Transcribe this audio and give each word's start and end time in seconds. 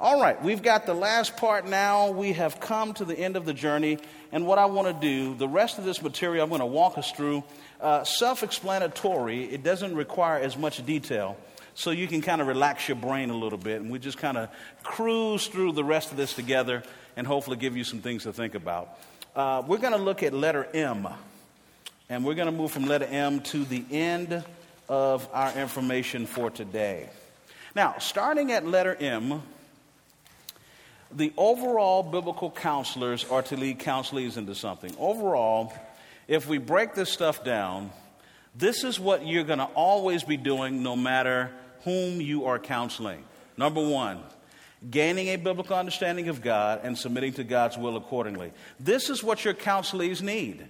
All 0.00 0.20
right, 0.20 0.40
we've 0.40 0.62
got 0.62 0.86
the 0.86 0.94
last 0.94 1.36
part 1.36 1.66
now. 1.66 2.12
We 2.12 2.34
have 2.34 2.60
come 2.60 2.94
to 2.94 3.04
the 3.04 3.18
end 3.18 3.34
of 3.34 3.44
the 3.44 3.52
journey. 3.52 3.98
And 4.30 4.46
what 4.46 4.56
I 4.56 4.66
want 4.66 4.86
to 4.86 4.92
do, 4.92 5.34
the 5.34 5.48
rest 5.48 5.78
of 5.78 5.84
this 5.84 6.00
material, 6.00 6.44
I'm 6.44 6.50
going 6.50 6.60
to 6.60 6.66
walk 6.66 6.98
us 6.98 7.10
through. 7.10 7.42
Uh, 7.80 8.04
Self 8.04 8.44
explanatory, 8.44 9.46
it 9.46 9.64
doesn't 9.64 9.96
require 9.96 10.38
as 10.38 10.56
much 10.56 10.86
detail. 10.86 11.36
So 11.74 11.90
you 11.90 12.06
can 12.06 12.20
kind 12.20 12.40
of 12.40 12.46
relax 12.46 12.86
your 12.86 12.94
brain 12.94 13.30
a 13.30 13.36
little 13.36 13.58
bit. 13.58 13.80
And 13.80 13.90
we 13.90 13.98
just 13.98 14.18
kind 14.18 14.36
of 14.36 14.50
cruise 14.84 15.48
through 15.48 15.72
the 15.72 15.82
rest 15.82 16.12
of 16.12 16.16
this 16.16 16.32
together 16.32 16.84
and 17.16 17.26
hopefully 17.26 17.56
give 17.56 17.76
you 17.76 17.82
some 17.82 18.00
things 18.00 18.22
to 18.22 18.32
think 18.32 18.54
about. 18.54 19.00
Uh, 19.34 19.64
we're 19.66 19.78
going 19.78 19.94
to 19.94 19.98
look 19.98 20.22
at 20.22 20.32
letter 20.32 20.68
M. 20.74 21.08
And 22.08 22.24
we're 22.24 22.34
going 22.34 22.46
to 22.46 22.56
move 22.56 22.70
from 22.70 22.84
letter 22.84 23.06
M 23.10 23.40
to 23.40 23.64
the 23.64 23.84
end 23.90 24.44
of 24.88 25.28
our 25.32 25.52
information 25.58 26.26
for 26.26 26.50
today. 26.50 27.08
Now, 27.74 27.96
starting 27.98 28.52
at 28.52 28.64
letter 28.64 28.94
M, 28.94 29.42
the 31.10 31.32
overall 31.36 32.02
biblical 32.02 32.50
counselors 32.50 33.24
are 33.24 33.42
to 33.42 33.56
lead 33.56 33.78
counselees 33.78 34.36
into 34.36 34.54
something. 34.54 34.94
Overall, 34.98 35.72
if 36.26 36.46
we 36.46 36.58
break 36.58 36.94
this 36.94 37.10
stuff 37.10 37.44
down, 37.44 37.90
this 38.54 38.84
is 38.84 39.00
what 39.00 39.26
you're 39.26 39.44
going 39.44 39.58
to 39.60 39.64
always 39.64 40.22
be 40.22 40.36
doing 40.36 40.82
no 40.82 40.96
matter 40.96 41.50
whom 41.84 42.20
you 42.20 42.46
are 42.46 42.58
counseling. 42.58 43.24
Number 43.56 43.86
one, 43.86 44.22
gaining 44.90 45.28
a 45.28 45.36
biblical 45.36 45.76
understanding 45.76 46.28
of 46.28 46.42
God 46.42 46.80
and 46.82 46.96
submitting 46.96 47.32
to 47.34 47.44
God's 47.44 47.78
will 47.78 47.96
accordingly. 47.96 48.52
This 48.78 49.10
is 49.10 49.22
what 49.22 49.44
your 49.44 49.54
counselees 49.54 50.22
need. 50.22 50.68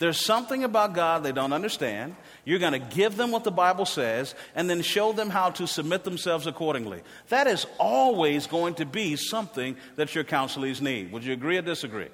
There's 0.00 0.24
something 0.24 0.64
about 0.64 0.92
God 0.92 1.22
they 1.22 1.32
don't 1.32 1.52
understand. 1.52 2.16
You're 2.44 2.58
going 2.58 2.72
to 2.72 2.94
give 2.94 3.16
them 3.16 3.30
what 3.30 3.44
the 3.44 3.52
Bible 3.52 3.86
says 3.86 4.34
and 4.54 4.68
then 4.68 4.82
show 4.82 5.12
them 5.12 5.30
how 5.30 5.50
to 5.50 5.66
submit 5.66 6.02
themselves 6.02 6.46
accordingly. 6.46 7.02
That 7.28 7.46
is 7.46 7.66
always 7.78 8.46
going 8.46 8.74
to 8.74 8.86
be 8.86 9.16
something 9.16 9.76
that 9.96 10.14
your 10.14 10.24
counselees 10.24 10.80
need. 10.80 11.12
Would 11.12 11.24
you 11.24 11.32
agree 11.32 11.58
or 11.58 11.62
disagree? 11.62 12.08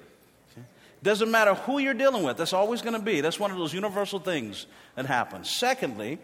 Doesn't 1.03 1.31
matter 1.31 1.55
who 1.55 1.79
you're 1.79 1.95
dealing 1.95 2.23
with, 2.23 2.37
that's 2.37 2.53
always 2.53 2.83
going 2.83 2.93
to 2.93 3.01
be. 3.01 3.21
That's 3.21 3.39
one 3.39 3.49
of 3.49 3.57
those 3.57 3.73
universal 3.73 4.19
things 4.19 4.67
that 4.95 5.07
happens. 5.07 5.49
Secondly, 5.49 6.19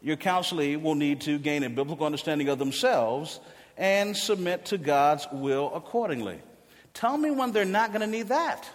your 0.00 0.16
counselee 0.16 0.80
will 0.80 0.94
need 0.94 1.20
to 1.22 1.38
gain 1.38 1.62
a 1.62 1.68
biblical 1.68 2.06
understanding 2.06 2.48
of 2.48 2.58
themselves 2.58 3.40
and 3.76 4.16
submit 4.16 4.66
to 4.66 4.78
God's 4.78 5.26
will 5.30 5.70
accordingly. 5.74 6.38
Tell 6.94 7.18
me 7.18 7.30
when 7.30 7.52
they're 7.52 7.66
not 7.66 7.90
going 7.90 8.00
to 8.00 8.06
need 8.06 8.28
that. 8.28 8.66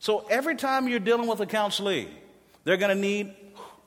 So 0.00 0.26
every 0.30 0.56
time 0.56 0.88
you're 0.88 0.98
dealing 0.98 1.28
with 1.28 1.40
a 1.40 1.46
counselee, 1.46 2.08
they're 2.64 2.78
going 2.78 2.94
to 2.94 3.00
need 3.00 3.34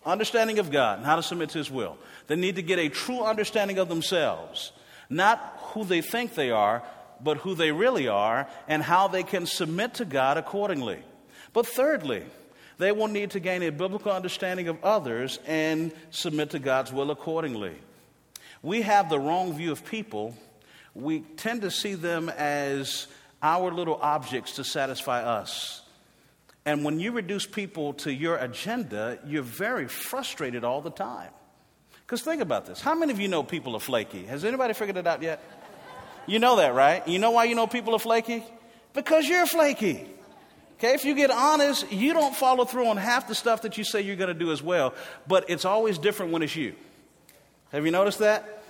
understanding 0.05 0.59
of 0.59 0.71
God 0.71 0.99
and 0.99 1.05
how 1.05 1.15
to 1.15 1.23
submit 1.23 1.49
to 1.49 1.57
His 1.57 1.71
will. 1.71 1.97
They 2.27 2.35
need 2.35 2.55
to 2.55 2.61
get 2.61 2.79
a 2.79 2.89
true 2.89 3.21
understanding 3.21 3.79
of 3.79 3.89
themselves, 3.89 4.71
not 5.09 5.59
who 5.73 5.83
they 5.83 6.01
think 6.01 6.35
they 6.35 6.51
are, 6.51 6.83
but 7.21 7.37
who 7.37 7.55
they 7.55 7.71
really 7.71 8.07
are 8.07 8.47
and 8.67 8.83
how 8.83 9.07
they 9.07 9.23
can 9.23 9.45
submit 9.45 9.95
to 9.95 10.05
God 10.05 10.37
accordingly. 10.37 10.99
But 11.51 11.65
thirdly, 11.65 12.23
they 12.77 12.91
will 12.91 13.07
need 13.07 13.31
to 13.31 13.39
gain 13.39 13.63
a 13.63 13.71
biblical 13.71 14.11
understanding 14.11 14.67
of 14.67 14.83
others 14.83 15.39
and 15.45 15.91
submit 16.11 16.51
to 16.51 16.59
God's 16.59 16.91
will 16.91 17.11
accordingly. 17.11 17.75
We 18.61 18.83
have 18.83 19.09
the 19.09 19.19
wrong 19.19 19.53
view 19.53 19.71
of 19.71 19.85
people. 19.85 20.35
We 20.93 21.21
tend 21.37 21.61
to 21.61 21.71
see 21.71 21.95
them 21.95 22.29
as 22.29 23.07
our 23.41 23.71
little 23.71 23.95
objects 23.95 24.55
to 24.55 24.63
satisfy 24.63 25.23
us. 25.23 25.82
And 26.65 26.85
when 26.85 26.99
you 26.99 27.11
reduce 27.11 27.45
people 27.45 27.93
to 27.95 28.13
your 28.13 28.37
agenda, 28.37 29.19
you're 29.25 29.43
very 29.43 29.87
frustrated 29.87 30.63
all 30.63 30.81
the 30.81 30.91
time. 30.91 31.31
Because 32.05 32.21
think 32.21 32.41
about 32.41 32.65
this. 32.65 32.79
How 32.79 32.95
many 32.95 33.11
of 33.11 33.19
you 33.19 33.27
know 33.27 33.43
people 33.43 33.75
are 33.75 33.79
flaky? 33.79 34.25
Has 34.25 34.45
anybody 34.45 34.73
figured 34.73 34.97
it 34.97 35.07
out 35.07 35.21
yet? 35.21 35.43
You 36.25 36.39
know 36.39 36.57
that, 36.57 36.73
right? 36.73 37.05
You 37.07 37.19
know 37.19 37.31
why 37.31 37.45
you 37.45 37.55
know 37.55 37.67
people 37.67 37.95
are 37.95 37.99
flaky? 37.99 38.43
Because 38.93 39.27
you're 39.27 39.45
flaky. 39.45 40.07
Okay, 40.77 40.93
if 40.93 41.05
you 41.05 41.15
get 41.15 41.31
honest, 41.31 41.91
you 41.91 42.13
don't 42.13 42.35
follow 42.35 42.65
through 42.65 42.87
on 42.87 42.97
half 42.97 43.27
the 43.27 43.35
stuff 43.35 43.61
that 43.61 43.77
you 43.77 43.83
say 43.83 44.01
you're 44.01 44.15
going 44.15 44.27
to 44.27 44.33
do 44.33 44.51
as 44.51 44.61
well, 44.61 44.93
but 45.27 45.49
it's 45.49 45.65
always 45.65 45.97
different 45.97 46.31
when 46.31 46.43
it's 46.43 46.55
you. 46.55 46.75
Have 47.71 47.85
you 47.85 47.91
noticed 47.91 48.19
that? 48.19 48.63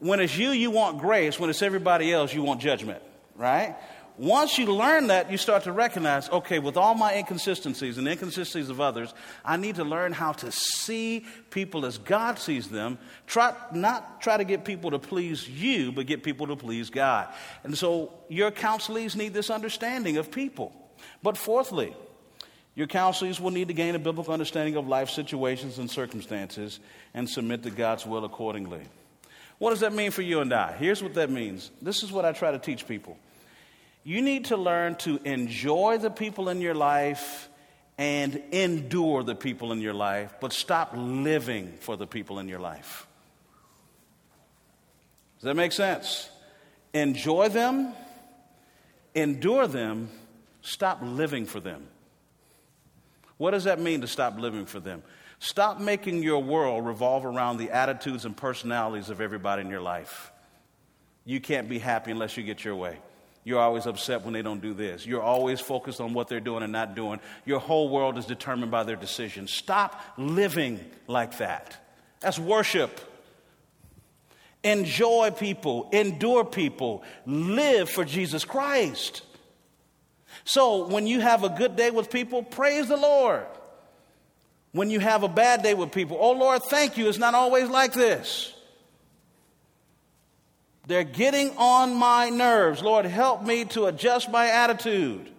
When 0.00 0.20
it's 0.20 0.36
you, 0.36 0.50
you 0.50 0.70
want 0.70 0.98
grace. 0.98 1.38
When 1.38 1.48
it's 1.50 1.62
everybody 1.62 2.12
else, 2.12 2.34
you 2.34 2.42
want 2.42 2.60
judgment, 2.60 3.02
right? 3.36 3.76
Once 4.18 4.58
you 4.58 4.66
learn 4.66 5.06
that, 5.06 5.30
you 5.30 5.36
start 5.38 5.64
to 5.64 5.72
recognize 5.72 6.28
okay, 6.28 6.58
with 6.58 6.76
all 6.76 6.94
my 6.94 7.14
inconsistencies 7.14 7.98
and 7.98 8.06
inconsistencies 8.06 8.68
of 8.68 8.80
others, 8.80 9.14
I 9.44 9.56
need 9.56 9.76
to 9.76 9.84
learn 9.84 10.12
how 10.12 10.32
to 10.32 10.52
see 10.52 11.26
people 11.50 11.86
as 11.86 11.98
God 11.98 12.38
sees 12.38 12.68
them. 12.68 12.98
Try, 13.26 13.54
not 13.72 14.20
try 14.20 14.36
to 14.36 14.44
get 14.44 14.64
people 14.64 14.90
to 14.90 14.98
please 14.98 15.48
you, 15.48 15.92
but 15.92 16.06
get 16.06 16.22
people 16.22 16.48
to 16.48 16.56
please 16.56 16.90
God. 16.90 17.28
And 17.64 17.76
so 17.76 18.12
your 18.28 18.50
counselees 18.50 19.16
need 19.16 19.32
this 19.32 19.50
understanding 19.50 20.16
of 20.18 20.30
people. 20.30 20.72
But 21.22 21.36
fourthly, 21.36 21.94
your 22.74 22.86
counselees 22.86 23.40
will 23.40 23.50
need 23.50 23.68
to 23.68 23.74
gain 23.74 23.94
a 23.94 23.98
biblical 23.98 24.32
understanding 24.32 24.76
of 24.76 24.86
life 24.86 25.10
situations 25.10 25.78
and 25.78 25.90
circumstances 25.90 26.80
and 27.14 27.28
submit 27.28 27.62
to 27.64 27.70
God's 27.70 28.06
will 28.06 28.24
accordingly. 28.24 28.82
What 29.58 29.70
does 29.70 29.80
that 29.80 29.92
mean 29.92 30.10
for 30.10 30.22
you 30.22 30.40
and 30.40 30.52
I? 30.52 30.72
Here's 30.72 31.02
what 31.02 31.14
that 31.14 31.30
means. 31.30 31.70
This 31.82 32.02
is 32.02 32.10
what 32.10 32.24
I 32.24 32.32
try 32.32 32.50
to 32.50 32.58
teach 32.58 32.88
people. 32.88 33.18
You 34.02 34.22
need 34.22 34.46
to 34.46 34.56
learn 34.56 34.96
to 34.96 35.20
enjoy 35.24 35.98
the 35.98 36.10
people 36.10 36.48
in 36.48 36.60
your 36.60 36.74
life 36.74 37.48
and 37.98 38.42
endure 38.50 39.22
the 39.22 39.34
people 39.34 39.72
in 39.72 39.80
your 39.80 39.92
life, 39.92 40.34
but 40.40 40.54
stop 40.54 40.92
living 40.96 41.74
for 41.80 41.96
the 41.98 42.06
people 42.06 42.38
in 42.38 42.48
your 42.48 42.58
life. 42.58 43.06
Does 45.36 45.44
that 45.44 45.54
make 45.54 45.72
sense? 45.72 46.30
Enjoy 46.94 47.50
them, 47.50 47.92
endure 49.14 49.66
them, 49.66 50.10
stop 50.62 51.00
living 51.02 51.44
for 51.44 51.60
them. 51.60 51.86
What 53.36 53.50
does 53.50 53.64
that 53.64 53.80
mean 53.80 54.00
to 54.00 54.06
stop 54.06 54.38
living 54.38 54.64
for 54.66 54.80
them? 54.80 55.02
Stop 55.38 55.78
making 55.78 56.22
your 56.22 56.42
world 56.42 56.86
revolve 56.86 57.24
around 57.24 57.56
the 57.56 57.70
attitudes 57.70 58.24
and 58.24 58.36
personalities 58.36 59.08
of 59.08 59.20
everybody 59.20 59.62
in 59.62 59.68
your 59.68 59.80
life. 59.80 60.32
You 61.24 61.40
can't 61.40 61.68
be 61.68 61.78
happy 61.78 62.10
unless 62.10 62.36
you 62.36 62.42
get 62.42 62.64
your 62.64 62.76
way. 62.76 62.98
You're 63.42 63.60
always 63.60 63.86
upset 63.86 64.22
when 64.22 64.34
they 64.34 64.42
don't 64.42 64.60
do 64.60 64.74
this. 64.74 65.06
You're 65.06 65.22
always 65.22 65.60
focused 65.60 66.00
on 66.00 66.12
what 66.12 66.28
they're 66.28 66.40
doing 66.40 66.62
and 66.62 66.72
not 66.72 66.94
doing. 66.94 67.20
Your 67.46 67.58
whole 67.58 67.88
world 67.88 68.18
is 68.18 68.26
determined 68.26 68.70
by 68.70 68.84
their 68.84 68.96
decisions. 68.96 69.50
Stop 69.50 70.00
living 70.18 70.78
like 71.06 71.38
that. 71.38 71.76
That's 72.20 72.38
worship. 72.38 73.00
Enjoy 74.62 75.30
people, 75.30 75.88
endure 75.90 76.44
people, 76.44 77.02
live 77.24 77.88
for 77.88 78.04
Jesus 78.04 78.44
Christ. 78.44 79.22
So 80.44 80.86
when 80.86 81.06
you 81.06 81.20
have 81.20 81.44
a 81.44 81.48
good 81.48 81.76
day 81.76 81.90
with 81.90 82.10
people, 82.10 82.42
praise 82.42 82.88
the 82.88 82.96
Lord. 82.96 83.46
When 84.72 84.90
you 84.90 85.00
have 85.00 85.22
a 85.22 85.28
bad 85.28 85.62
day 85.62 85.72
with 85.72 85.92
people, 85.92 86.18
oh 86.20 86.32
Lord, 86.32 86.62
thank 86.64 86.98
you. 86.98 87.08
It's 87.08 87.18
not 87.18 87.34
always 87.34 87.70
like 87.70 87.94
this. 87.94 88.52
They're 90.90 91.04
getting 91.04 91.56
on 91.56 91.94
my 91.94 92.30
nerves. 92.30 92.82
Lord, 92.82 93.04
help 93.04 93.44
me 93.44 93.64
to 93.66 93.84
adjust 93.84 94.28
my 94.28 94.48
attitude. 94.48 95.30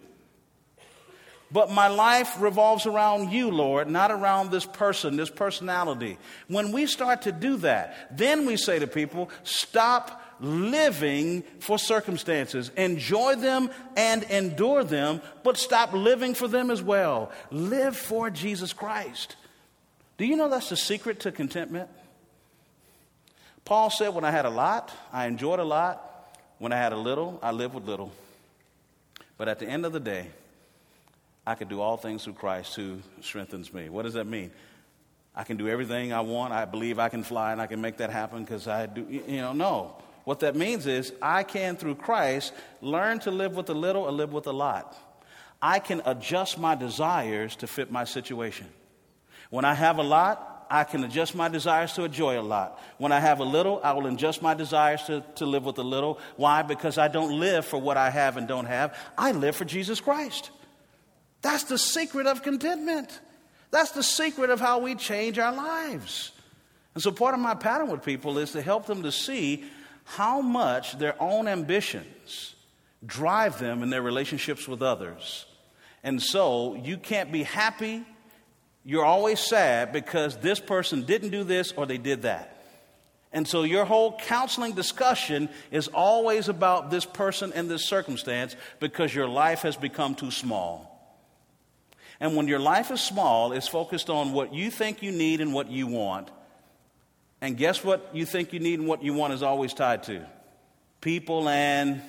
But 1.50 1.70
my 1.70 1.88
life 1.88 2.40
revolves 2.40 2.86
around 2.86 3.32
you, 3.32 3.50
Lord, 3.50 3.90
not 3.90 4.10
around 4.10 4.50
this 4.50 4.64
person, 4.64 5.16
this 5.18 5.28
personality. 5.28 6.16
When 6.48 6.72
we 6.72 6.86
start 6.86 7.20
to 7.22 7.32
do 7.32 7.58
that, 7.58 8.16
then 8.16 8.46
we 8.46 8.56
say 8.56 8.78
to 8.78 8.86
people, 8.86 9.28
stop 9.42 10.22
living 10.40 11.42
for 11.60 11.78
circumstances. 11.78 12.70
Enjoy 12.78 13.34
them 13.34 13.68
and 13.94 14.22
endure 14.22 14.84
them, 14.84 15.20
but 15.44 15.58
stop 15.58 15.92
living 15.92 16.32
for 16.32 16.48
them 16.48 16.70
as 16.70 16.82
well. 16.82 17.30
Live 17.50 17.94
for 17.94 18.30
Jesus 18.30 18.72
Christ. 18.72 19.36
Do 20.16 20.24
you 20.24 20.34
know 20.34 20.48
that's 20.48 20.70
the 20.70 20.78
secret 20.78 21.20
to 21.20 21.30
contentment? 21.30 21.90
Paul 23.64 23.90
said, 23.90 24.08
When 24.08 24.24
I 24.24 24.30
had 24.30 24.44
a 24.44 24.50
lot, 24.50 24.92
I 25.12 25.26
enjoyed 25.26 25.60
a 25.60 25.64
lot. 25.64 26.08
When 26.58 26.72
I 26.72 26.76
had 26.76 26.92
a 26.92 26.96
little, 26.96 27.38
I 27.42 27.50
lived 27.50 27.74
with 27.74 27.84
little. 27.84 28.12
But 29.36 29.48
at 29.48 29.58
the 29.58 29.66
end 29.66 29.84
of 29.84 29.92
the 29.92 30.00
day, 30.00 30.28
I 31.46 31.54
can 31.54 31.68
do 31.68 31.80
all 31.80 31.96
things 31.96 32.24
through 32.24 32.34
Christ 32.34 32.76
who 32.76 32.98
strengthens 33.20 33.72
me. 33.72 33.88
What 33.88 34.02
does 34.02 34.14
that 34.14 34.26
mean? 34.26 34.52
I 35.34 35.44
can 35.44 35.56
do 35.56 35.68
everything 35.68 36.12
I 36.12 36.20
want. 36.20 36.52
I 36.52 36.64
believe 36.66 36.98
I 36.98 37.08
can 37.08 37.24
fly 37.24 37.52
and 37.52 37.60
I 37.60 37.66
can 37.66 37.80
make 37.80 37.96
that 37.96 38.10
happen 38.10 38.44
because 38.44 38.68
I 38.68 38.86
do. 38.86 39.06
You 39.08 39.38
know, 39.38 39.52
no. 39.52 39.96
What 40.24 40.40
that 40.40 40.54
means 40.54 40.86
is 40.86 41.12
I 41.20 41.42
can, 41.42 41.76
through 41.76 41.96
Christ, 41.96 42.52
learn 42.80 43.18
to 43.20 43.30
live 43.30 43.56
with 43.56 43.68
a 43.70 43.74
little 43.74 44.04
or 44.04 44.12
live 44.12 44.32
with 44.32 44.46
a 44.46 44.52
lot. 44.52 44.96
I 45.60 45.78
can 45.78 46.02
adjust 46.04 46.58
my 46.58 46.74
desires 46.74 47.56
to 47.56 47.66
fit 47.66 47.90
my 47.90 48.04
situation. 48.04 48.68
When 49.50 49.64
I 49.64 49.74
have 49.74 49.98
a 49.98 50.02
lot, 50.02 50.51
I 50.72 50.84
can 50.84 51.04
adjust 51.04 51.34
my 51.34 51.48
desires 51.48 51.92
to 51.92 52.04
enjoy 52.04 52.40
a 52.40 52.42
lot. 52.42 52.80
When 52.96 53.12
I 53.12 53.20
have 53.20 53.40
a 53.40 53.44
little, 53.44 53.78
I 53.84 53.92
will 53.92 54.06
adjust 54.06 54.40
my 54.40 54.54
desires 54.54 55.02
to, 55.02 55.22
to 55.34 55.44
live 55.44 55.66
with 55.66 55.76
a 55.76 55.82
little. 55.82 56.18
Why? 56.36 56.62
Because 56.62 56.96
I 56.96 57.08
don't 57.08 57.38
live 57.38 57.66
for 57.66 57.78
what 57.78 57.98
I 57.98 58.08
have 58.08 58.38
and 58.38 58.48
don't 58.48 58.64
have. 58.64 58.96
I 59.18 59.32
live 59.32 59.54
for 59.54 59.66
Jesus 59.66 60.00
Christ. 60.00 60.50
That's 61.42 61.64
the 61.64 61.76
secret 61.76 62.26
of 62.26 62.42
contentment. 62.42 63.20
That's 63.70 63.90
the 63.90 64.02
secret 64.02 64.48
of 64.48 64.60
how 64.60 64.78
we 64.78 64.94
change 64.94 65.38
our 65.38 65.54
lives. 65.54 66.32
And 66.94 67.02
so, 67.02 67.12
part 67.12 67.34
of 67.34 67.40
my 67.40 67.54
pattern 67.54 67.90
with 67.90 68.02
people 68.02 68.38
is 68.38 68.52
to 68.52 68.62
help 68.62 68.86
them 68.86 69.02
to 69.02 69.12
see 69.12 69.64
how 70.04 70.40
much 70.40 70.98
their 70.98 71.20
own 71.20 71.48
ambitions 71.48 72.54
drive 73.04 73.58
them 73.58 73.82
in 73.82 73.90
their 73.90 74.02
relationships 74.02 74.66
with 74.66 74.80
others. 74.80 75.44
And 76.02 76.20
so 76.20 76.74
you 76.74 76.96
can't 76.96 77.30
be 77.30 77.42
happy. 77.42 78.04
You're 78.84 79.04
always 79.04 79.40
sad 79.40 79.92
because 79.92 80.36
this 80.38 80.58
person 80.58 81.02
didn't 81.02 81.30
do 81.30 81.44
this 81.44 81.72
or 81.72 81.86
they 81.86 81.98
did 81.98 82.22
that. 82.22 82.48
And 83.32 83.48
so 83.48 83.62
your 83.62 83.84
whole 83.84 84.18
counseling 84.18 84.74
discussion 84.74 85.48
is 85.70 85.88
always 85.88 86.48
about 86.48 86.90
this 86.90 87.04
person 87.04 87.52
and 87.54 87.70
this 87.70 87.84
circumstance 87.84 88.56
because 88.78 89.14
your 89.14 89.28
life 89.28 89.62
has 89.62 89.76
become 89.76 90.14
too 90.14 90.30
small. 90.30 90.88
And 92.20 92.36
when 92.36 92.46
your 92.46 92.58
life 92.58 92.90
is 92.90 93.00
small, 93.00 93.52
it's 93.52 93.68
focused 93.68 94.10
on 94.10 94.32
what 94.32 94.52
you 94.52 94.70
think 94.70 95.02
you 95.02 95.12
need 95.12 95.40
and 95.40 95.54
what 95.54 95.70
you 95.70 95.86
want. 95.86 96.30
And 97.40 97.56
guess 97.56 97.82
what 97.82 98.10
you 98.12 98.24
think 98.24 98.52
you 98.52 98.60
need 98.60 98.78
and 98.78 98.86
what 98.86 99.02
you 99.02 99.14
want 99.14 99.32
is 99.32 99.42
always 99.42 99.74
tied 99.74 100.04
to? 100.04 100.24
People 101.00 101.48
and. 101.48 102.02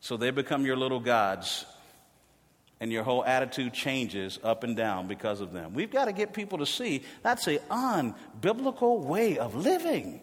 So 0.00 0.16
they 0.16 0.30
become 0.30 0.66
your 0.66 0.76
little 0.76 1.00
gods. 1.00 1.64
And 2.84 2.92
your 2.92 3.02
whole 3.02 3.24
attitude 3.24 3.72
changes 3.72 4.38
up 4.44 4.62
and 4.62 4.76
down 4.76 5.06
because 5.06 5.40
of 5.40 5.54
them. 5.54 5.72
We've 5.72 5.90
got 5.90 6.04
to 6.04 6.12
get 6.12 6.34
people 6.34 6.58
to 6.58 6.66
see 6.66 7.02
that's 7.22 7.46
an 7.46 7.60
unbiblical 7.70 9.00
way 9.00 9.38
of 9.38 9.54
living. 9.54 10.20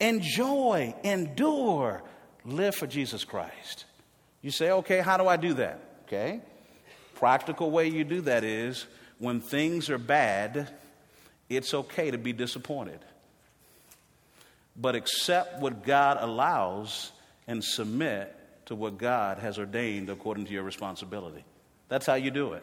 Enjoy, 0.00 0.94
endure, 1.04 2.02
live 2.46 2.74
for 2.74 2.86
Jesus 2.86 3.24
Christ. 3.24 3.84
You 4.40 4.50
say, 4.50 4.70
okay, 4.70 5.00
how 5.00 5.18
do 5.18 5.28
I 5.28 5.36
do 5.36 5.52
that? 5.52 5.78
Okay. 6.06 6.40
Practical 7.16 7.70
way 7.70 7.86
you 7.88 8.04
do 8.04 8.22
that 8.22 8.44
is 8.44 8.86
when 9.18 9.42
things 9.42 9.90
are 9.90 9.98
bad, 9.98 10.70
it's 11.50 11.74
okay 11.74 12.12
to 12.12 12.16
be 12.16 12.32
disappointed. 12.32 13.00
But 14.74 14.94
accept 14.94 15.60
what 15.60 15.84
God 15.84 16.16
allows 16.18 17.12
and 17.46 17.62
submit 17.62 18.34
to 18.66 18.74
what 18.74 18.98
God 18.98 19.38
has 19.38 19.58
ordained 19.58 20.10
according 20.10 20.46
to 20.46 20.52
your 20.52 20.62
responsibility. 20.62 21.44
That's 21.88 22.06
how 22.06 22.14
you 22.14 22.30
do 22.30 22.54
it. 22.54 22.62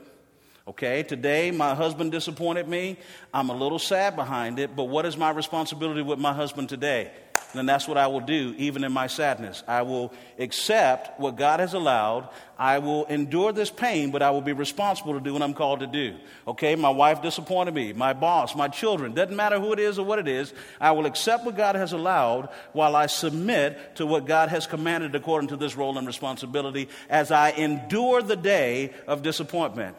Okay, 0.68 1.04
today 1.04 1.50
my 1.52 1.74
husband 1.74 2.12
disappointed 2.12 2.68
me. 2.68 2.98
I'm 3.34 3.50
a 3.50 3.56
little 3.56 3.80
sad 3.80 4.16
behind 4.16 4.60
it, 4.60 4.76
but 4.76 4.84
what 4.84 5.06
is 5.06 5.18
my 5.18 5.32
responsibility 5.32 6.02
with 6.02 6.20
my 6.20 6.34
husband 6.34 6.70
today? 6.70 7.12
Then 7.54 7.66
that's 7.66 7.88
what 7.88 7.98
I 7.98 8.06
will 8.08 8.20
do, 8.20 8.54
even 8.58 8.84
in 8.84 8.92
my 8.92 9.08
sadness. 9.08 9.64
I 9.68 9.82
will 9.82 10.14
accept 10.38 11.20
what 11.20 11.36
God 11.36 11.60
has 11.60 11.74
allowed. 11.74 12.30
I 12.60 12.78
will 12.78 13.06
endure 13.06 13.52
this 13.52 13.72
pain, 13.72 14.12
but 14.12 14.22
I 14.22 14.30
will 14.30 14.42
be 14.42 14.54
responsible 14.54 15.14
to 15.14 15.20
do 15.20 15.34
what 15.34 15.42
I'm 15.42 15.56
called 15.56 15.80
to 15.80 15.88
do. 15.88 16.16
Okay, 16.48 16.76
my 16.76 16.90
wife 16.90 17.24
disappointed 17.24 17.74
me, 17.74 17.92
my 17.94 18.14
boss, 18.14 18.56
my 18.56 18.68
children, 18.68 19.14
doesn't 19.14 19.36
matter 19.36 19.60
who 19.60 19.74
it 19.74 19.80
is 19.80 19.98
or 19.98 20.06
what 20.06 20.20
it 20.20 20.28
is. 20.28 20.54
I 20.80 20.92
will 20.92 21.08
accept 21.08 21.44
what 21.44 21.58
God 21.58 21.76
has 21.76 21.92
allowed 21.92 22.50
while 22.74 22.96
I 22.96 23.08
submit 23.08 23.96
to 23.96 24.06
what 24.06 24.28
God 24.28 24.50
has 24.50 24.68
commanded 24.68 25.16
according 25.16 25.50
to 25.50 25.58
this 25.58 25.76
role 25.76 25.98
and 25.98 26.06
responsibility 26.06 26.88
as 27.10 27.32
I 27.32 27.50
endure 27.52 28.22
the 28.22 28.36
day 28.36 28.94
of 29.08 29.24
disappointment. 29.24 29.98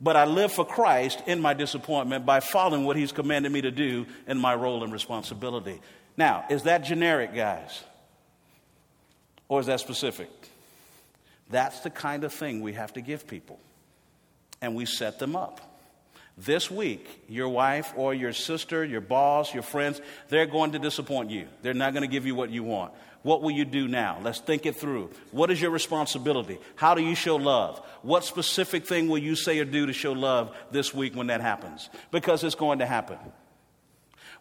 But 0.00 0.16
I 0.16 0.24
live 0.24 0.52
for 0.52 0.64
Christ 0.64 1.22
in 1.26 1.40
my 1.40 1.54
disappointment 1.54 2.26
by 2.26 2.40
following 2.40 2.84
what 2.84 2.96
He's 2.96 3.12
commanded 3.12 3.52
me 3.52 3.62
to 3.62 3.70
do 3.70 4.06
in 4.26 4.36
my 4.36 4.54
role 4.54 4.82
and 4.82 4.92
responsibility. 4.92 5.80
Now, 6.16 6.44
is 6.48 6.62
that 6.64 6.84
generic, 6.84 7.34
guys? 7.34 7.82
Or 9.48 9.60
is 9.60 9.66
that 9.66 9.80
specific? 9.80 10.30
That's 11.50 11.80
the 11.80 11.90
kind 11.90 12.24
of 12.24 12.32
thing 12.32 12.60
we 12.60 12.72
have 12.72 12.94
to 12.94 13.00
give 13.00 13.26
people. 13.26 13.60
And 14.60 14.74
we 14.74 14.86
set 14.86 15.18
them 15.18 15.36
up. 15.36 15.60
This 16.38 16.70
week, 16.70 17.24
your 17.28 17.48
wife 17.48 17.92
or 17.96 18.12
your 18.12 18.32
sister, 18.32 18.84
your 18.84 19.00
boss, 19.00 19.54
your 19.54 19.62
friends, 19.62 20.00
they're 20.28 20.46
going 20.46 20.72
to 20.72 20.78
disappoint 20.78 21.30
you. 21.30 21.46
They're 21.62 21.72
not 21.72 21.94
going 21.94 22.02
to 22.02 22.08
give 22.08 22.26
you 22.26 22.34
what 22.34 22.50
you 22.50 22.62
want. 22.62 22.92
What 23.22 23.42
will 23.42 23.50
you 23.50 23.64
do 23.64 23.88
now? 23.88 24.20
Let's 24.22 24.38
think 24.38 24.66
it 24.66 24.76
through. 24.76 25.10
What 25.30 25.50
is 25.50 25.60
your 25.60 25.70
responsibility? 25.70 26.58
How 26.76 26.94
do 26.94 27.02
you 27.02 27.14
show 27.14 27.36
love? 27.36 27.78
What 28.02 28.24
specific 28.24 28.86
thing 28.86 29.08
will 29.08 29.18
you 29.18 29.34
say 29.34 29.58
or 29.58 29.64
do 29.64 29.86
to 29.86 29.92
show 29.92 30.12
love 30.12 30.54
this 30.70 30.92
week 30.92 31.16
when 31.16 31.28
that 31.28 31.40
happens? 31.40 31.88
Because 32.10 32.44
it's 32.44 32.54
going 32.54 32.80
to 32.80 32.86
happen. 32.86 33.18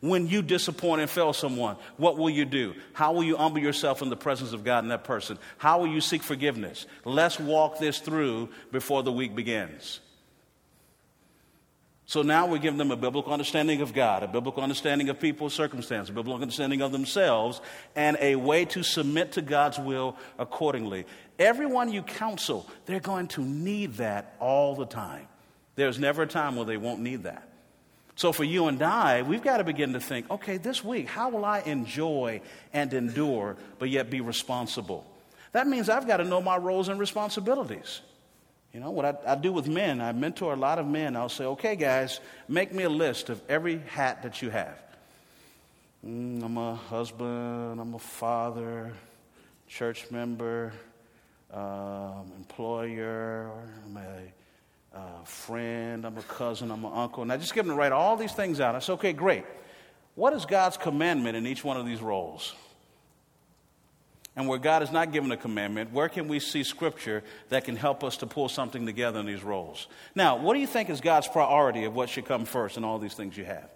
When 0.02 0.28
you 0.28 0.42
disappoint 0.42 1.02
and 1.02 1.10
fail 1.10 1.34
someone, 1.34 1.78
what 1.98 2.18
will 2.18 2.30
you 2.30 2.46
do? 2.46 2.76
How 2.94 3.14
will 3.14 3.24
you 3.24 3.38
humble 3.38 3.60
yourself 3.60 4.02
in 4.02 4.10
the 4.10 4.18
presence 4.18 4.54
of 4.54 4.64
God 4.64 4.84
and 4.84 4.92
that 4.92 5.04
person? 5.04 5.38
How 5.58 5.80
will 5.80 5.88
you 5.88 6.02
seek 6.02 6.22
forgiveness? 6.22 6.86
Let's 7.06 7.40
walk 7.40 7.80
this 7.80 8.00
through 8.00 8.50
before 8.72 9.04
the 9.04 9.12
week 9.12 9.36
begins. 9.36 10.02
So 12.08 12.22
now 12.22 12.46
we 12.46 12.60
give 12.60 12.78
them 12.78 12.92
a 12.92 12.96
biblical 12.96 13.34
understanding 13.34 13.82
of 13.82 13.92
God, 13.94 14.22
a 14.22 14.28
biblical 14.28 14.62
understanding 14.62 15.10
of 15.10 15.20
people's 15.20 15.56
circumstances, 15.56 16.12
a 16.12 16.14
biblical 16.14 16.40
understanding 16.40 16.82
of 16.82 16.92
themselves, 16.92 17.62
and 17.96 18.16
a 18.22 18.36
way 18.36 18.66
to 18.66 18.84
submit 18.84 19.32
to 19.34 19.42
God's 19.42 19.80
will 19.80 20.16
accordingly. 20.38 21.08
Everyone 21.40 21.92
you 21.92 22.04
counsel, 22.04 22.70
they're 22.86 23.00
going 23.00 23.28
to 23.30 23.42
need 23.42 23.96
that 23.96 24.36
all 24.40 24.76
the 24.76 24.86
time. 24.86 25.28
There's 25.76 25.98
never 25.98 26.22
a 26.22 26.28
time 26.28 26.56
where 26.56 26.66
they 26.66 26.78
won't 26.78 27.02
need 27.02 27.24
that. 27.24 27.50
So 28.16 28.32
for 28.32 28.46
you 28.46 28.68
and 28.68 28.82
I, 28.82 29.24
we've 29.24 29.44
got 29.44 29.58
to 29.58 29.64
begin 29.64 29.94
to 29.94 30.00
think 30.00 30.30
okay, 30.32 30.58
this 30.58 30.84
week, 30.84 31.08
how 31.08 31.30
will 31.30 31.46
I 31.46 31.60
enjoy 31.60 32.42
and 32.74 32.94
endure, 32.94 33.58
but 33.78 33.90
yet 33.90 34.10
be 34.10 34.22
responsible? 34.22 35.06
That 35.52 35.68
means 35.68 35.90
I've 35.90 36.08
got 36.08 36.18
to 36.18 36.24
know 36.24 36.42
my 36.42 36.58
roles 36.58 36.90
and 36.90 37.00
responsibilities. 37.00 38.02
You 38.74 38.82
know, 38.82 38.92
what 38.92 39.06
I, 39.06 39.34
I, 39.34 39.36
do 39.36 39.54
with 39.54 39.70
men, 39.70 40.02
I 40.02 40.12
mentor 40.12 40.52
a 40.52 40.58
lot 40.58 40.80
of 40.80 40.86
men. 40.86 41.16
I'll 41.16 41.30
say, 41.30 41.46
okay, 41.46 41.78
guys, 41.78 42.20
make 42.50 42.74
me 42.74 42.84
a 42.84 42.90
list 42.90 43.30
of 43.30 43.42
every 43.48 43.78
hat 43.80 44.24
that 44.24 44.42
you 44.42 44.50
have. 44.50 44.78
Mm, 46.06 46.44
I'm 46.44 46.58
a 46.58 46.76
husband, 46.76 47.80
I'm 47.80 47.94
a 47.94 48.00
father, 48.00 48.92
church 49.70 50.12
member, 50.12 50.74
um, 51.54 52.32
employer, 52.38 53.50
I'm 53.86 53.96
a 53.96 54.20
uh, 54.96 55.24
friend, 55.26 56.06
I'm 56.06 56.18
a 56.18 56.24
cousin, 56.24 56.72
I'm 56.72 56.86
an 56.86 56.92
uncle. 56.94 57.22
And 57.22 57.32
I 57.32 57.38
just 57.38 57.54
give 57.54 57.66
them 57.66 57.76
to 57.76 57.80
write 57.80 57.92
all 57.92 58.16
these 58.16 58.32
things 58.32 58.60
out. 58.60 58.76
I 58.76 58.80
said, 58.80 58.94
okay, 58.94 59.14
great. 59.14 59.44
What 60.16 60.34
is 60.34 60.46
God's 60.46 60.78
commandment 60.78 61.36
in 61.36 61.46
each 61.46 61.64
one 61.64 61.76
of 61.78 61.86
these 61.86 62.02
roles? 62.02 62.56
And 64.38 64.48
where 64.48 64.60
God 64.60 64.82
has 64.82 64.92
not 64.92 65.12
given 65.12 65.32
a 65.32 65.38
commandment, 65.38 65.92
where 65.92 66.10
can 66.10 66.28
we 66.28 66.40
see 66.40 66.64
scripture 66.64 67.24
that 67.50 67.66
can 67.66 67.76
help 67.76 68.04
us 68.04 68.18
to 68.18 68.28
pull 68.28 68.50
something 68.50 68.86
together 68.86 69.20
in 69.20 69.26
these 69.26 69.44
roles? 69.44 69.88
Now, 70.14 70.38
what 70.38 70.54
do 70.54 70.60
you 70.60 70.68
think 70.68 70.90
is 70.90 71.02
God's 71.02 71.28
priority 71.28 71.86
of 71.86 71.94
what 71.94 72.10
should 72.10 72.26
come 72.26 72.46
first 72.46 72.78
in 72.78 72.84
all 72.84 73.00
these 73.00 73.14
things 73.14 73.38
you 73.38 73.46
have? 73.46 73.70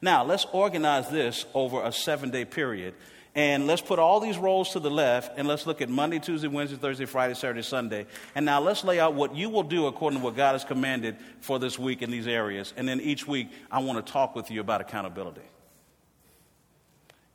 Now, 0.00 0.24
let's 0.24 0.46
organize 0.52 1.08
this 1.08 1.46
over 1.54 1.82
a 1.82 1.92
seven 1.92 2.30
day 2.30 2.44
period 2.44 2.94
and 3.34 3.66
let's 3.66 3.82
put 3.82 3.98
all 3.98 4.20
these 4.20 4.38
roles 4.38 4.70
to 4.70 4.80
the 4.80 4.90
left 4.90 5.36
and 5.36 5.48
let's 5.48 5.66
look 5.66 5.80
at 5.80 5.88
Monday, 5.88 6.20
Tuesday, 6.20 6.46
Wednesday, 6.46 6.76
Thursday, 6.76 7.04
Friday, 7.04 7.34
Saturday, 7.34 7.62
Sunday. 7.62 8.06
And 8.36 8.46
now 8.46 8.60
let's 8.60 8.84
lay 8.84 9.00
out 9.00 9.14
what 9.14 9.34
you 9.34 9.50
will 9.50 9.64
do 9.64 9.88
according 9.88 10.20
to 10.20 10.24
what 10.24 10.36
God 10.36 10.52
has 10.52 10.64
commanded 10.64 11.16
for 11.40 11.58
this 11.58 11.76
week 11.76 12.02
in 12.02 12.12
these 12.12 12.28
areas. 12.28 12.72
And 12.76 12.86
then 12.86 13.00
each 13.00 13.26
week, 13.26 13.48
I 13.72 13.80
want 13.80 14.04
to 14.04 14.12
talk 14.12 14.36
with 14.36 14.52
you 14.52 14.60
about 14.60 14.80
accountability. 14.80 15.42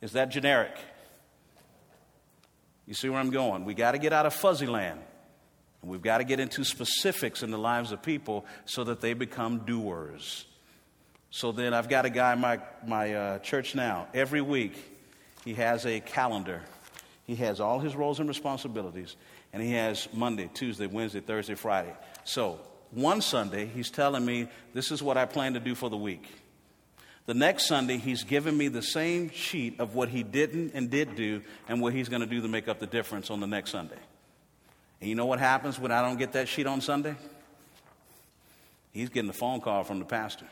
Is 0.00 0.12
that 0.12 0.30
generic? 0.30 0.74
You 2.86 2.94
see 2.94 3.10
where 3.10 3.20
I'm 3.20 3.30
going? 3.30 3.66
We 3.66 3.74
got 3.74 3.92
to 3.92 3.98
get 3.98 4.14
out 4.14 4.24
of 4.24 4.32
fuzzy 4.32 4.66
land. 4.66 5.00
And 5.82 5.90
we've 5.90 6.02
got 6.02 6.18
to 6.18 6.24
get 6.24 6.40
into 6.40 6.64
specifics 6.64 7.42
in 7.42 7.50
the 7.50 7.58
lives 7.58 7.92
of 7.92 8.02
people 8.02 8.46
so 8.64 8.84
that 8.84 9.02
they 9.02 9.12
become 9.12 9.60
doers. 9.60 10.46
So 11.30 11.52
then 11.52 11.74
I've 11.74 11.88
got 11.88 12.06
a 12.06 12.10
guy 12.10 12.32
in 12.32 12.40
my, 12.40 12.58
my 12.86 13.14
uh, 13.14 13.38
church 13.40 13.74
now. 13.74 14.08
Every 14.14 14.40
week, 14.40 14.89
he 15.44 15.54
has 15.54 15.86
a 15.86 16.00
calendar. 16.00 16.62
He 17.26 17.36
has 17.36 17.60
all 17.60 17.78
his 17.78 17.94
roles 17.94 18.18
and 18.18 18.28
responsibilities, 18.28 19.16
and 19.52 19.62
he 19.62 19.72
has 19.72 20.08
Monday, 20.12 20.50
Tuesday, 20.52 20.86
Wednesday, 20.86 21.20
Thursday, 21.20 21.54
Friday. 21.54 21.94
So, 22.24 22.60
one 22.90 23.20
Sunday, 23.20 23.66
he's 23.66 23.90
telling 23.90 24.24
me, 24.24 24.48
This 24.74 24.90
is 24.90 25.02
what 25.02 25.16
I 25.16 25.26
plan 25.26 25.54
to 25.54 25.60
do 25.60 25.74
for 25.74 25.88
the 25.88 25.96
week. 25.96 26.26
The 27.26 27.34
next 27.34 27.66
Sunday, 27.66 27.98
he's 27.98 28.24
giving 28.24 28.56
me 28.56 28.68
the 28.68 28.82
same 28.82 29.30
sheet 29.30 29.78
of 29.78 29.94
what 29.94 30.08
he 30.08 30.24
didn't 30.24 30.72
and 30.74 30.90
did 30.90 31.14
do 31.14 31.42
and 31.68 31.80
what 31.80 31.92
he's 31.92 32.08
going 32.08 32.22
to 32.22 32.26
do 32.26 32.40
to 32.42 32.48
make 32.48 32.66
up 32.66 32.80
the 32.80 32.86
difference 32.86 33.30
on 33.30 33.38
the 33.38 33.46
next 33.46 33.70
Sunday. 33.70 33.98
And 35.00 35.08
you 35.08 35.14
know 35.14 35.26
what 35.26 35.38
happens 35.38 35.78
when 35.78 35.92
I 35.92 36.02
don't 36.02 36.18
get 36.18 36.32
that 36.32 36.48
sheet 36.48 36.66
on 36.66 36.80
Sunday? 36.80 37.14
He's 38.92 39.08
getting 39.08 39.30
a 39.30 39.34
phone 39.34 39.60
call 39.60 39.84
from 39.84 40.00
the 40.00 40.04
pastor. 40.04 40.46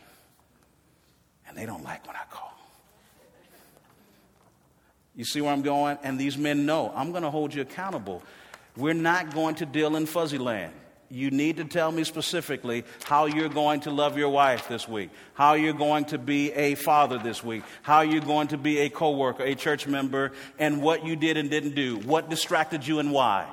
And 1.49 1.57
they 1.57 1.67
don't 1.67 1.83
like 1.83 2.07
when 2.07 2.15
I 2.15 2.23
call. 2.31 2.58
You 5.19 5.25
see 5.25 5.41
where 5.41 5.53
I'm 5.53 5.63
going? 5.63 5.99
And 6.05 6.17
these 6.17 6.39
men 6.39 6.65
know 6.65 6.93
I'm 6.95 7.11
going 7.11 7.25
to 7.25 7.31
hold 7.31 7.53
you 7.53 7.61
accountable. 7.61 8.23
We're 8.77 8.95
not 8.95 9.35
going 9.35 9.57
to 9.57 9.67
deal 9.67 9.97
in 9.97 10.07
fuzzy 10.07 10.39
land. 10.39 10.73
You 11.11 11.33
need 11.33 11.57
to 11.57 11.65
tell 11.65 11.91
me 11.91 12.05
specifically 12.05 12.85
how 13.03 13.27
you're 13.27 13.49
going 13.49 13.81
to 13.81 13.91
love 13.91 14.17
your 14.17 14.29
wife 14.29 14.69
this 14.69 14.87
week, 14.87 15.11
how 15.35 15.55
you're 15.55 15.73
going 15.73 16.05
to 16.07 16.19
be 16.19 16.53
a 16.53 16.77
father 16.77 17.19
this 17.19 17.43
week, 17.43 17.65
how 17.83 18.03
you're 18.03 18.21
going 18.21 18.49
to 18.49 18.59
be 18.59 18.79
a 18.79 18.91
coworker, 18.91 19.43
a 19.43 19.57
church 19.57 19.89
member, 19.89 20.31
and 20.57 20.83
what 20.83 21.05
you 21.05 21.17
did 21.17 21.37
and 21.37 21.51
didn't 21.51 21.75
do, 21.75 21.97
what 21.97 22.31
distracted 22.31 22.87
you 22.87 23.01
and 23.01 23.11
why. 23.11 23.51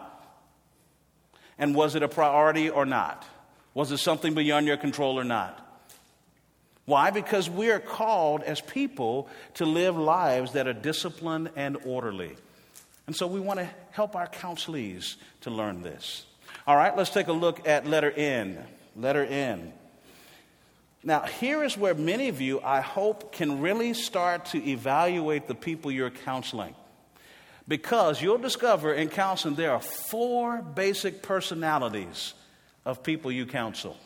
And 1.58 1.74
was 1.74 1.96
it 1.96 2.04
a 2.04 2.08
priority 2.08 2.70
or 2.70 2.86
not? 2.86 3.26
Was 3.74 3.92
it 3.92 3.98
something 3.98 4.36
beyond 4.36 4.68
your 4.68 4.78
control 4.78 5.20
or 5.20 5.24
not? 5.24 5.65
Why? 6.86 7.10
Because 7.10 7.50
we 7.50 7.72
are 7.72 7.80
called 7.80 8.44
as 8.44 8.62
people 8.62 9.28
to 9.56 9.66
live 9.66 9.98
lives 9.98 10.54
that 10.54 10.68
are 10.68 10.74
disciplined 10.74 11.50
and 11.56 11.78
orderly. 11.86 12.36
And 13.08 13.16
so 13.16 13.28
we 13.28 13.40
want 13.40 13.60
to 13.60 13.70
help 13.92 14.16
our 14.16 14.28
counselees 14.28 15.16
to 15.42 15.50
learn 15.50 15.82
this. 15.82 16.26
All 16.68 16.76
right, 16.76 16.96
let's 16.96 17.10
take 17.10 17.28
a 17.28 17.34
look 17.34 17.68
at 17.68 17.88
letter 17.88 18.12
N. 18.12 18.64
Letter 18.96 19.26
N. 19.26 19.74
Now, 21.04 21.22
here 21.22 21.64
is 21.64 21.78
where 21.78 21.94
many 21.94 22.30
of 22.30 22.42
you, 22.42 22.62
I 22.62 22.82
hope, 22.82 23.32
can 23.32 23.62
really 23.62 23.94
start 23.94 24.46
to 24.46 24.70
evaluate 24.70 25.48
the 25.48 25.54
people 25.54 25.92
you're 25.92 26.10
counseling. 26.10 26.74
Because 27.68 28.22
you'll 28.22 28.40
discover 28.40 28.94
in 28.94 29.10
counseling 29.10 29.56
there 29.56 29.72
are 29.72 29.82
four 29.82 30.62
basic 30.62 31.22
personalities 31.22 32.34
of 32.86 33.04
people 33.04 33.32
you 33.32 33.46
counsel. 33.46 33.98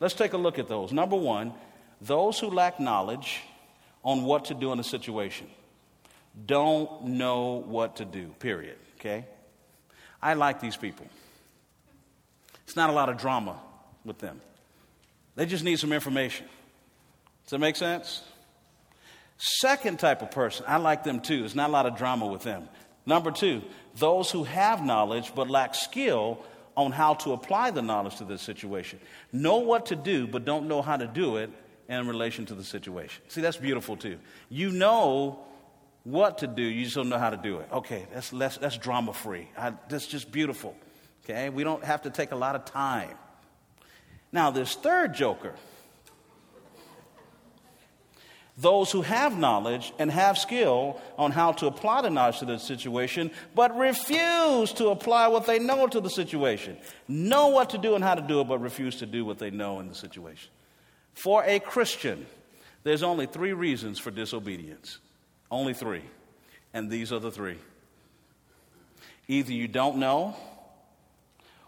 Let's 0.00 0.14
take 0.14 0.34
a 0.34 0.38
look 0.38 0.58
at 0.58 0.68
those. 0.68 0.92
Number 0.92 1.16
one, 1.16 1.54
those 2.00 2.38
who 2.38 2.48
lack 2.48 2.80
knowledge 2.80 3.42
on 4.02 4.24
what 4.24 4.46
to 4.46 4.54
do 4.54 4.72
in 4.72 4.78
a 4.78 4.84
situation 4.84 5.48
don't 6.46 7.04
know 7.04 7.62
what 7.66 7.96
to 7.96 8.04
do, 8.04 8.34
period. 8.38 8.76
Okay? 8.98 9.24
I 10.22 10.34
like 10.34 10.60
these 10.60 10.76
people. 10.76 11.06
It's 12.64 12.76
not 12.76 12.90
a 12.90 12.92
lot 12.92 13.08
of 13.08 13.18
drama 13.18 13.58
with 14.04 14.18
them. 14.18 14.40
They 15.36 15.46
just 15.46 15.64
need 15.64 15.78
some 15.78 15.92
information. 15.92 16.46
Does 17.44 17.50
that 17.50 17.58
make 17.58 17.76
sense? 17.76 18.22
Second 19.36 19.98
type 19.98 20.22
of 20.22 20.30
person, 20.30 20.64
I 20.66 20.76
like 20.78 21.04
them 21.04 21.20
too. 21.20 21.40
There's 21.40 21.54
not 21.54 21.68
a 21.68 21.72
lot 21.72 21.86
of 21.86 21.96
drama 21.96 22.26
with 22.26 22.42
them. 22.42 22.68
Number 23.04 23.30
two, 23.30 23.62
those 23.96 24.30
who 24.30 24.44
have 24.44 24.82
knowledge 24.82 25.32
but 25.34 25.50
lack 25.50 25.74
skill 25.74 26.42
on 26.76 26.90
how 26.90 27.14
to 27.14 27.32
apply 27.32 27.70
the 27.70 27.82
knowledge 27.82 28.16
to 28.16 28.24
this 28.24 28.42
situation. 28.42 28.98
Know 29.32 29.58
what 29.58 29.86
to 29.86 29.96
do, 29.96 30.26
but 30.26 30.44
don't 30.44 30.66
know 30.66 30.82
how 30.82 30.96
to 30.96 31.06
do 31.06 31.36
it 31.36 31.50
in 31.88 32.08
relation 32.08 32.46
to 32.46 32.54
the 32.54 32.64
situation. 32.64 33.22
See, 33.28 33.40
that's 33.40 33.56
beautiful 33.56 33.96
too. 33.96 34.18
You 34.48 34.70
know 34.70 35.40
what 36.04 36.38
to 36.38 36.46
do, 36.46 36.62
you 36.62 36.84
just 36.84 36.96
don't 36.96 37.08
know 37.08 37.18
how 37.18 37.30
to 37.30 37.36
do 37.36 37.58
it. 37.58 37.68
Okay, 37.72 38.06
that's, 38.12 38.30
that's, 38.30 38.58
that's 38.58 38.76
drama 38.76 39.12
free. 39.12 39.48
That's 39.88 40.06
just 40.06 40.30
beautiful. 40.30 40.76
Okay, 41.24 41.48
we 41.48 41.64
don't 41.64 41.82
have 41.82 42.02
to 42.02 42.10
take 42.10 42.32
a 42.32 42.36
lot 42.36 42.54
of 42.54 42.66
time. 42.66 43.16
Now, 44.30 44.50
this 44.50 44.74
third 44.74 45.14
joker, 45.14 45.54
those 48.58 48.92
who 48.92 49.02
have 49.02 49.38
knowledge 49.38 49.92
and 49.98 50.10
have 50.10 50.36
skill 50.36 51.00
on 51.16 51.32
how 51.32 51.52
to 51.52 51.66
apply 51.66 52.02
the 52.02 52.10
knowledge 52.10 52.40
to 52.40 52.44
the 52.44 52.58
situation, 52.58 53.30
but 53.54 53.76
refuse 53.76 54.72
to 54.74 54.88
apply 54.88 55.28
what 55.28 55.46
they 55.46 55.58
know 55.58 55.86
to 55.86 56.00
the 56.00 56.10
situation. 56.10 56.76
Know 57.08 57.48
what 57.48 57.70
to 57.70 57.78
do 57.78 57.94
and 57.94 58.04
how 58.04 58.14
to 58.14 58.22
do 58.22 58.40
it, 58.40 58.44
but 58.44 58.60
refuse 58.60 58.96
to 58.96 59.06
do 59.06 59.24
what 59.24 59.38
they 59.38 59.50
know 59.50 59.80
in 59.80 59.88
the 59.88 59.94
situation. 59.94 60.50
For 61.14 61.44
a 61.44 61.58
Christian, 61.60 62.26
there's 62.82 63.02
only 63.02 63.26
three 63.26 63.52
reasons 63.52 63.98
for 63.98 64.10
disobedience. 64.10 64.98
Only 65.50 65.74
three. 65.74 66.02
And 66.72 66.90
these 66.90 67.12
are 67.12 67.18
the 67.18 67.30
three. 67.30 67.58
Either 69.28 69.52
you 69.52 69.68
don't 69.68 69.96
know, 69.96 70.36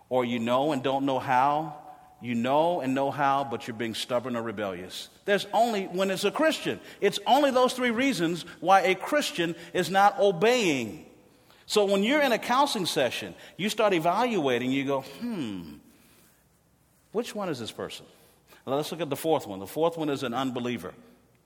or 0.08 0.24
you 0.24 0.38
know 0.38 0.72
and 0.72 0.82
don't 0.82 1.06
know 1.06 1.18
how, 1.18 1.74
you 2.20 2.34
know 2.34 2.80
and 2.80 2.94
know 2.94 3.10
how, 3.10 3.44
but 3.44 3.66
you're 3.66 3.76
being 3.76 3.94
stubborn 3.94 4.36
or 4.36 4.42
rebellious. 4.42 5.08
There's 5.24 5.46
only, 5.52 5.84
when 5.84 6.10
it's 6.10 6.24
a 6.24 6.30
Christian, 6.30 6.80
it's 7.00 7.18
only 7.26 7.50
those 7.50 7.72
three 7.72 7.90
reasons 7.90 8.44
why 8.60 8.80
a 8.82 8.94
Christian 8.94 9.54
is 9.72 9.90
not 9.90 10.18
obeying. 10.18 11.06
So 11.66 11.84
when 11.84 12.04
you're 12.04 12.22
in 12.22 12.32
a 12.32 12.38
counseling 12.38 12.86
session, 12.86 13.34
you 13.56 13.68
start 13.68 13.92
evaluating, 13.92 14.70
you 14.70 14.84
go, 14.84 15.00
hmm, 15.00 15.74
which 17.12 17.34
one 17.34 17.48
is 17.48 17.58
this 17.58 17.72
person? 17.72 18.06
Let's 18.66 18.90
look 18.90 19.00
at 19.00 19.11
the 19.11 19.16
fourth 19.16 19.46
one. 19.46 19.61
The 19.61 19.66
fourth 19.66 19.96
one 19.96 20.08
is 20.08 20.25
an 20.25 20.35
unbeliever. 20.35 20.92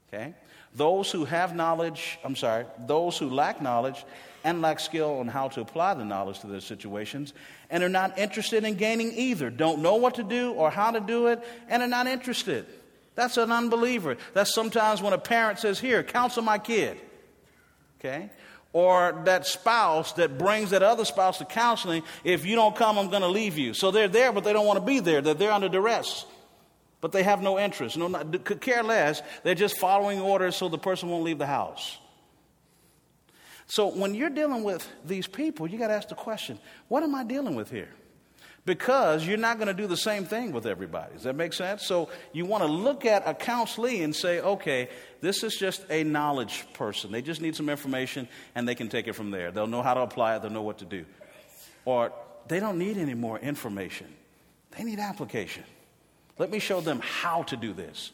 Okay? 0.08 0.34
Those 0.74 1.10
who 1.10 1.24
have 1.24 1.54
knowledge, 1.54 2.18
I'm 2.24 2.36
sorry, 2.36 2.64
those 2.86 3.18
who 3.18 3.28
lack 3.28 3.60
knowledge 3.60 4.04
and 4.42 4.62
lack 4.62 4.80
skill 4.80 5.18
on 5.18 5.28
how 5.28 5.48
to 5.48 5.60
apply 5.60 5.94
the 5.94 6.04
knowledge 6.04 6.40
to 6.40 6.46
their 6.46 6.60
situations 6.60 7.34
and 7.68 7.82
are 7.82 7.88
not 7.88 8.18
interested 8.18 8.64
in 8.64 8.74
gaining 8.74 9.12
either. 9.12 9.50
Don't 9.50 9.82
know 9.82 9.96
what 9.96 10.14
to 10.14 10.22
do 10.22 10.52
or 10.52 10.70
how 10.70 10.92
to 10.92 11.00
do 11.00 11.26
it 11.26 11.42
and 11.68 11.82
are 11.82 11.88
not 11.88 12.06
interested. 12.06 12.66
That's 13.16 13.36
an 13.36 13.52
unbeliever. 13.52 14.16
That's 14.32 14.54
sometimes 14.54 15.02
when 15.02 15.12
a 15.12 15.18
parent 15.18 15.58
says, 15.58 15.78
Here, 15.78 16.02
counsel 16.02 16.42
my 16.42 16.58
kid. 16.58 16.98
Okay? 17.98 18.30
Or 18.72 19.22
that 19.24 19.46
spouse 19.46 20.12
that 20.14 20.38
brings 20.38 20.70
that 20.70 20.82
other 20.82 21.04
spouse 21.04 21.38
to 21.38 21.44
counseling, 21.44 22.04
if 22.22 22.46
you 22.46 22.54
don't 22.54 22.74
come, 22.76 22.98
I'm 22.98 23.10
going 23.10 23.22
to 23.22 23.28
leave 23.28 23.58
you. 23.58 23.74
So 23.74 23.90
they're 23.90 24.08
there, 24.08 24.32
but 24.32 24.44
they 24.44 24.52
don't 24.52 24.64
want 24.64 24.78
to 24.78 24.86
be 24.86 25.00
there. 25.00 25.20
They're 25.20 25.34
there 25.34 25.50
under 25.50 25.68
duress. 25.68 26.24
But 27.00 27.12
they 27.12 27.22
have 27.22 27.42
no 27.42 27.58
interest, 27.58 27.96
no, 27.96 28.08
could 28.44 28.60
care 28.60 28.82
less. 28.82 29.22
They're 29.42 29.54
just 29.54 29.78
following 29.78 30.20
orders 30.20 30.56
so 30.56 30.68
the 30.68 30.78
person 30.78 31.08
won't 31.08 31.24
leave 31.24 31.38
the 31.38 31.46
house. 31.46 31.98
So 33.66 33.86
when 33.86 34.14
you're 34.14 34.30
dealing 34.30 34.64
with 34.64 34.86
these 35.04 35.28
people, 35.28 35.68
you 35.68 35.78
got 35.78 35.88
to 35.88 35.94
ask 35.94 36.08
the 36.08 36.14
question 36.14 36.58
what 36.88 37.02
am 37.02 37.14
I 37.14 37.24
dealing 37.24 37.54
with 37.54 37.70
here? 37.70 37.88
Because 38.66 39.26
you're 39.26 39.38
not 39.38 39.56
going 39.56 39.68
to 39.68 39.74
do 39.74 39.86
the 39.86 39.96
same 39.96 40.24
thing 40.26 40.52
with 40.52 40.66
everybody. 40.66 41.14
Does 41.14 41.22
that 41.22 41.34
make 41.34 41.54
sense? 41.54 41.86
So 41.86 42.10
you 42.32 42.44
want 42.44 42.62
to 42.62 42.68
look 42.68 43.06
at 43.06 43.26
a 43.26 43.32
counselee 43.32 44.04
and 44.04 44.14
say, 44.14 44.40
okay, 44.40 44.90
this 45.22 45.42
is 45.42 45.54
just 45.54 45.84
a 45.88 46.04
knowledge 46.04 46.66
person. 46.74 47.10
They 47.10 47.22
just 47.22 47.40
need 47.40 47.56
some 47.56 47.70
information 47.70 48.28
and 48.54 48.68
they 48.68 48.74
can 48.74 48.88
take 48.88 49.08
it 49.08 49.14
from 49.14 49.30
there. 49.30 49.50
They'll 49.50 49.66
know 49.66 49.82
how 49.82 49.94
to 49.94 50.00
apply 50.00 50.36
it, 50.36 50.42
they'll 50.42 50.50
know 50.50 50.62
what 50.62 50.78
to 50.78 50.84
do. 50.84 51.06
Or 51.86 52.12
they 52.48 52.60
don't 52.60 52.78
need 52.78 52.98
any 52.98 53.14
more 53.14 53.38
information, 53.38 54.08
they 54.76 54.84
need 54.84 54.98
application. 54.98 55.64
Let 56.40 56.50
me 56.50 56.58
show 56.58 56.80
them 56.80 57.00
how 57.04 57.42
to 57.42 57.56
do 57.58 57.74
this. 57.74 58.12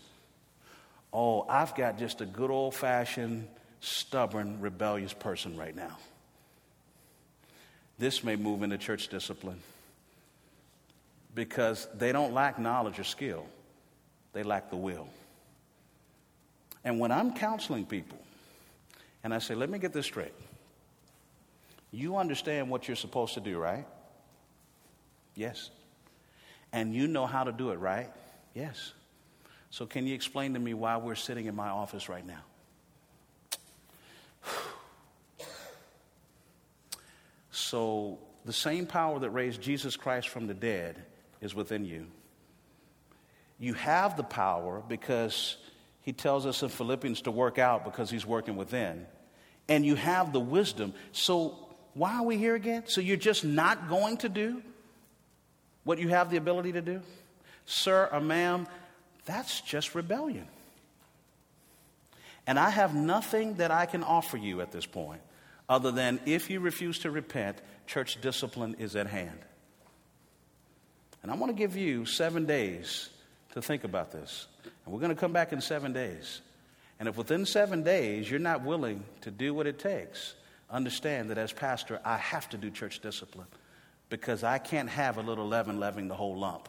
Oh, 1.12 1.47
I've 1.49 1.76
got 1.76 1.97
just 1.97 2.21
a 2.21 2.26
good 2.26 2.50
old 2.50 2.75
fashioned 2.75 3.47
stubborn, 3.78 4.61
rebellious 4.61 5.12
person 5.12 5.56
right 5.56 5.76
now. 5.76 5.97
This 8.00 8.25
may 8.25 8.35
move 8.35 8.64
into 8.64 8.78
church 8.78 9.06
discipline 9.06 9.61
because 11.37 11.87
they 11.97 12.11
don't 12.11 12.35
lack 12.35 12.59
knowledge 12.59 12.99
or 12.99 13.04
skill, 13.04 13.47
they 14.33 14.42
lack 14.42 14.71
the 14.71 14.76
will. 14.76 15.06
And 16.83 16.99
when 16.99 17.12
I'm 17.12 17.33
counseling 17.33 17.87
people 17.87 18.18
and 19.23 19.33
I 19.33 19.38
say, 19.38 19.54
let 19.54 19.71
me 19.71 19.78
get 19.78 19.92
this 19.92 20.06
straight, 20.06 20.35
you 21.92 22.16
understand 22.16 22.71
what 22.71 22.88
you're 22.88 22.97
supposed 22.97 23.35
to 23.35 23.40
do, 23.40 23.56
right? 23.56 23.87
Yes. 25.37 25.71
And 26.73 26.94
you 26.94 27.06
know 27.06 27.26
how 27.26 27.44
to 27.44 27.52
do 27.52 27.70
it, 27.70 27.76
right? 27.76 28.11
Yes. 28.54 28.92
So, 29.70 29.87
can 29.87 30.06
you 30.06 30.14
explain 30.14 30.54
to 30.54 30.61
me 30.61 30.75
why 30.75 30.96
we're 30.96 31.14
sitting 31.14 31.46
in 31.46 31.54
my 31.54 31.68
office 31.68 32.08
right 32.08 32.26
now? 32.26 32.42
So, 37.50 38.18
the 38.44 38.52
same 38.52 38.87
power 38.87 39.18
that 39.18 39.30
raised 39.30 39.62
Jesus 39.62 39.96
Christ 39.96 40.28
from 40.28 40.46
the 40.46 40.54
dead 40.54 41.02
is 41.40 41.54
within 41.54 41.87
you. 41.87 42.06
You 43.58 43.73
have 43.75 44.16
the 44.16 44.23
power 44.23 44.82
because 44.87 45.56
he 46.02 46.12
tells 46.12 46.46
us 46.46 46.62
in 46.62 46.68
Philippians 46.68 47.23
to 47.23 47.30
work 47.30 47.58
out 47.58 47.85
because 47.85 48.11
he's 48.11 48.26
working 48.26 48.56
within. 48.56 49.06
And 49.68 49.85
you 49.85 49.96
have 49.96 50.32
the 50.32 50.40
wisdom. 50.40 50.92
So, 51.12 51.58
why 51.94 52.16
are 52.16 52.25
we 52.25 52.37
here 52.37 52.54
again? 52.54 52.85
So, 52.87 53.00
you're 53.00 53.16
just 53.16 53.42
not 53.42 53.88
going 53.88 54.18
to 54.18 54.28
do 54.28 54.62
what 55.86 56.00
you 56.00 56.08
have 56.08 56.30
the 56.30 56.36
ability 56.36 56.72
to 56.72 56.82
do? 56.82 57.00
Sir 57.64 58.08
or 58.12 58.20
ma'am, 58.20 58.66
that's 59.24 59.60
just 59.60 59.94
rebellion. 59.94 60.46
And 62.46 62.58
I 62.58 62.70
have 62.70 62.94
nothing 62.94 63.54
that 63.54 63.70
I 63.70 63.86
can 63.86 64.02
offer 64.02 64.36
you 64.36 64.60
at 64.60 64.72
this 64.72 64.84
point 64.84 65.20
other 65.68 65.92
than 65.92 66.20
if 66.26 66.50
you 66.50 66.60
refuse 66.60 66.98
to 67.00 67.10
repent, 67.10 67.58
church 67.86 68.20
discipline 68.20 68.76
is 68.78 68.96
at 68.96 69.06
hand. 69.06 69.38
And 71.22 71.30
I 71.30 71.36
want 71.36 71.50
to 71.50 71.56
give 71.56 71.76
you 71.76 72.04
seven 72.04 72.46
days 72.46 73.08
to 73.54 73.62
think 73.62 73.84
about 73.84 74.10
this. 74.10 74.46
And 74.84 74.92
we're 74.92 75.00
going 75.00 75.14
to 75.14 75.20
come 75.20 75.32
back 75.32 75.52
in 75.52 75.60
seven 75.60 75.92
days. 75.92 76.40
And 76.98 77.08
if 77.08 77.16
within 77.16 77.46
seven 77.46 77.84
days 77.84 78.28
you're 78.28 78.40
not 78.40 78.64
willing 78.64 79.04
to 79.20 79.30
do 79.30 79.54
what 79.54 79.68
it 79.68 79.78
takes, 79.78 80.34
understand 80.68 81.30
that 81.30 81.38
as 81.38 81.52
pastor, 81.52 82.00
I 82.04 82.16
have 82.16 82.48
to 82.50 82.56
do 82.56 82.70
church 82.70 83.00
discipline 83.00 83.46
because 84.08 84.44
I 84.44 84.58
can't 84.58 84.88
have 84.88 85.18
a 85.18 85.22
little 85.22 85.46
leaven 85.46 85.80
leavening 85.80 86.08
the 86.08 86.14
whole 86.14 86.36
lump. 86.36 86.68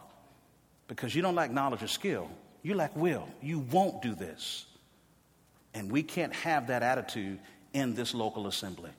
Because 0.87 1.13
you 1.13 1.21
don't 1.21 1.35
lack 1.35 1.51
knowledge 1.51 1.83
or 1.83 1.87
skill, 1.87 2.29
you 2.63 2.73
lack 2.75 2.95
will. 2.95 3.27
You 3.41 3.59
won't 3.59 4.01
do 4.01 4.15
this. 4.15 4.65
And 5.73 5.91
we 5.91 6.01
can't 6.01 6.33
have 6.33 6.67
that 6.67 6.81
attitude 6.81 7.39
in 7.73 7.93
this 7.93 8.13
local 8.13 8.47
assembly. 8.47 8.91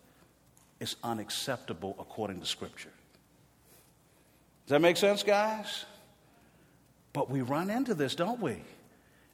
It's 0.80 0.96
unacceptable 1.02 1.96
according 1.98 2.40
to 2.40 2.46
Scripture. 2.46 2.92
Does 4.66 4.70
that 4.70 4.80
make 4.80 4.96
sense, 4.96 5.22
guys? 5.22 5.86
But 7.12 7.30
we 7.30 7.40
run 7.40 7.70
into 7.70 7.94
this, 7.94 8.14
don't 8.14 8.40
we? 8.40 8.58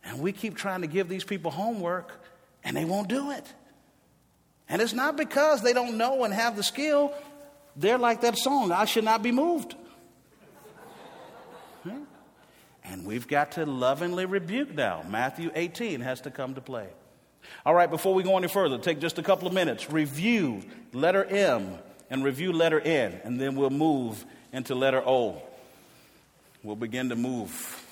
And 0.04 0.20
we 0.20 0.32
keep 0.32 0.56
trying 0.56 0.82
to 0.82 0.86
give 0.86 1.08
these 1.08 1.24
people 1.24 1.50
homework, 1.50 2.12
and 2.62 2.76
they 2.76 2.84
won't 2.84 3.08
do 3.08 3.30
it. 3.30 3.44
And 4.68 4.80
it's 4.80 4.92
not 4.92 5.16
because 5.16 5.60
they 5.62 5.72
don't 5.72 5.98
know 5.98 6.24
and 6.24 6.32
have 6.32 6.56
the 6.56 6.62
skill. 6.62 7.12
They're 7.76 7.98
like 7.98 8.20
that 8.20 8.38
song, 8.38 8.72
I 8.72 8.84
should 8.84 9.04
not 9.04 9.22
be 9.22 9.32
moved. 9.32 9.74
And 12.84 13.06
we've 13.06 13.26
got 13.26 13.52
to 13.52 13.64
lovingly 13.64 14.26
rebuke 14.26 14.74
now. 14.74 15.02
Matthew 15.08 15.50
18 15.54 16.00
has 16.02 16.20
to 16.22 16.30
come 16.30 16.54
to 16.54 16.60
play. 16.60 16.86
All 17.64 17.74
right, 17.74 17.90
before 17.90 18.14
we 18.14 18.22
go 18.22 18.36
any 18.36 18.48
further, 18.48 18.78
take 18.78 19.00
just 19.00 19.18
a 19.18 19.22
couple 19.22 19.48
of 19.48 19.54
minutes. 19.54 19.90
Review 19.90 20.62
letter 20.92 21.24
M 21.24 21.78
and 22.10 22.22
review 22.22 22.52
letter 22.52 22.80
N, 22.80 23.20
and 23.24 23.40
then 23.40 23.56
we'll 23.56 23.70
move 23.70 24.24
into 24.52 24.74
letter 24.74 25.02
O. 25.04 25.42
We'll 26.62 26.76
begin 26.76 27.08
to 27.08 27.16
move. 27.16 27.83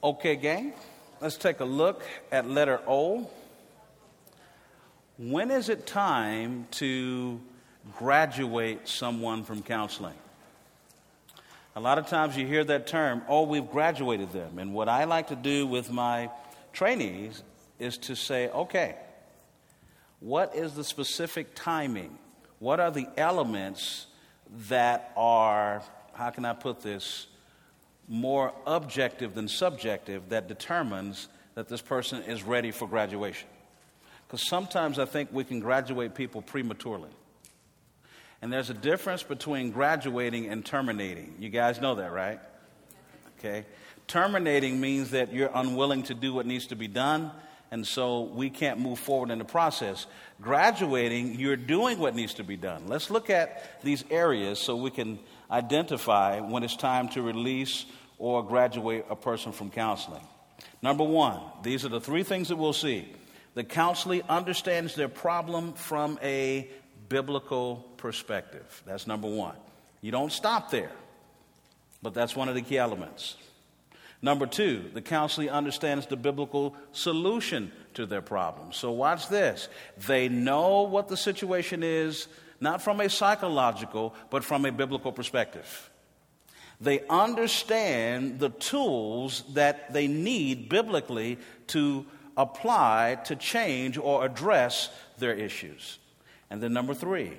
Okay, 0.00 0.36
gang, 0.36 0.74
let's 1.20 1.36
take 1.36 1.58
a 1.58 1.64
look 1.64 2.04
at 2.30 2.48
letter 2.48 2.80
O. 2.86 3.28
When 5.16 5.50
is 5.50 5.68
it 5.68 5.88
time 5.88 6.68
to 6.72 7.40
graduate 7.96 8.86
someone 8.86 9.42
from 9.42 9.60
counseling? 9.60 10.14
A 11.74 11.80
lot 11.80 11.98
of 11.98 12.06
times 12.06 12.36
you 12.36 12.46
hear 12.46 12.62
that 12.62 12.86
term, 12.86 13.22
oh, 13.26 13.42
we've 13.42 13.68
graduated 13.68 14.30
them. 14.30 14.60
And 14.60 14.72
what 14.72 14.88
I 14.88 15.02
like 15.02 15.28
to 15.28 15.36
do 15.36 15.66
with 15.66 15.90
my 15.90 16.30
trainees 16.72 17.42
is 17.80 17.98
to 17.98 18.14
say, 18.14 18.50
okay, 18.50 18.94
what 20.20 20.54
is 20.54 20.74
the 20.74 20.84
specific 20.84 21.56
timing? 21.56 22.16
What 22.60 22.78
are 22.78 22.92
the 22.92 23.08
elements 23.16 24.06
that 24.68 25.12
are, 25.16 25.82
how 26.12 26.30
can 26.30 26.44
I 26.44 26.52
put 26.52 26.82
this, 26.82 27.26
more 28.08 28.52
objective 28.66 29.34
than 29.34 29.48
subjective 29.48 30.30
that 30.30 30.48
determines 30.48 31.28
that 31.54 31.68
this 31.68 31.82
person 31.82 32.22
is 32.22 32.42
ready 32.42 32.70
for 32.70 32.88
graduation. 32.88 33.48
Because 34.26 34.46
sometimes 34.48 34.98
I 34.98 35.04
think 35.04 35.30
we 35.32 35.44
can 35.44 35.60
graduate 35.60 36.14
people 36.14 36.42
prematurely. 36.42 37.10
And 38.40 38.52
there's 38.52 38.70
a 38.70 38.74
difference 38.74 39.22
between 39.22 39.72
graduating 39.72 40.48
and 40.48 40.64
terminating. 40.64 41.34
You 41.38 41.48
guys 41.48 41.80
know 41.80 41.96
that, 41.96 42.12
right? 42.12 42.38
Okay. 43.38 43.64
Terminating 44.06 44.80
means 44.80 45.10
that 45.10 45.32
you're 45.32 45.50
unwilling 45.52 46.04
to 46.04 46.14
do 46.14 46.32
what 46.32 46.46
needs 46.46 46.68
to 46.68 46.76
be 46.76 46.88
done, 46.88 47.30
and 47.70 47.86
so 47.86 48.22
we 48.22 48.48
can't 48.48 48.80
move 48.80 48.98
forward 48.98 49.30
in 49.30 49.38
the 49.38 49.44
process. 49.44 50.06
Graduating, 50.40 51.38
you're 51.38 51.56
doing 51.56 51.98
what 51.98 52.14
needs 52.14 52.34
to 52.34 52.44
be 52.44 52.56
done. 52.56 52.86
Let's 52.86 53.10
look 53.10 53.28
at 53.28 53.82
these 53.82 54.04
areas 54.10 54.58
so 54.58 54.76
we 54.76 54.90
can 54.90 55.18
identify 55.50 56.40
when 56.40 56.62
it's 56.62 56.76
time 56.76 57.08
to 57.10 57.22
release 57.22 57.84
or 58.18 58.44
graduate 58.44 59.06
a 59.08 59.16
person 59.16 59.52
from 59.52 59.70
counseling. 59.70 60.26
Number 60.82 61.04
one, 61.04 61.40
these 61.62 61.84
are 61.84 61.88
the 61.88 62.00
three 62.00 62.22
things 62.22 62.48
that 62.48 62.56
we'll 62.56 62.72
see. 62.72 63.12
The 63.54 63.64
counselee 63.64 64.26
understands 64.28 64.94
their 64.94 65.08
problem 65.08 65.72
from 65.72 66.18
a 66.22 66.68
biblical 67.08 67.84
perspective. 67.96 68.82
That's 68.86 69.06
number 69.06 69.28
one. 69.28 69.56
You 70.00 70.12
don't 70.12 70.32
stop 70.32 70.70
there, 70.70 70.92
but 72.02 72.14
that's 72.14 72.36
one 72.36 72.48
of 72.48 72.54
the 72.54 72.62
key 72.62 72.78
elements. 72.78 73.36
Number 74.20 74.46
two, 74.46 74.90
the 74.94 75.02
counselee 75.02 75.50
understands 75.50 76.06
the 76.06 76.16
biblical 76.16 76.74
solution 76.92 77.70
to 77.94 78.04
their 78.04 78.22
problem. 78.22 78.72
So, 78.72 78.90
watch 78.90 79.28
this. 79.28 79.68
They 80.06 80.28
know 80.28 80.82
what 80.82 81.08
the 81.08 81.16
situation 81.16 81.82
is, 81.84 82.26
not 82.60 82.82
from 82.82 83.00
a 83.00 83.08
psychological, 83.08 84.14
but 84.30 84.44
from 84.44 84.64
a 84.64 84.72
biblical 84.72 85.12
perspective. 85.12 85.90
They 86.80 87.00
understand 87.08 88.38
the 88.38 88.50
tools 88.50 89.42
that 89.54 89.92
they 89.92 90.06
need 90.06 90.68
biblically 90.68 91.38
to 91.68 92.06
apply 92.36 93.18
to 93.24 93.36
change 93.36 93.98
or 93.98 94.24
address 94.24 94.90
their 95.18 95.34
issues. 95.34 95.98
And 96.50 96.62
then, 96.62 96.72
number 96.72 96.94
three, 96.94 97.32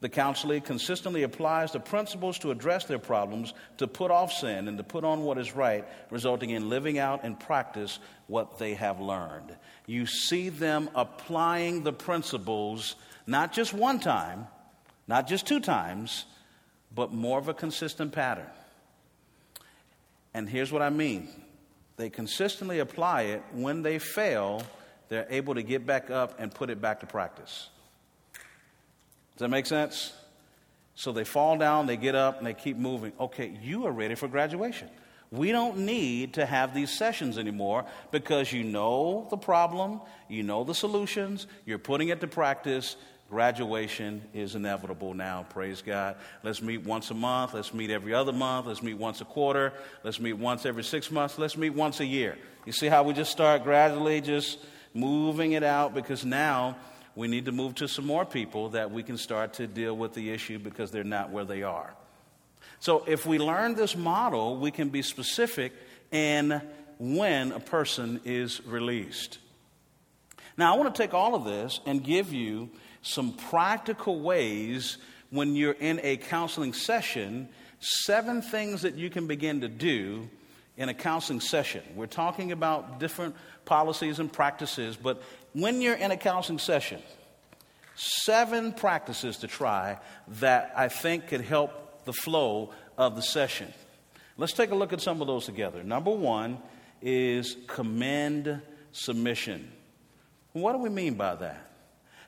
the 0.00 0.08
counselee 0.08 0.64
consistently 0.64 1.22
applies 1.22 1.72
the 1.72 1.80
principles 1.80 2.38
to 2.40 2.50
address 2.50 2.84
their 2.84 2.98
problems, 2.98 3.54
to 3.78 3.86
put 3.86 4.10
off 4.10 4.32
sin, 4.32 4.68
and 4.68 4.78
to 4.78 4.84
put 4.84 5.04
on 5.04 5.22
what 5.22 5.38
is 5.38 5.54
right, 5.54 5.86
resulting 6.10 6.50
in 6.50 6.68
living 6.68 6.98
out 6.98 7.24
in 7.24 7.36
practice 7.36 7.98
what 8.26 8.58
they 8.58 8.74
have 8.74 9.00
learned. 9.00 9.56
You 9.86 10.06
see 10.06 10.48
them 10.48 10.90
applying 10.94 11.82
the 11.82 11.92
principles 11.92 12.96
not 13.26 13.52
just 13.52 13.72
one 13.72 13.98
time, 14.00 14.46
not 15.08 15.26
just 15.26 15.46
two 15.46 15.60
times, 15.60 16.24
but 16.96 17.12
more 17.12 17.38
of 17.38 17.48
a 17.48 17.54
consistent 17.54 18.10
pattern. 18.10 18.48
And 20.34 20.48
here's 20.48 20.72
what 20.72 20.82
I 20.82 20.90
mean 20.90 21.28
they 21.96 22.10
consistently 22.10 22.80
apply 22.80 23.22
it. 23.22 23.42
When 23.52 23.82
they 23.82 23.98
fail, 23.98 24.62
they're 25.08 25.26
able 25.30 25.54
to 25.54 25.62
get 25.62 25.86
back 25.86 26.10
up 26.10 26.40
and 26.40 26.52
put 26.52 26.68
it 26.70 26.80
back 26.80 27.00
to 27.00 27.06
practice. 27.06 27.68
Does 28.32 29.40
that 29.40 29.48
make 29.48 29.66
sense? 29.66 30.12
So 30.94 31.12
they 31.12 31.24
fall 31.24 31.58
down, 31.58 31.86
they 31.86 31.98
get 31.98 32.14
up, 32.14 32.38
and 32.38 32.46
they 32.46 32.54
keep 32.54 32.78
moving. 32.78 33.12
Okay, 33.20 33.58
you 33.62 33.86
are 33.86 33.92
ready 33.92 34.14
for 34.14 34.28
graduation. 34.28 34.88
We 35.30 35.52
don't 35.52 35.78
need 35.78 36.34
to 36.34 36.46
have 36.46 36.74
these 36.74 36.90
sessions 36.90 37.36
anymore 37.36 37.84
because 38.10 38.52
you 38.52 38.64
know 38.64 39.26
the 39.28 39.36
problem, 39.36 40.00
you 40.28 40.42
know 40.42 40.64
the 40.64 40.74
solutions, 40.74 41.46
you're 41.66 41.78
putting 41.78 42.08
it 42.08 42.20
to 42.20 42.26
practice. 42.26 42.96
Graduation 43.28 44.22
is 44.32 44.54
inevitable 44.54 45.12
now, 45.12 45.46
praise 45.50 45.82
God. 45.82 46.16
Let's 46.44 46.62
meet 46.62 46.84
once 46.84 47.10
a 47.10 47.14
month, 47.14 47.54
let's 47.54 47.74
meet 47.74 47.90
every 47.90 48.14
other 48.14 48.32
month, 48.32 48.66
let's 48.66 48.84
meet 48.84 48.98
once 48.98 49.20
a 49.20 49.24
quarter, 49.24 49.72
let's 50.04 50.20
meet 50.20 50.34
once 50.34 50.64
every 50.64 50.84
six 50.84 51.10
months, 51.10 51.36
let's 51.36 51.56
meet 51.56 51.70
once 51.70 51.98
a 51.98 52.06
year. 52.06 52.38
You 52.66 52.72
see 52.72 52.86
how 52.86 53.02
we 53.02 53.14
just 53.14 53.32
start 53.32 53.64
gradually 53.64 54.20
just 54.20 54.60
moving 54.94 55.52
it 55.52 55.64
out 55.64 55.92
because 55.92 56.24
now 56.24 56.76
we 57.16 57.26
need 57.26 57.46
to 57.46 57.52
move 57.52 57.74
to 57.76 57.88
some 57.88 58.06
more 58.06 58.24
people 58.24 58.68
that 58.70 58.92
we 58.92 59.02
can 59.02 59.18
start 59.18 59.54
to 59.54 59.66
deal 59.66 59.96
with 59.96 60.14
the 60.14 60.30
issue 60.30 60.60
because 60.60 60.92
they're 60.92 61.02
not 61.02 61.30
where 61.30 61.44
they 61.44 61.64
are. 61.64 61.94
So 62.78 63.04
if 63.08 63.26
we 63.26 63.38
learn 63.38 63.74
this 63.74 63.96
model, 63.96 64.56
we 64.56 64.70
can 64.70 64.90
be 64.90 65.02
specific 65.02 65.72
in 66.12 66.62
when 66.98 67.52
a 67.52 67.60
person 67.60 68.20
is 68.24 68.64
released. 68.64 69.38
Now, 70.56 70.74
I 70.74 70.78
want 70.78 70.94
to 70.94 71.02
take 71.02 71.12
all 71.12 71.34
of 71.34 71.44
this 71.44 71.80
and 71.86 72.02
give 72.02 72.32
you 72.32 72.70
some 73.06 73.32
practical 73.32 74.20
ways 74.20 74.98
when 75.30 75.54
you're 75.54 75.72
in 75.72 76.00
a 76.02 76.16
counseling 76.16 76.72
session, 76.72 77.48
seven 77.78 78.42
things 78.42 78.82
that 78.82 78.96
you 78.96 79.10
can 79.10 79.26
begin 79.28 79.60
to 79.60 79.68
do 79.68 80.28
in 80.76 80.88
a 80.88 80.94
counseling 80.94 81.40
session. 81.40 81.82
We're 81.94 82.06
talking 82.06 82.50
about 82.50 82.98
different 82.98 83.36
policies 83.64 84.18
and 84.18 84.32
practices, 84.32 84.96
but 84.96 85.22
when 85.52 85.80
you're 85.80 85.94
in 85.94 86.10
a 86.10 86.16
counseling 86.16 86.58
session, 86.58 87.00
seven 87.94 88.72
practices 88.72 89.38
to 89.38 89.46
try 89.46 89.98
that 90.40 90.72
I 90.76 90.88
think 90.88 91.28
could 91.28 91.42
help 91.42 92.04
the 92.04 92.12
flow 92.12 92.70
of 92.98 93.14
the 93.14 93.22
session. 93.22 93.72
Let's 94.36 94.52
take 94.52 94.70
a 94.70 94.74
look 94.74 94.92
at 94.92 95.00
some 95.00 95.20
of 95.20 95.28
those 95.28 95.46
together. 95.46 95.82
Number 95.84 96.10
one 96.10 96.58
is 97.00 97.56
commend 97.68 98.60
submission. 98.90 99.70
What 100.52 100.72
do 100.72 100.78
we 100.78 100.88
mean 100.88 101.14
by 101.14 101.36
that? 101.36 101.66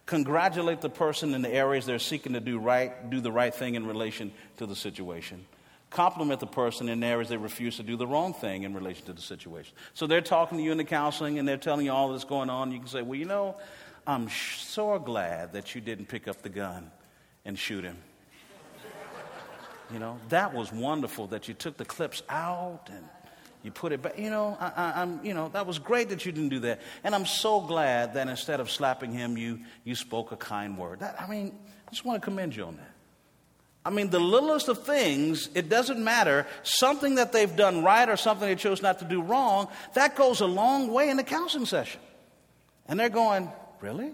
Congratulate 0.09 0.81
the 0.81 0.89
person 0.89 1.35
in 1.35 1.43
the 1.43 1.53
areas 1.53 1.85
they're 1.85 1.99
seeking 1.99 2.33
to 2.33 2.41
do 2.41 2.59
right, 2.59 3.11
do 3.11 3.21
the 3.21 3.31
right 3.31 3.55
thing 3.55 3.75
in 3.75 3.87
relation 3.87 4.33
to 4.57 4.65
the 4.65 4.75
situation. 4.75 5.45
Compliment 5.91 6.41
the 6.41 6.47
person 6.47 6.89
in 6.89 7.05
areas 7.05 7.29
they 7.29 7.37
refuse 7.37 7.77
to 7.77 7.83
do 7.83 7.95
the 7.95 8.07
wrong 8.07 8.33
thing 8.33 8.63
in 8.63 8.73
relation 8.73 9.05
to 9.05 9.13
the 9.13 9.21
situation. 9.21 9.75
So 9.93 10.07
they're 10.07 10.23
talking 10.23 10.57
to 10.57 10.65
you 10.65 10.73
in 10.73 10.79
the 10.79 10.85
counseling 10.85 11.39
and 11.39 11.47
they're 11.47 11.59
telling 11.59 11.85
you 11.85 11.93
all 11.93 12.11
that's 12.11 12.25
going 12.25 12.49
on. 12.49 12.73
You 12.73 12.79
can 12.79 12.89
say, 12.89 13.03
Well, 13.03 13.19
you 13.19 13.27
know, 13.27 13.57
I'm 14.07 14.31
so 14.31 14.99
glad 14.99 15.53
that 15.53 15.75
you 15.75 15.83
didn't 15.83 16.07
pick 16.07 16.27
up 16.27 16.41
the 16.41 16.49
gun 16.49 16.91
and 17.45 17.59
shoot 17.59 17.85
him. 17.85 17.99
You 19.93 19.99
know, 19.99 20.19
that 20.31 20.55
was 20.55 20.73
wonderful 20.73 21.27
that 21.27 21.49
you 21.49 21.55
took 21.55 21.77
the 21.77 21.85
clips 21.85 22.23
out 22.31 22.89
and 22.91 23.05
you 23.69 23.73
put 23.73 23.93
it 23.93 24.01
back. 24.01 24.19
You 24.19 24.31
know, 24.31 24.57
I, 24.59 25.03
am 25.03 25.21
you 25.23 25.35
know, 25.35 25.51
that 25.51 25.67
was 25.67 25.79
great 25.79 26.09
that 26.09 26.25
you 26.25 26.33
didn't 26.33 26.49
do 26.49 26.61
that. 26.61 26.81
And 27.05 27.15
I'm 27.15 27.27
so 27.27 27.61
glad 27.61 28.15
that 28.15 28.27
instead 28.27 28.61
of 28.61 28.71
slapping 28.71 29.13
him, 29.13 29.37
you, 29.37 29.61
you 29.85 29.95
spoke 29.95 30.33
a 30.33 30.37
kind 30.37 30.79
word. 30.79 31.01
That, 31.01 31.21
I 31.21 31.29
mean, 31.29 31.55
I 31.87 31.91
just 31.91 32.07
want 32.07 32.21
to 32.21 32.25
commend 32.25 32.57
you 32.57 32.65
on 32.65 32.77
that. 32.77 32.91
I 33.85 33.91
mean, 33.91 34.09
the 34.09 34.21
littlest 34.21 34.69
of 34.69 34.85
things, 34.85 35.51
it 35.55 35.69
doesn't 35.69 36.03
matter. 36.03 36.47
Something 36.63 37.17
that 37.17 37.33
they've 37.33 37.55
done 37.55 37.85
right 37.85 38.09
or 38.09 38.17
something 38.17 38.49
they 38.49 38.57
chose 38.57 38.81
not 38.81 39.01
to 39.01 39.05
do 39.05 39.21
wrong, 39.21 39.69
that 39.93 40.17
goes 40.17 40.41
a 40.41 40.47
long 40.47 40.91
way 40.91 41.11
in 41.11 41.19
the 41.19 41.25
counseling 41.25 41.67
session. 41.67 42.01
And 42.87 42.99
they're 42.99 43.11
going, 43.11 43.53
Really? 43.81 44.13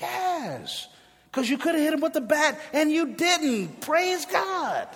Yes. 0.00 0.88
Because 1.30 1.48
you 1.48 1.56
could 1.56 1.74
have 1.74 1.84
hit 1.84 1.94
him 1.94 2.00
with 2.00 2.14
the 2.14 2.20
bat 2.20 2.60
and 2.72 2.90
you 2.90 3.14
didn't. 3.14 3.80
Praise 3.80 4.26
God. 4.26 4.88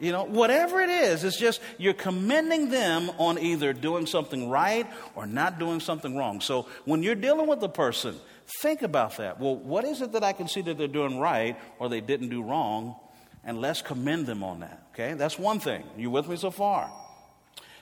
You 0.00 0.12
know, 0.12 0.24
whatever 0.24 0.80
it 0.80 0.88
is, 0.88 1.24
it's 1.24 1.38
just 1.38 1.60
you're 1.76 1.92
commending 1.92 2.70
them 2.70 3.10
on 3.18 3.38
either 3.38 3.74
doing 3.74 4.06
something 4.06 4.48
right 4.48 4.86
or 5.14 5.26
not 5.26 5.58
doing 5.58 5.78
something 5.78 6.16
wrong. 6.16 6.40
So 6.40 6.66
when 6.86 7.02
you're 7.02 7.14
dealing 7.14 7.46
with 7.46 7.62
a 7.62 7.68
person, 7.68 8.16
think 8.62 8.80
about 8.80 9.18
that. 9.18 9.38
Well, 9.38 9.56
what 9.56 9.84
is 9.84 10.00
it 10.00 10.12
that 10.12 10.24
I 10.24 10.32
can 10.32 10.48
see 10.48 10.62
that 10.62 10.78
they're 10.78 10.88
doing 10.88 11.18
right 11.18 11.58
or 11.78 11.90
they 11.90 12.00
didn't 12.00 12.30
do 12.30 12.42
wrong? 12.42 12.96
And 13.44 13.60
let's 13.60 13.82
commend 13.82 14.26
them 14.26 14.42
on 14.42 14.60
that. 14.60 14.86
Okay, 14.94 15.12
that's 15.14 15.38
one 15.38 15.60
thing. 15.60 15.84
You 15.98 16.10
with 16.10 16.28
me 16.28 16.36
so 16.36 16.50
far? 16.50 16.90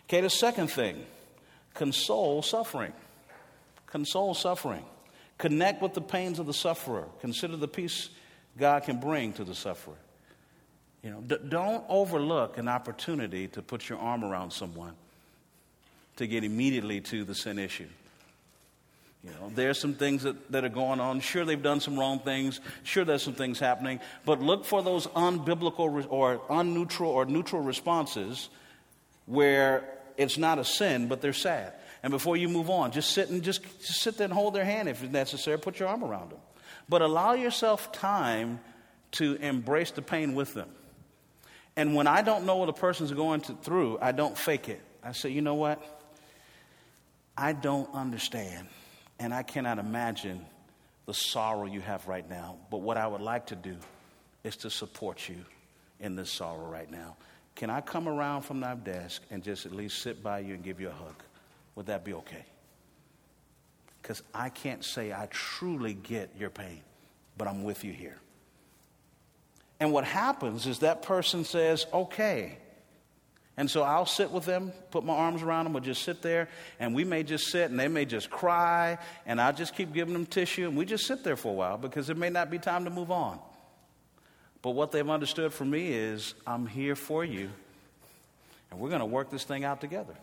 Okay, 0.05 0.21
the 0.21 0.31
second 0.31 0.69
thing 0.69 1.07
console 1.75 2.43
suffering. 2.43 2.93
Console 3.87 4.35
suffering. 4.35 4.85
Connect 5.39 5.81
with 5.81 5.95
the 5.95 6.01
pains 6.01 6.41
of 6.41 6.47
the 6.47 6.55
sufferer. 6.55 7.07
Consider 7.21 7.57
the 7.57 7.69
peace 7.69 8.11
God 8.59 8.83
can 8.83 8.99
bring 8.99 9.33
to 9.35 9.45
the 9.45 9.55
sufferer. 9.55 9.95
You 11.03 11.11
know, 11.11 11.21
d- 11.21 11.37
don't 11.49 11.85
overlook 11.89 12.59
an 12.59 12.69
opportunity 12.69 13.49
to 13.49 13.63
put 13.63 13.89
your 13.89 13.99
arm 13.99 14.25
around 14.25 14.53
someone 14.53 14.95
to 16.17 16.27
get 16.27 16.45
immediately 16.45 17.01
to 17.01 17.25
the 17.25 17.35
sin 17.35 17.59
issue. 17.59 17.87
You 19.25 19.31
know, 19.31 19.51
there's 19.55 19.81
some 19.81 19.95
things 19.95 20.23
that, 20.23 20.51
that 20.53 20.65
are 20.65 20.69
going 20.69 21.01
on. 21.01 21.21
Sure, 21.21 21.45
they've 21.45 21.63
done 21.63 21.81
some 21.81 21.99
wrong 21.99 22.21
things. 22.21 22.61
Sure, 22.85 23.05
there's 23.05 23.23
some 23.23 23.35
things 23.35 23.59
happening. 23.59 24.01
But 24.25 24.41
look 24.41 24.65
for 24.65 24.83
those 24.83 25.07
unbiblical 25.09 25.93
re- 25.93 26.07
or 26.09 26.41
unneutral 26.49 27.11
or 27.11 27.25
neutral 27.27 27.63
responses 27.63 28.49
where 29.27 29.85
it's 30.17 30.39
not 30.39 30.59
a 30.59 30.65
sin, 30.65 31.09
but 31.09 31.21
they're 31.21 31.33
sad. 31.33 31.75
And 32.03 32.13
before 32.13 32.37
you 32.37 32.49
move 32.49 32.71
on, 32.71 32.93
just 32.93 33.11
sit 33.11 33.29
and 33.29 33.43
just, 33.43 33.63
just 33.81 34.01
sit 34.01 34.17
there 34.17 34.27
and 34.27 34.33
hold 34.33 34.55
their 34.55 34.65
hand 34.65 34.89
if 34.89 35.03
necessary. 35.03 35.59
Put 35.59 35.81
your 35.81 35.89
arm 35.89 36.05
around 36.05 36.31
them. 36.31 36.39
But 36.89 37.03
allow 37.03 37.35
yourself 37.35 37.93
time 37.93 38.61
to 39.13 39.35
embrace 39.35 39.91
the 39.91 40.03
pain 40.03 40.35
with 40.35 40.55
them. 40.55 40.69
And 41.79 41.95
when 41.95 42.09
I 42.09 42.23
don't 42.23 42.45
know 42.45 42.57
what 42.57 42.69
a 42.69 42.73
person's 42.73 43.13
going 43.13 43.41
to, 43.43 43.53
through, 43.55 43.99
I 44.03 44.11
don't 44.11 44.37
fake 44.37 44.69
it. 44.69 44.81
I 45.01 45.13
say, 45.13 45.31
you 45.31 45.43
know 45.43 45.55
what? 45.55 45.81
I 47.37 47.53
don't 47.53 47.89
understand, 47.95 48.67
and 49.21 49.33
I 49.33 49.45
cannot 49.45 49.79
imagine 49.79 50.45
the 51.07 51.15
sorrow 51.15 51.67
you 51.67 51.81
have 51.81 52.09
right 52.09 52.29
now. 52.29 52.57
But 52.69 52.79
what 52.79 52.97
I 52.97 53.07
would 53.07 53.21
like 53.21 53.47
to 53.47 53.55
do 53.55 53.77
is 54.43 54.57
to 54.57 54.71
support 54.71 55.29
you 55.29 55.37
in 56.01 56.17
this 56.17 56.33
sorrow 56.33 56.67
right 56.67 56.91
now. 56.91 57.15
Can 57.55 57.71
I 57.71 57.81
come 57.81 58.09
around 58.09 58.43
from 58.43 58.59
my 58.59 58.75
desk 58.75 59.23
and 59.31 59.41
just 59.41 59.65
at 59.65 59.71
least 59.71 60.03
sit 60.03 60.21
by 60.21 60.41
you 60.41 60.55
and 60.55 60.65
give 60.65 60.81
you 60.81 60.89
a 60.89 60.93
hug? 60.93 61.23
Would 61.77 61.87
that 61.87 62.05
be 62.05 62.13
okay? 62.15 62.45
Because 64.03 64.21
I 64.35 64.49
can't 64.49 64.85
say 64.85 65.13
I 65.13 65.29
truly 65.31 65.95
get 65.95 66.31
your 66.37 66.51
pain, 66.51 66.81
but 67.37 67.47
I'm 67.47 67.63
with 67.63 67.85
you 67.85 67.93
here. 67.93 68.19
And 69.81 69.93
what 69.93 70.05
happens 70.05 70.67
is 70.67 70.81
that 70.81 71.03
person 71.03 71.45
says, 71.45 71.87
okay. 71.93 72.59
And 73.57 73.71
so 73.71 73.83
I'll 73.83 74.07
sit 74.07 74.31
with 74.31 74.45
them, 74.45 74.73
put 74.91 75.05
my 75.05 75.15
arms 75.15 75.43
around 75.43 75.65
them, 75.65 75.77
or 75.77 75.81
just 75.81 76.03
sit 76.03 76.23
there, 76.23 76.49
and 76.79 76.95
we 76.95 77.05
may 77.05 77.25
just 77.25 77.49
sit 77.49 77.71
and 77.71 77.79
they 77.79 77.89
may 77.89 78.05
just 78.05 78.31
cry, 78.31 78.99
and 79.27 79.41
I'll 79.41 79.53
just 79.53 79.75
keep 79.75 79.93
giving 79.93 80.13
them 80.13 80.27
tissue, 80.27 80.69
and 80.69 80.77
we 80.77 80.85
just 80.85 81.07
sit 81.07 81.25
there 81.25 81.37
for 81.37 81.51
a 81.51 81.55
while 81.55 81.77
because 81.77 82.09
it 82.09 82.17
may 82.17 82.31
not 82.31 82.51
be 82.51 82.59
time 82.59 82.85
to 82.85 82.91
move 82.91 83.11
on. 83.11 83.41
But 84.63 84.71
what 84.71 84.93
they've 84.93 85.09
understood 85.09 85.53
from 85.53 85.71
me 85.71 85.89
is, 85.89 86.35
I'm 86.47 86.67
here 86.67 86.95
for 86.95 87.25
you, 87.25 87.51
and 88.71 88.81
we're 88.81 88.91
going 88.91 89.01
to 89.01 89.07
work 89.07 89.31
this 89.31 89.45
thing 89.45 89.65
out 89.65 89.81
together. 89.81 90.15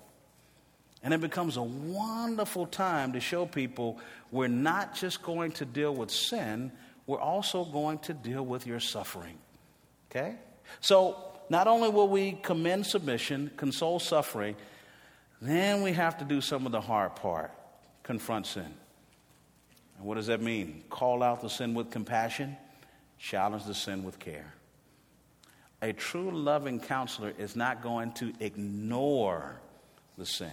And 1.03 1.13
it 1.13 1.21
becomes 1.21 1.57
a 1.57 1.63
wonderful 1.63 2.65
time 2.65 3.13
to 3.13 3.19
show 3.19 3.45
people 3.45 3.99
we're 4.31 4.47
not 4.47 4.95
just 4.95 5.21
going 5.21 5.51
to 5.53 5.65
deal 5.65 5.93
with 5.93 6.09
sin, 6.09 6.71
we're 7.05 7.19
also 7.19 7.63
going 7.63 7.99
to 7.99 8.13
deal 8.13 8.45
with 8.45 8.65
your 8.65 8.79
suffering. 8.79 9.37
Okay? 10.15 10.35
So, 10.79 11.17
not 11.49 11.67
only 11.67 11.89
will 11.89 12.07
we 12.07 12.33
commend 12.41 12.85
submission, 12.85 13.51
console 13.57 13.99
suffering, 13.99 14.55
then 15.41 15.81
we 15.81 15.91
have 15.93 16.17
to 16.19 16.25
do 16.25 16.41
some 16.41 16.65
of 16.65 16.71
the 16.71 16.81
hard 16.81 17.15
part 17.15 17.51
confront 18.03 18.47
sin. 18.47 18.73
And 19.97 20.05
what 20.05 20.15
does 20.15 20.27
that 20.27 20.41
mean? 20.41 20.83
Call 20.89 21.21
out 21.21 21.41
the 21.41 21.49
sin 21.49 21.73
with 21.73 21.91
compassion, 21.91 22.55
challenge 23.19 23.65
the 23.65 23.73
sin 23.73 24.03
with 24.03 24.19
care. 24.19 24.53
A 25.81 25.93
true 25.93 26.31
loving 26.31 26.79
counselor 26.79 27.33
is 27.37 27.55
not 27.55 27.83
going 27.83 28.11
to 28.13 28.33
ignore 28.39 29.59
the 30.17 30.25
sin. 30.25 30.51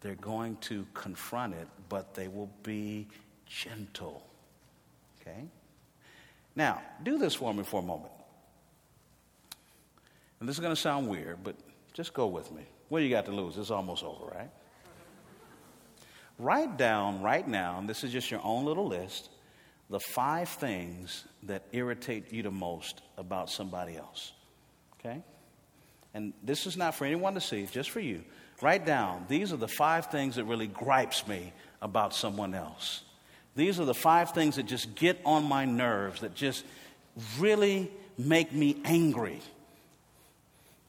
They're 0.00 0.14
going 0.14 0.56
to 0.62 0.86
confront 0.94 1.54
it, 1.54 1.68
but 1.88 2.14
they 2.14 2.28
will 2.28 2.50
be 2.62 3.08
gentle. 3.46 4.22
Okay? 5.20 5.44
Now, 6.58 6.82
do 7.04 7.18
this 7.18 7.36
for 7.36 7.54
me 7.54 7.62
for 7.62 7.78
a 7.78 7.84
moment. 7.84 8.12
And 10.40 10.48
this 10.48 10.56
is 10.56 10.60
going 10.60 10.74
to 10.74 10.80
sound 10.80 11.08
weird, 11.08 11.38
but 11.44 11.54
just 11.92 12.12
go 12.12 12.26
with 12.26 12.50
me. 12.50 12.62
What 12.88 12.98
do 12.98 13.04
you 13.04 13.10
got 13.10 13.26
to 13.26 13.32
lose? 13.32 13.56
It's 13.56 13.70
almost 13.70 14.02
over, 14.02 14.26
right? 14.26 14.50
Write 16.36 16.76
down 16.76 17.22
right 17.22 17.46
now, 17.46 17.78
and 17.78 17.88
this 17.88 18.02
is 18.02 18.10
just 18.10 18.28
your 18.32 18.40
own 18.42 18.64
little 18.64 18.88
list, 18.88 19.30
the 19.88 20.00
five 20.00 20.48
things 20.48 21.24
that 21.44 21.62
irritate 21.70 22.32
you 22.32 22.42
the 22.42 22.50
most 22.50 23.02
about 23.16 23.50
somebody 23.50 23.96
else. 23.96 24.32
Okay? 24.98 25.22
And 26.12 26.32
this 26.42 26.66
is 26.66 26.76
not 26.76 26.96
for 26.96 27.04
anyone 27.04 27.34
to 27.34 27.40
see, 27.40 27.68
just 27.70 27.90
for 27.90 28.00
you. 28.00 28.24
Write 28.60 28.84
down, 28.84 29.26
these 29.28 29.52
are 29.52 29.56
the 29.56 29.68
five 29.68 30.06
things 30.06 30.34
that 30.34 30.44
really 30.44 30.66
gripes 30.66 31.24
me 31.28 31.52
about 31.80 32.14
someone 32.14 32.52
else. 32.52 33.04
These 33.58 33.80
are 33.80 33.84
the 33.84 33.92
five 33.92 34.30
things 34.30 34.54
that 34.54 34.66
just 34.66 34.94
get 34.94 35.18
on 35.24 35.44
my 35.44 35.64
nerves, 35.64 36.20
that 36.20 36.32
just 36.32 36.64
really 37.40 37.90
make 38.16 38.52
me 38.52 38.76
angry. 38.84 39.40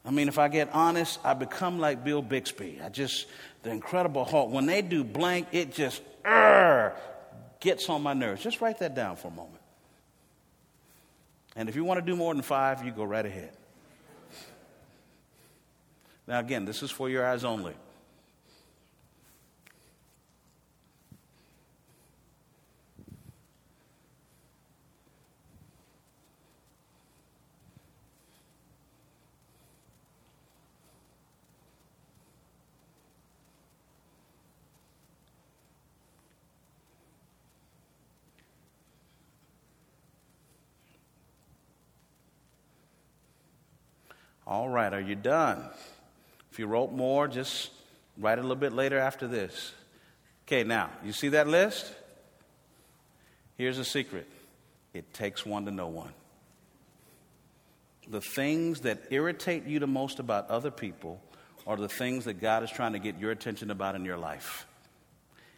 I 0.06 0.12
mean, 0.12 0.28
if 0.28 0.38
I 0.38 0.50
get 0.50 0.70
honest, 0.72 1.20
I 1.24 1.34
become 1.34 1.80
like 1.80 2.04
Bill 2.04 2.22
Bixby. 2.22 2.80
I 2.86 2.90
just, 2.90 3.26
the 3.64 3.72
Incredible 3.72 4.24
Hulk, 4.24 4.52
when 4.52 4.68
they 4.68 4.84
do 4.84 5.04
blank, 5.04 5.48
it 5.52 5.74
just 5.74 6.04
uh, 6.24 6.92
gets 7.60 7.90
on 7.90 8.04
my 8.04 8.14
nerves. 8.14 8.44
Just 8.44 8.62
write 8.62 8.78
that 8.80 8.94
down 8.94 9.16
for 9.16 9.30
a 9.30 9.32
moment. 9.32 9.64
And 11.56 11.70
if 11.70 11.76
you 11.76 11.84
want 11.84 12.00
to 12.00 12.06
do 12.06 12.16
more 12.16 12.32
than 12.36 12.44
five, 12.44 12.86
you 12.86 12.92
go 12.92 13.04
right 13.04 13.26
ahead. 13.26 13.52
Now, 16.28 16.38
again, 16.38 16.66
this 16.66 16.84
is 16.84 16.92
for 16.92 17.10
your 17.10 17.26
eyes 17.26 17.44
only. 17.44 17.74
All 44.50 44.68
right, 44.68 44.92
are 44.92 45.00
you 45.00 45.14
done? 45.14 45.64
If 46.52 46.58
you 46.58 46.66
wrote 46.66 46.92
more, 46.92 47.28
just 47.28 47.70
write 48.18 48.40
a 48.40 48.42
little 48.42 48.56
bit 48.56 48.74
later 48.74 48.98
after 48.98 49.28
this. 49.28 49.74
Okay, 50.48 50.64
now, 50.64 50.90
you 51.06 51.14
see 51.14 51.30
that 51.30 51.48
list? 51.48 51.94
Here's 53.58 53.78
a 53.78 53.86
secret 53.86 54.28
it 54.96 55.14
takes 55.14 55.46
one 55.46 55.66
to 55.66 55.72
know 55.72 55.88
one. 55.88 56.14
The 58.10 58.22
things 58.22 58.82
that 58.82 59.04
irritate 59.12 59.68
you 59.68 59.78
the 59.78 59.86
most 59.86 60.18
about 60.18 60.50
other 60.50 60.72
people 60.72 61.22
are 61.68 61.78
the 61.78 61.88
things 61.88 62.26
that 62.26 62.42
God 62.42 62.64
is 62.64 62.72
trying 62.72 62.94
to 62.94 63.00
get 63.00 63.20
your 63.20 63.30
attention 63.30 63.70
about 63.70 63.94
in 63.94 64.04
your 64.04 64.18
life. 64.18 64.66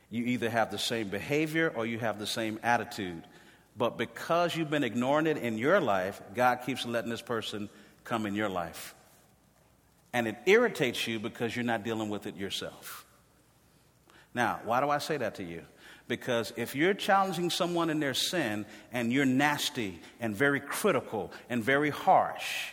You 0.09 0.25
either 0.25 0.49
have 0.49 0.69
the 0.69 0.77
same 0.77 1.07
behavior 1.07 1.71
or 1.73 1.85
you 1.85 1.97
have 1.99 2.19
the 2.19 2.27
same 2.27 2.59
attitude. 2.61 3.23
But 3.77 3.97
because 3.97 4.53
you've 4.53 4.69
been 4.69 4.83
ignoring 4.83 5.27
it 5.27 5.37
in 5.37 5.57
your 5.57 5.79
life, 5.79 6.21
God 6.35 6.57
keeps 6.65 6.85
letting 6.85 7.09
this 7.09 7.21
person 7.21 7.69
come 8.03 8.25
in 8.25 8.35
your 8.35 8.49
life. 8.49 8.95
And 10.13 10.27
it 10.27 10.37
irritates 10.45 11.07
you 11.07 11.19
because 11.19 11.55
you're 11.55 11.65
not 11.65 11.83
dealing 11.83 12.09
with 12.09 12.27
it 12.27 12.35
yourself. 12.35 13.05
Now, 14.33 14.59
why 14.65 14.81
do 14.81 14.89
I 14.89 14.97
say 14.97 15.17
that 15.17 15.35
to 15.35 15.43
you? 15.43 15.63
Because 16.07 16.51
if 16.57 16.75
you're 16.75 16.93
challenging 16.93 17.49
someone 17.49 17.89
in 17.89 17.99
their 17.99 18.13
sin 18.13 18.65
and 18.91 19.13
you're 19.13 19.25
nasty 19.25 19.99
and 20.19 20.35
very 20.35 20.59
critical 20.59 21.31
and 21.49 21.63
very 21.63 21.89
harsh, 21.89 22.71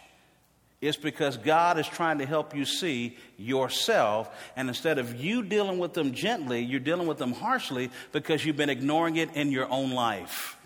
it's 0.81 0.97
because 0.97 1.37
God 1.37 1.79
is 1.79 1.87
trying 1.89 2.19
to 2.19 2.27
help 2.27 2.55
you 2.55 2.65
see 2.65 3.17
yourself. 3.37 4.31
And 4.57 4.69
instead 4.69 4.99
of 4.99 5.21
you 5.21 5.43
dealing 5.43 5.79
with 5.79 5.93
them 5.93 6.13
gently, 6.13 6.63
you're 6.63 6.81
dealing 6.81 7.09
with 7.09 7.19
them 7.19 7.33
harshly 7.33 7.91
because 8.13 8.45
you've 8.45 8.57
been 8.57 8.71
ignoring 8.71 9.17
it 9.17 9.35
in 9.35 9.51
your 9.51 9.71
own 9.71 9.91
life. 9.91 10.57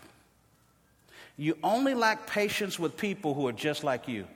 You 1.38 1.56
only 1.62 1.94
lack 1.94 2.26
patience 2.26 2.78
with 2.78 2.96
people 2.96 3.32
who 3.32 3.46
are 3.48 3.52
just 3.52 3.84
like 3.84 4.06
you. 4.06 4.26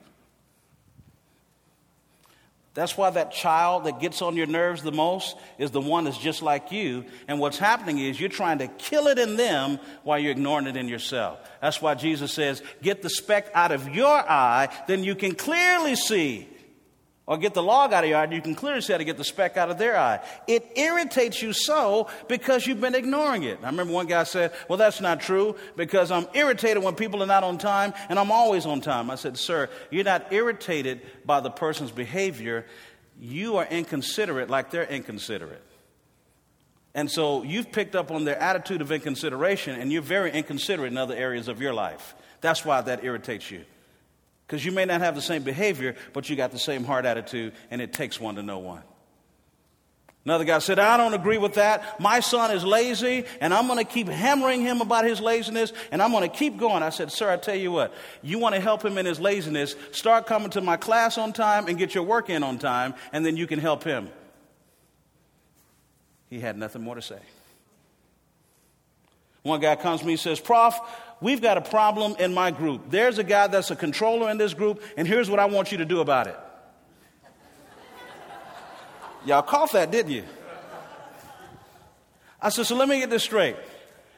That's 2.76 2.94
why 2.94 3.08
that 3.08 3.32
child 3.32 3.84
that 3.84 4.00
gets 4.00 4.20
on 4.20 4.36
your 4.36 4.46
nerves 4.46 4.82
the 4.82 4.92
most 4.92 5.34
is 5.56 5.70
the 5.70 5.80
one 5.80 6.04
that's 6.04 6.18
just 6.18 6.42
like 6.42 6.70
you. 6.70 7.06
And 7.26 7.40
what's 7.40 7.56
happening 7.56 7.98
is 7.98 8.20
you're 8.20 8.28
trying 8.28 8.58
to 8.58 8.68
kill 8.68 9.06
it 9.06 9.18
in 9.18 9.36
them 9.36 9.80
while 10.02 10.18
you're 10.18 10.32
ignoring 10.32 10.66
it 10.66 10.76
in 10.76 10.86
yourself. 10.86 11.38
That's 11.62 11.80
why 11.80 11.94
Jesus 11.94 12.34
says, 12.34 12.62
get 12.82 13.00
the 13.00 13.08
speck 13.08 13.50
out 13.54 13.72
of 13.72 13.88
your 13.94 14.06
eye, 14.06 14.68
then 14.88 15.04
you 15.04 15.14
can 15.14 15.34
clearly 15.34 15.96
see 15.96 16.46
or 17.26 17.36
get 17.36 17.54
the 17.54 17.62
log 17.62 17.92
out 17.92 18.04
of 18.04 18.10
your 18.10 18.18
eye, 18.18 18.24
you 18.30 18.40
can 18.40 18.54
clearly 18.54 18.80
see 18.80 18.92
how 18.92 18.98
to 18.98 19.04
get 19.04 19.16
the 19.16 19.24
speck 19.24 19.56
out 19.56 19.68
of 19.68 19.78
their 19.78 19.98
eye. 19.98 20.20
It 20.46 20.72
irritates 20.76 21.42
you 21.42 21.52
so 21.52 22.08
because 22.28 22.66
you've 22.66 22.80
been 22.80 22.94
ignoring 22.94 23.42
it. 23.42 23.58
I 23.62 23.66
remember 23.66 23.92
one 23.92 24.06
guy 24.06 24.22
said, 24.22 24.52
Well, 24.68 24.78
that's 24.78 25.00
not 25.00 25.20
true 25.20 25.56
because 25.74 26.12
I'm 26.12 26.28
irritated 26.34 26.82
when 26.82 26.94
people 26.94 27.22
are 27.22 27.26
not 27.26 27.42
on 27.42 27.58
time 27.58 27.94
and 28.08 28.18
I'm 28.18 28.30
always 28.30 28.64
on 28.64 28.80
time. 28.80 29.10
I 29.10 29.16
said, 29.16 29.36
Sir, 29.36 29.68
you're 29.90 30.04
not 30.04 30.32
irritated 30.32 31.02
by 31.24 31.40
the 31.40 31.50
person's 31.50 31.90
behavior. 31.90 32.64
You 33.18 33.56
are 33.56 33.66
inconsiderate 33.66 34.48
like 34.48 34.70
they're 34.70 34.84
inconsiderate. 34.84 35.62
And 36.94 37.10
so 37.10 37.42
you've 37.42 37.72
picked 37.72 37.96
up 37.96 38.10
on 38.10 38.24
their 38.24 38.38
attitude 38.38 38.80
of 38.80 38.92
inconsideration 38.92 39.78
and 39.78 39.92
you're 39.92 40.00
very 40.00 40.30
inconsiderate 40.30 40.92
in 40.92 40.96
other 40.96 41.14
areas 41.14 41.48
of 41.48 41.60
your 41.60 41.74
life. 41.74 42.14
That's 42.40 42.64
why 42.64 42.80
that 42.82 43.04
irritates 43.04 43.50
you. 43.50 43.64
Because 44.46 44.64
you 44.64 44.72
may 44.72 44.84
not 44.84 45.00
have 45.00 45.14
the 45.14 45.22
same 45.22 45.42
behavior, 45.42 45.96
but 46.12 46.30
you 46.30 46.36
got 46.36 46.52
the 46.52 46.58
same 46.58 46.84
heart 46.84 47.04
attitude, 47.04 47.52
and 47.70 47.80
it 47.80 47.92
takes 47.92 48.20
one 48.20 48.36
to 48.36 48.42
know 48.42 48.58
one. 48.58 48.82
Another 50.24 50.44
guy 50.44 50.58
said, 50.58 50.80
I 50.80 50.96
don't 50.96 51.14
agree 51.14 51.38
with 51.38 51.54
that. 51.54 52.00
My 52.00 52.18
son 52.18 52.50
is 52.50 52.64
lazy, 52.64 53.24
and 53.40 53.54
I'm 53.54 53.68
going 53.68 53.78
to 53.78 53.84
keep 53.84 54.08
hammering 54.08 54.60
him 54.60 54.80
about 54.80 55.04
his 55.04 55.20
laziness, 55.20 55.72
and 55.92 56.02
I'm 56.02 56.10
going 56.10 56.28
to 56.28 56.36
keep 56.36 56.58
going. 56.58 56.82
I 56.82 56.90
said, 56.90 57.12
Sir, 57.12 57.30
I 57.30 57.36
tell 57.36 57.54
you 57.54 57.70
what, 57.70 57.94
you 58.22 58.40
want 58.40 58.56
to 58.56 58.60
help 58.60 58.84
him 58.84 58.98
in 58.98 59.06
his 59.06 59.20
laziness, 59.20 59.76
start 59.92 60.26
coming 60.26 60.50
to 60.50 60.60
my 60.60 60.76
class 60.76 61.16
on 61.16 61.32
time 61.32 61.68
and 61.68 61.78
get 61.78 61.94
your 61.94 62.02
work 62.02 62.28
in 62.28 62.42
on 62.42 62.58
time, 62.58 62.94
and 63.12 63.24
then 63.24 63.36
you 63.36 63.46
can 63.46 63.60
help 63.60 63.84
him. 63.84 64.08
He 66.28 66.40
had 66.40 66.58
nothing 66.58 66.82
more 66.82 66.96
to 66.96 67.02
say. 67.02 67.20
One 69.44 69.60
guy 69.60 69.76
comes 69.76 70.00
to 70.00 70.06
me 70.06 70.14
and 70.14 70.20
says, 70.20 70.40
Prof, 70.40 70.76
we've 71.20 71.40
got 71.40 71.56
a 71.56 71.60
problem 71.60 72.16
in 72.18 72.34
my 72.34 72.50
group. 72.50 72.90
There's 72.90 73.18
a 73.18 73.24
guy 73.24 73.46
that's 73.46 73.70
a 73.70 73.76
controller 73.76 74.30
in 74.30 74.38
this 74.38 74.54
group, 74.54 74.82
and 74.96 75.06
here's 75.06 75.30
what 75.30 75.38
I 75.38 75.46
want 75.46 75.72
you 75.72 75.78
to 75.78 75.84
do 75.84 76.00
about 76.00 76.26
it. 76.26 76.36
Y'all 79.24 79.42
caught 79.42 79.72
that, 79.72 79.90
didn't 79.90 80.12
you? 80.12 80.24
I 82.40 82.50
said, 82.50 82.66
so 82.66 82.76
let 82.76 82.88
me 82.88 83.00
get 83.00 83.10
this 83.10 83.24
straight. 83.24 83.56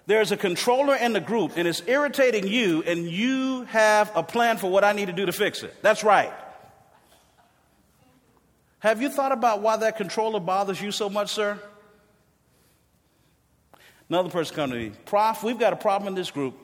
There's 0.06 0.32
a 0.32 0.36
controller 0.36 0.96
in 0.96 1.12
the 1.12 1.20
group, 1.20 1.52
and 1.56 1.68
it's 1.68 1.82
irritating 1.86 2.46
you, 2.46 2.82
and 2.82 3.06
you 3.06 3.64
have 3.64 4.10
a 4.14 4.22
plan 4.22 4.56
for 4.56 4.70
what 4.70 4.84
I 4.84 4.92
need 4.92 5.06
to 5.06 5.12
do 5.12 5.26
to 5.26 5.32
fix 5.32 5.62
it. 5.62 5.74
That's 5.82 6.04
right. 6.04 6.32
Have 8.80 9.02
you 9.02 9.08
thought 9.08 9.32
about 9.32 9.60
why 9.60 9.76
that 9.76 9.96
controller 9.96 10.40
bothers 10.40 10.80
you 10.80 10.92
so 10.92 11.08
much, 11.10 11.30
sir? 11.32 11.58
Another 14.08 14.30
person 14.30 14.56
come 14.56 14.70
to 14.70 14.76
me, 14.76 14.92
Prof, 15.04 15.42
we've 15.42 15.58
got 15.58 15.72
a 15.72 15.76
problem 15.76 16.08
in 16.08 16.14
this 16.14 16.30
group. 16.30 16.54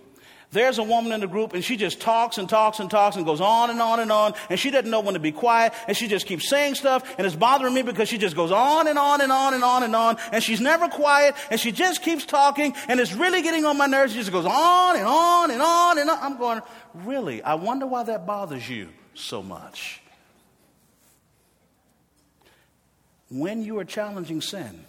There's 0.55 0.79
a 0.79 0.85
woman 0.85 1.11
in 1.11 1.19
the 1.19 1.27
group 1.27 1.53
and 1.53 1.65
she 1.65 1.77
just 1.77 1.99
talks 1.99 2.39
and 2.39 2.49
talks 2.49 2.79
and 2.79 2.89
talks 2.89 3.17
and 3.17 3.27
goes 3.27 3.41
on 3.41 3.71
and 3.71 3.83
on 3.83 3.99
and 3.99 4.13
on 4.13 4.35
and 4.49 4.59
she 4.59 4.71
doesn't 4.71 4.89
know 4.89 5.01
when 5.01 5.15
to 5.15 5.21
be 5.21 5.33
quiet 5.33 5.73
and 5.89 5.97
she 5.97 6.07
just 6.07 6.27
keeps 6.27 6.49
saying 6.49 6.77
stuff 6.77 7.13
and 7.19 7.27
it's 7.27 7.35
bothering 7.35 7.75
me 7.75 7.83
because 7.83 8.09
she 8.09 8.19
just 8.19 8.37
goes 8.37 8.53
on 8.53 8.87
and 8.87 8.97
on 8.97 9.21
and 9.21 9.33
on 9.33 9.53
and 9.53 9.65
on 9.65 9.83
and 9.83 9.97
on 9.97 10.17
and 10.31 10.45
she's 10.45 10.61
never 10.61 10.87
quiet 10.87 11.35
and 11.51 11.59
she 11.59 11.73
just 11.73 12.03
keeps 12.03 12.25
talking 12.25 12.73
and 12.87 13.01
it's 13.01 13.13
really 13.13 13.43
getting 13.43 13.65
on 13.65 13.77
my 13.77 13.87
nerves. 13.87 14.13
She 14.13 14.21
just 14.21 14.31
goes 14.31 14.47
on 14.47 14.97
and 14.97 15.05
on 15.05 15.51
and 15.51 15.61
on 15.61 15.99
and 15.99 16.09
on. 16.09 16.19
I'm 16.21 16.39
going, 16.39 16.63
really? 16.95 17.43
I 17.43 17.55
wonder 17.55 17.85
why 17.89 18.05
that 18.05 18.25
bothers 18.25 18.71
you 18.71 18.91
so 19.15 19.43
much. 19.43 20.01
When 23.29 23.61
you 23.61 23.81
are 23.81 23.85
challenging 23.85 24.41
sin, 24.41 24.85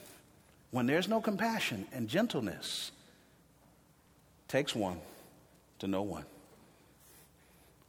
when 0.69 0.85
there's 0.85 1.07
no 1.07 1.21
compassion 1.21 1.87
and 1.91 2.07
gentleness, 2.07 2.91
takes 4.47 4.75
one 4.75 4.99
to 5.79 5.87
know 5.87 6.01
one. 6.01 6.25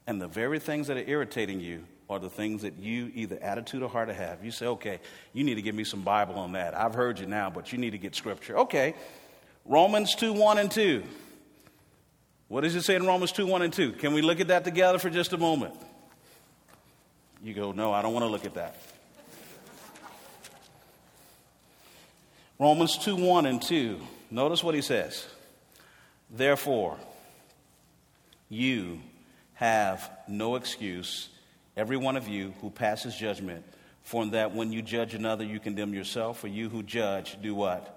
And 0.07 0.21
the 0.21 0.29
very 0.29 0.59
things 0.59 0.87
that 0.87 0.97
are 0.97 1.09
irritating 1.09 1.61
you 1.61 1.85
are 2.09 2.19
the 2.19 2.31
things 2.31 2.63
that 2.63 2.79
you 2.79 3.11
either 3.15 3.39
attitude 3.43 3.83
or 3.83 3.89
heart 3.89 4.09
have. 4.09 4.45
You 4.45 4.53
say, 4.53 4.67
okay, 4.67 5.01
you 5.33 5.43
need 5.43 5.57
to 5.57 5.63
give 5.63 5.75
me 5.75 5.83
some 5.83 6.03
Bible 6.03 6.37
on 6.37 6.53
that. 6.53 6.77
I've 6.77 6.95
heard 6.95 7.19
you 7.19 7.27
now, 7.27 7.51
but 7.51 7.73
you 7.73 7.79
need 7.79 7.91
to 7.91 7.99
get 7.99 8.15
scripture. 8.15 8.59
Okay, 8.59 8.95
Romans 9.65 10.15
2 10.15 10.33
1 10.33 10.59
and 10.59 10.71
2. 10.71 11.03
What 12.49 12.61
does 12.61 12.77
it 12.77 12.83
say 12.83 12.95
in 12.95 13.05
Romans 13.05 13.33
2 13.33 13.47
1 13.47 13.63
and 13.63 13.73
2? 13.73 13.93
Can 13.93 14.15
we 14.15 14.23
look 14.23 14.41
at 14.41 14.49
that 14.49 14.65
together 14.65 14.99
for 14.99 15.11
just 15.11 15.33
a 15.33 15.39
moment? 15.39 15.75
You 17.43 17.55
go, 17.55 17.73
no, 17.73 17.93
I 17.93 18.03
don't 18.03 18.13
want 18.13 18.25
to 18.25 18.31
look 18.31 18.45
at 18.45 18.55
that. 18.55 18.77
Romans 22.59 22.97
2 22.99 23.17
1 23.17 23.47
and 23.47 23.61
2. 23.61 24.01
Notice 24.31 24.63
what 24.63 24.75
he 24.75 24.81
says. 24.81 25.27
Therefore, 26.31 26.99
you 28.49 29.01
have 29.55 30.11
no 30.29 30.57
excuse, 30.57 31.29
every 31.77 31.97
one 31.97 32.17
of 32.17 32.29
you 32.29 32.55
who 32.61 32.71
passes 32.71 33.17
judgment, 33.17 33.65
for 34.03 34.25
that 34.27 34.55
when 34.55 34.73
you 34.73 34.83
judge 34.83 35.15
another, 35.15 35.45
you 35.45 35.59
condemn 35.59 35.93
yourself. 35.93 36.41
For 36.41 36.49
you 36.49 36.69
who 36.69 36.83
judge, 36.83 37.37
do 37.43 37.55
what? 37.55 37.93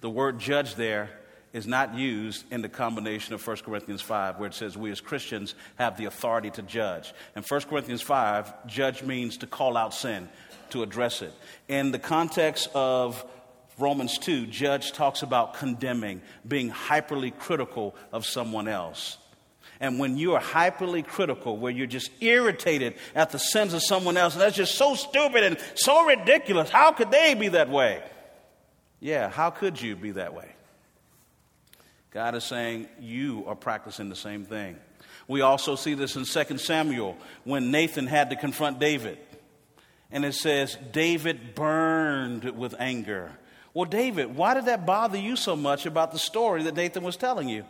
The 0.00 0.10
word 0.10 0.38
judge 0.38 0.74
there 0.74 1.10
is 1.52 1.66
not 1.66 1.94
used 1.94 2.44
in 2.52 2.60
the 2.60 2.68
combination 2.68 3.34
of 3.34 3.46
1 3.46 3.56
Corinthians 3.58 4.02
5, 4.02 4.38
where 4.38 4.48
it 4.48 4.54
says 4.54 4.76
we 4.76 4.90
as 4.90 5.00
Christians 5.00 5.54
have 5.76 5.96
the 5.96 6.04
authority 6.04 6.50
to 6.50 6.62
judge. 6.62 7.14
In 7.34 7.42
1 7.42 7.60
Corinthians 7.62 8.02
5, 8.02 8.66
judge 8.66 9.02
means 9.02 9.38
to 9.38 9.46
call 9.46 9.76
out 9.76 9.94
sin, 9.94 10.28
to 10.70 10.82
address 10.82 11.22
it. 11.22 11.32
In 11.66 11.90
the 11.90 11.98
context 11.98 12.68
of 12.74 13.24
Romans 13.78 14.18
2, 14.18 14.46
judge 14.46 14.92
talks 14.92 15.22
about 15.22 15.54
condemning, 15.54 16.22
being 16.46 16.70
hyperly 16.70 17.36
critical 17.36 17.94
of 18.12 18.26
someone 18.26 18.68
else. 18.68 19.18
And 19.80 19.98
when 19.98 20.16
you 20.16 20.34
are 20.34 20.40
hyperly 20.40 21.06
critical, 21.06 21.56
where 21.56 21.70
you're 21.70 21.86
just 21.86 22.10
irritated 22.20 22.94
at 23.14 23.30
the 23.30 23.38
sins 23.38 23.74
of 23.74 23.82
someone 23.82 24.16
else, 24.16 24.34
and 24.34 24.42
that's 24.42 24.56
just 24.56 24.76
so 24.76 24.94
stupid 24.94 25.44
and 25.44 25.58
so 25.74 26.06
ridiculous, 26.06 26.68
how 26.68 26.92
could 26.92 27.10
they 27.10 27.34
be 27.34 27.48
that 27.48 27.70
way? 27.70 28.02
Yeah, 29.00 29.30
how 29.30 29.50
could 29.50 29.80
you 29.80 29.94
be 29.94 30.12
that 30.12 30.34
way? 30.34 30.50
God 32.10 32.34
is 32.34 32.44
saying 32.44 32.88
you 33.00 33.44
are 33.46 33.54
practicing 33.54 34.08
the 34.08 34.16
same 34.16 34.44
thing. 34.44 34.76
We 35.28 35.42
also 35.42 35.76
see 35.76 35.94
this 35.94 36.16
in 36.16 36.24
2 36.24 36.58
Samuel 36.58 37.16
when 37.44 37.70
Nathan 37.70 38.06
had 38.06 38.30
to 38.30 38.36
confront 38.36 38.80
David. 38.80 39.18
And 40.10 40.24
it 40.24 40.34
says, 40.34 40.76
David 40.90 41.54
burned 41.54 42.56
with 42.56 42.74
anger. 42.78 43.32
Well, 43.74 43.84
David, 43.84 44.34
why 44.34 44.54
did 44.54 44.66
that 44.66 44.86
bother 44.86 45.18
you 45.18 45.36
so 45.36 45.54
much 45.54 45.86
about 45.86 46.12
the 46.12 46.18
story 46.18 46.64
that 46.64 46.74
Nathan 46.74 47.02
was 47.02 47.16
telling 47.16 47.48
you? 47.48 47.64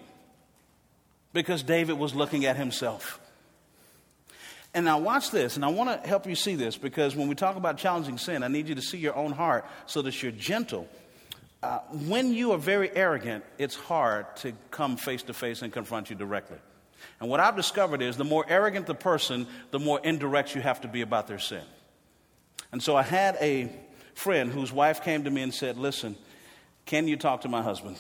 Because 1.33 1.63
David 1.63 1.99
was 1.99 2.15
looking 2.15 2.45
at 2.45 2.57
himself. 2.57 3.21
And 4.75 4.85
now, 4.85 4.99
watch 4.99 5.31
this, 5.31 5.57
and 5.57 5.65
I 5.65 5.69
want 5.69 6.03
to 6.03 6.09
help 6.09 6.27
you 6.27 6.35
see 6.35 6.55
this 6.55 6.77
because 6.77 7.17
when 7.17 7.29
we 7.29 7.35
talk 7.35 7.57
about 7.57 7.79
challenging 7.79 8.19
sin, 8.19 8.43
I 8.43 8.49
need 8.49 8.69
you 8.69 8.75
to 8.75 8.83
see 8.83 8.99
your 8.99 9.17
own 9.17 9.33
heart 9.33 9.67
so 9.87 10.03
that 10.03 10.23
you're 10.23 10.33
gentle. 10.33 10.89
Uh, 11.63 11.79
when 12.07 12.33
you 12.33 12.53
are 12.53 12.59
very 12.59 12.95
arrogant, 12.95 13.45
it's 13.57 13.75
hard 13.75 14.37
to 14.37 14.53
come 14.71 14.97
face 14.97 15.23
to 15.25 15.35
face 15.35 15.63
and 15.63 15.73
confront 15.73 16.11
you 16.11 16.17
directly. 16.17 16.59
And 17.21 17.29
what 17.29 17.41
I've 17.41 17.57
discovered 17.57 18.03
is 18.03 18.17
the 18.17 18.25
more 18.25 18.45
arrogant 18.49 18.87
the 18.87 18.95
person, 18.95 19.47
the 19.71 19.79
more 19.79 20.01
indirect 20.05 20.55
you 20.55 20.61
have 20.61 20.83
to 20.83 20.89
be 20.89 21.01
about 21.01 21.27
their 21.27 21.39
sin. 21.39 21.65
And 22.71 22.83
so 22.83 22.95
I 22.95 23.03
had 23.03 23.37
a 23.41 23.71
friend 24.19 24.51
whose 24.51 24.73
wife 24.73 25.05
came 25.05 25.25
to 25.25 25.31
me 25.31 25.43
and 25.43 25.55
said, 25.55 25.79
Listen, 25.79 26.17
can 26.87 27.07
you 27.07 27.17
talk 27.17 27.43
to 27.43 27.49
my 27.49 27.63
husband? 27.63 27.97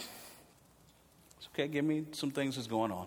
It's 1.36 1.48
okay, 1.54 1.68
give 1.68 1.84
me 1.84 2.06
some 2.12 2.30
things 2.30 2.56
that's 2.56 2.66
going 2.66 2.90
on. 2.90 3.06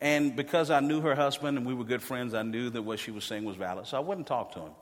And 0.00 0.34
because 0.34 0.70
I 0.70 0.80
knew 0.80 1.02
her 1.02 1.14
husband 1.14 1.58
and 1.58 1.66
we 1.66 1.74
were 1.74 1.84
good 1.84 2.02
friends, 2.02 2.32
I 2.32 2.42
knew 2.42 2.70
that 2.70 2.82
what 2.82 2.98
she 2.98 3.10
was 3.10 3.24
saying 3.24 3.44
was 3.44 3.56
valid. 3.56 3.86
So 3.86 3.98
I 3.98 4.00
wouldn't 4.00 4.26
talk 4.26 4.52
to 4.52 4.60
him. 4.60 4.72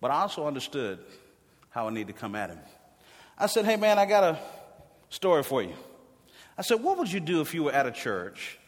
But 0.00 0.10
I 0.10 0.20
also 0.20 0.46
understood 0.46 0.98
how 1.70 1.88
I 1.88 1.90
need 1.90 2.08
to 2.08 2.12
come 2.12 2.34
at 2.34 2.50
him. 2.50 2.58
I 3.38 3.46
said, 3.46 3.64
Hey, 3.64 3.76
man, 3.76 3.98
I 3.98 4.04
got 4.04 4.24
a 4.24 4.38
story 5.08 5.42
for 5.42 5.62
you. 5.62 5.72
I 6.58 6.62
said, 6.62 6.82
What 6.82 6.98
would 6.98 7.10
you 7.10 7.20
do 7.20 7.40
if 7.40 7.54
you 7.54 7.64
were 7.64 7.72
at 7.72 7.86
a 7.86 7.92
church 7.92 8.58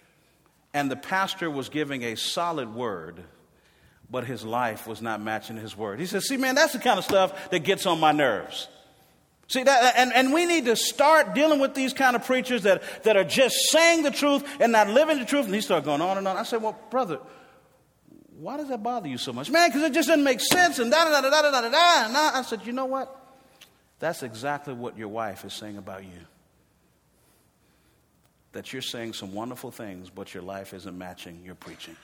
and 0.72 0.90
the 0.90 0.96
pastor 0.96 1.50
was 1.50 1.68
giving 1.68 2.02
a 2.02 2.16
solid 2.16 2.74
word, 2.74 3.22
but 4.14 4.22
his 4.22 4.44
life 4.44 4.86
was 4.86 5.02
not 5.02 5.20
matching 5.20 5.56
his 5.56 5.76
word. 5.76 5.98
He 5.98 6.06
says, 6.06 6.28
See, 6.28 6.36
man, 6.36 6.54
that's 6.54 6.72
the 6.72 6.78
kind 6.78 7.00
of 7.00 7.04
stuff 7.04 7.50
that 7.50 7.64
gets 7.64 7.84
on 7.84 7.98
my 7.98 8.12
nerves. 8.12 8.68
See, 9.48 9.64
that, 9.64 9.94
and, 9.96 10.12
and 10.12 10.32
we 10.32 10.46
need 10.46 10.66
to 10.66 10.76
start 10.76 11.34
dealing 11.34 11.58
with 11.58 11.74
these 11.74 11.92
kind 11.92 12.14
of 12.14 12.24
preachers 12.24 12.62
that, 12.62 12.84
that 13.02 13.16
are 13.16 13.24
just 13.24 13.56
saying 13.70 14.04
the 14.04 14.12
truth 14.12 14.44
and 14.60 14.70
not 14.70 14.88
living 14.88 15.18
the 15.18 15.24
truth. 15.24 15.46
And 15.46 15.54
he 15.56 15.60
started 15.60 15.84
going 15.84 16.00
on 16.00 16.16
and 16.16 16.28
on. 16.28 16.36
I 16.36 16.44
said, 16.44 16.62
Well, 16.62 16.78
brother, 16.90 17.18
why 18.38 18.56
does 18.56 18.68
that 18.68 18.84
bother 18.84 19.08
you 19.08 19.18
so 19.18 19.32
much? 19.32 19.50
Man, 19.50 19.68
because 19.68 19.82
it 19.82 19.92
just 19.92 20.06
doesn't 20.06 20.22
make 20.22 20.38
sense 20.38 20.78
and 20.78 20.92
da 20.92 21.06
da 21.06 21.20
da 21.20 21.28
da 21.28 21.42
da 21.42 21.50
da 21.50 21.60
da. 21.62 21.68
da. 21.68 22.06
And 22.06 22.16
I 22.16 22.42
said, 22.42 22.64
You 22.64 22.72
know 22.72 22.86
what? 22.86 23.20
That's 23.98 24.22
exactly 24.22 24.74
what 24.74 24.96
your 24.96 25.08
wife 25.08 25.44
is 25.44 25.54
saying 25.54 25.76
about 25.76 26.04
you. 26.04 26.20
That 28.52 28.72
you're 28.72 28.80
saying 28.80 29.14
some 29.14 29.34
wonderful 29.34 29.72
things, 29.72 30.08
but 30.08 30.32
your 30.34 30.44
life 30.44 30.72
isn't 30.72 30.96
matching 30.96 31.42
your 31.44 31.56
preaching. 31.56 31.96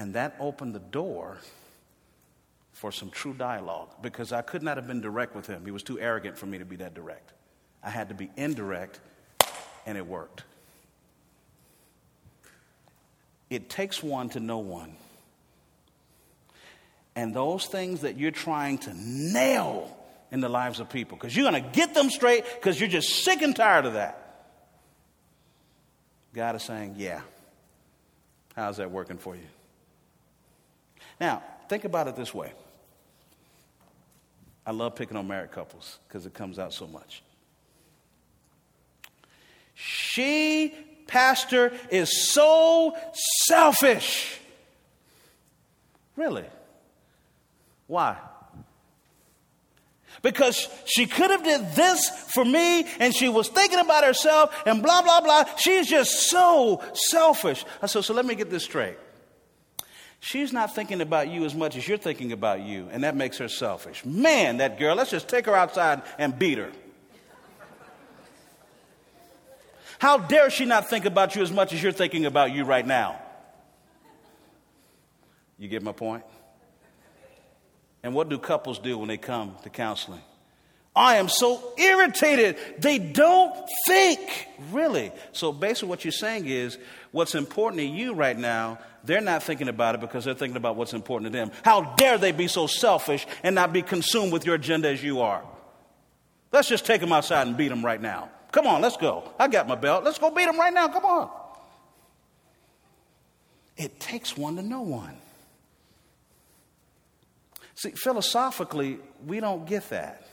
And 0.00 0.14
that 0.14 0.34
opened 0.40 0.74
the 0.74 0.78
door 0.78 1.36
for 2.72 2.90
some 2.90 3.10
true 3.10 3.34
dialogue 3.34 3.90
because 4.00 4.32
I 4.32 4.40
could 4.40 4.62
not 4.62 4.78
have 4.78 4.86
been 4.86 5.02
direct 5.02 5.36
with 5.36 5.46
him. 5.46 5.62
He 5.66 5.70
was 5.70 5.82
too 5.82 6.00
arrogant 6.00 6.38
for 6.38 6.46
me 6.46 6.56
to 6.56 6.64
be 6.64 6.76
that 6.76 6.94
direct. 6.94 7.34
I 7.82 7.90
had 7.90 8.08
to 8.08 8.14
be 8.14 8.30
indirect, 8.34 8.98
and 9.84 9.98
it 9.98 10.06
worked. 10.06 10.44
It 13.50 13.68
takes 13.68 14.02
one 14.02 14.30
to 14.30 14.40
know 14.40 14.60
one. 14.60 14.96
And 17.14 17.36
those 17.36 17.66
things 17.66 18.00
that 18.00 18.16
you're 18.16 18.30
trying 18.30 18.78
to 18.78 18.94
nail 18.94 19.94
in 20.32 20.40
the 20.40 20.48
lives 20.48 20.80
of 20.80 20.88
people, 20.88 21.18
because 21.18 21.36
you're 21.36 21.50
going 21.50 21.62
to 21.62 21.70
get 21.72 21.92
them 21.92 22.08
straight 22.08 22.46
because 22.54 22.80
you're 22.80 22.88
just 22.88 23.22
sick 23.22 23.42
and 23.42 23.54
tired 23.54 23.84
of 23.84 23.92
that. 23.92 24.46
God 26.32 26.56
is 26.56 26.62
saying, 26.62 26.94
Yeah. 26.96 27.20
How's 28.56 28.78
that 28.78 28.90
working 28.90 29.18
for 29.18 29.36
you? 29.36 29.42
Now, 31.20 31.42
think 31.68 31.84
about 31.84 32.08
it 32.08 32.16
this 32.16 32.34
way 32.34 32.52
I 34.66 34.72
love 34.72 34.94
picking 34.94 35.16
on 35.16 35.28
married 35.28 35.52
couples 35.52 35.98
because 36.08 36.26
it 36.26 36.34
comes 36.34 36.58
out 36.58 36.72
so 36.72 36.86
much. 36.86 37.22
She, 39.74 40.74
pastor, 41.06 41.72
is 41.90 42.30
so 42.32 42.96
selfish. 43.46 44.38
Really? 46.16 46.44
Why? 47.86 48.16
Because 50.22 50.68
she 50.84 51.06
could 51.06 51.30
have 51.30 51.42
did 51.42 51.72
this 51.72 52.08
for 52.34 52.44
me 52.44 52.86
and 52.98 53.14
she 53.14 53.30
was 53.30 53.48
thinking 53.48 53.78
about 53.78 54.04
herself 54.04 54.54
and 54.66 54.82
blah 54.82 55.00
blah 55.00 55.22
blah. 55.22 55.44
She's 55.56 55.88
just 55.88 56.28
so 56.28 56.82
selfish. 56.92 57.64
I 57.80 57.86
said, 57.86 58.04
so 58.04 58.12
let 58.12 58.26
me 58.26 58.34
get 58.34 58.50
this 58.50 58.64
straight. 58.64 58.98
She's 60.20 60.52
not 60.52 60.74
thinking 60.74 61.00
about 61.00 61.28
you 61.28 61.46
as 61.46 61.54
much 61.54 61.76
as 61.76 61.88
you're 61.88 61.96
thinking 61.96 62.32
about 62.32 62.60
you, 62.60 62.88
and 62.92 63.04
that 63.04 63.16
makes 63.16 63.38
her 63.38 63.48
selfish. 63.48 64.04
Man, 64.04 64.58
that 64.58 64.78
girl, 64.78 64.94
let's 64.94 65.10
just 65.10 65.28
take 65.28 65.46
her 65.46 65.56
outside 65.56 66.02
and 66.18 66.38
beat 66.38 66.58
her. 66.58 66.70
How 69.98 70.18
dare 70.18 70.50
she 70.50 70.66
not 70.66 70.88
think 70.88 71.06
about 71.06 71.36
you 71.36 71.42
as 71.42 71.50
much 71.50 71.72
as 71.72 71.82
you're 71.82 71.92
thinking 71.92 72.26
about 72.26 72.52
you 72.52 72.64
right 72.64 72.86
now? 72.86 73.20
You 75.58 75.68
get 75.68 75.82
my 75.82 75.92
point? 75.92 76.24
And 78.02 78.14
what 78.14 78.28
do 78.30 78.38
couples 78.38 78.78
do 78.78 78.96
when 78.98 79.08
they 79.08 79.18
come 79.18 79.56
to 79.62 79.68
counseling? 79.68 80.22
I 80.96 81.16
am 81.16 81.28
so 81.28 81.62
irritated. 81.78 82.56
They 82.78 82.98
don't 82.98 83.54
think. 83.86 84.48
Really. 84.70 85.12
So 85.32 85.52
basically, 85.52 85.90
what 85.90 86.04
you're 86.04 86.12
saying 86.12 86.46
is 86.46 86.78
what's 87.12 87.34
important 87.34 87.80
to 87.80 87.86
you 87.86 88.14
right 88.14 88.38
now, 88.38 88.78
they're 89.04 89.20
not 89.20 89.42
thinking 89.42 89.68
about 89.68 89.94
it 89.94 90.00
because 90.00 90.24
they're 90.24 90.34
thinking 90.34 90.56
about 90.56 90.76
what's 90.76 90.92
important 90.92 91.32
to 91.32 91.38
them. 91.38 91.50
How 91.64 91.94
dare 91.96 92.18
they 92.18 92.32
be 92.32 92.48
so 92.48 92.66
selfish 92.66 93.26
and 93.42 93.54
not 93.54 93.72
be 93.72 93.82
consumed 93.82 94.32
with 94.32 94.44
your 94.44 94.56
agenda 94.56 94.88
as 94.88 95.02
you 95.02 95.20
are? 95.20 95.42
Let's 96.52 96.68
just 96.68 96.84
take 96.84 97.00
them 97.00 97.12
outside 97.12 97.46
and 97.46 97.56
beat 97.56 97.68
them 97.68 97.84
right 97.84 98.00
now. 98.00 98.30
Come 98.52 98.66
on, 98.66 98.80
let's 98.80 98.96
go. 98.96 99.32
I 99.38 99.48
got 99.48 99.68
my 99.68 99.76
belt. 99.76 100.04
Let's 100.04 100.18
go 100.18 100.30
beat 100.30 100.46
them 100.46 100.58
right 100.58 100.72
now. 100.72 100.88
Come 100.88 101.04
on. 101.04 101.30
It 103.76 104.00
takes 104.00 104.36
one 104.36 104.56
to 104.56 104.62
know 104.62 104.82
one. 104.82 105.16
See, 107.76 107.92
philosophically, 107.92 108.98
we 109.26 109.40
don't 109.40 109.66
get 109.66 109.88
that. 109.90 110.26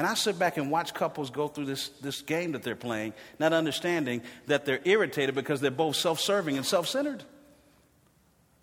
And 0.00 0.06
I 0.06 0.14
sit 0.14 0.38
back 0.38 0.56
and 0.56 0.70
watch 0.70 0.94
couples 0.94 1.28
go 1.28 1.46
through 1.46 1.66
this, 1.66 1.90
this 2.00 2.22
game 2.22 2.52
that 2.52 2.62
they're 2.62 2.74
playing, 2.74 3.12
not 3.38 3.52
understanding 3.52 4.22
that 4.46 4.64
they're 4.64 4.80
irritated 4.86 5.34
because 5.34 5.60
they're 5.60 5.70
both 5.70 5.94
self 5.94 6.20
serving 6.20 6.56
and 6.56 6.64
self 6.64 6.88
centered. 6.88 7.22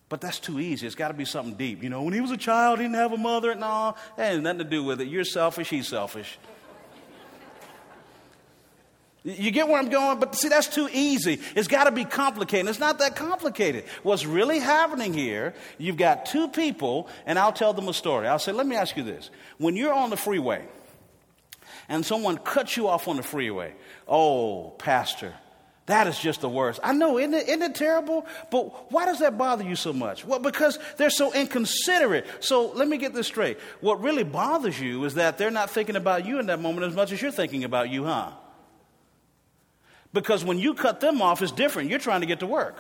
But 0.10 0.20
that's 0.20 0.40
too 0.40 0.60
easy. 0.60 0.88
It's 0.88 0.96
got 0.96 1.10
to 1.10 1.14
be 1.14 1.26
something 1.26 1.54
deep. 1.54 1.84
You 1.84 1.90
know, 1.92 2.02
when 2.02 2.16
he 2.16 2.22
was 2.22 2.32
a 2.32 2.38
child, 2.38 2.80
he 2.80 2.86
didn't 2.86 2.96
have 2.96 3.14
a 3.14 3.18
mother. 3.18 3.54
No, 3.54 3.94
that 4.18 4.32
has 4.32 4.42
nothing 4.42 4.58
to 4.58 4.64
do 4.64 4.84
with 4.84 5.00
it. 5.00 5.10
You're 5.10 5.24
selfish, 5.24 5.70
he's 5.70 5.88
selfish. 5.88 6.40
You 9.24 9.52
get 9.52 9.68
where 9.68 9.78
I'm 9.78 9.90
going? 9.90 10.20
But 10.20 10.34
see, 10.34 10.50
that's 10.50 10.66
too 10.66 10.90
easy. 10.92 11.40
It's 11.56 11.68
got 11.68 11.84
to 11.84 11.92
be 11.92 12.06
complicated. 12.06 12.68
It's 12.68 12.80
not 12.80 12.98
that 12.98 13.16
complicated. 13.16 13.84
What's 14.02 14.26
really 14.26 14.58
happening 14.58 15.14
here, 15.14 15.54
you've 15.78 15.98
got 15.98 16.26
two 16.26 16.48
people, 16.48 17.08
and 17.28 17.38
I'll 17.38 17.54
tell 17.54 17.74
them 17.74 17.90
a 17.90 17.94
story. 17.94 18.28
I'll 18.28 18.40
say, 18.40 18.54
let 18.54 18.66
me 18.66 18.76
ask 18.76 18.98
you 18.98 19.04
this. 19.04 19.30
When 19.60 19.76
you're 19.76 19.94
on 19.94 20.10
the 20.10 20.18
freeway 20.18 20.66
and 21.90 22.06
someone 22.06 22.38
cuts 22.38 22.78
you 22.78 22.88
off 22.88 23.08
on 23.08 23.18
the 23.18 23.24
freeway, 23.24 23.74
oh, 24.08 24.72
Pastor, 24.78 25.34
that 25.88 26.06
is 26.08 26.20
just 26.20 26.42
the 26.42 26.50
worst. 26.50 26.82
I 26.84 26.92
know, 26.92 27.18
isn't 27.18 27.34
it, 27.34 27.48
isn't 27.48 27.62
it 27.62 27.76
terrible? 27.76 28.26
But 28.52 28.92
why 28.92 29.06
does 29.06 29.20
that 29.20 29.38
bother 29.38 29.64
you 29.64 29.78
so 29.78 29.94
much? 29.94 30.26
Well, 30.26 30.40
because 30.40 30.78
they're 30.98 31.10
so 31.10 31.34
inconsiderate. 31.34 32.28
So 32.42 32.72
let 32.72 32.90
me 32.90 32.98
get 32.98 33.14
this 33.14 33.26
straight. 33.26 33.58
What 33.80 34.02
really 34.02 34.26
bothers 34.26 34.78
you 34.78 35.06
is 35.06 35.14
that 35.14 35.38
they're 35.38 35.50
not 35.50 35.70
thinking 35.70 35.96
about 35.96 36.26
you 36.26 36.40
in 36.40 36.48
that 36.48 36.60
moment 36.60 36.88
as 36.88 36.94
much 36.94 37.14
as 37.14 37.22
you're 37.22 37.32
thinking 37.32 37.64
about 37.64 37.90
you, 37.90 38.04
huh? 38.04 38.32
Because 40.12 40.44
when 40.44 40.60
you 40.60 40.74
cut 40.74 41.00
them 41.00 41.22
off, 41.22 41.42
it's 41.42 41.54
different. 41.54 41.90
You're 41.90 42.00
trying 42.00 42.22
to 42.22 42.28
get 42.28 42.42
to 42.42 42.48
work. 42.48 42.78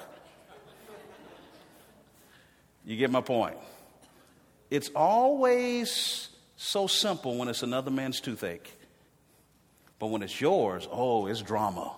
You 2.83 2.97
get 2.97 3.09
my 3.09 3.21
point? 3.21 3.57
It's 4.69 4.89
always 4.95 6.27
so 6.57 6.87
simple 6.87 7.37
when 7.37 7.47
it's 7.47 7.63
another 7.63 7.91
man's 7.91 8.19
toothache. 8.19 8.76
But 9.99 10.07
when 10.07 10.21
it's 10.21 10.39
yours, 10.39 10.87
oh, 10.91 11.27
it's 11.27 11.41
drama. 11.41 11.93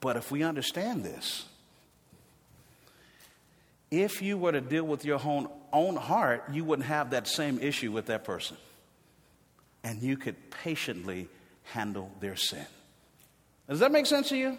But 0.00 0.16
if 0.16 0.30
we 0.30 0.42
understand 0.42 1.04
this, 1.04 1.44
if 3.90 4.22
you 4.22 4.38
were 4.38 4.52
to 4.52 4.60
deal 4.60 4.84
with 4.84 5.04
your 5.04 5.20
own, 5.24 5.48
own 5.72 5.96
heart, 5.96 6.44
you 6.52 6.64
wouldn't 6.64 6.86
have 6.86 7.10
that 7.10 7.26
same 7.26 7.58
issue 7.58 7.90
with 7.90 8.06
that 8.06 8.24
person. 8.24 8.56
And 9.82 10.02
you 10.02 10.16
could 10.16 10.50
patiently 10.50 11.28
handle 11.64 12.10
their 12.20 12.36
sin. 12.36 12.66
Does 13.68 13.80
that 13.80 13.92
make 13.92 14.06
sense 14.06 14.28
to 14.30 14.36
you? 14.36 14.58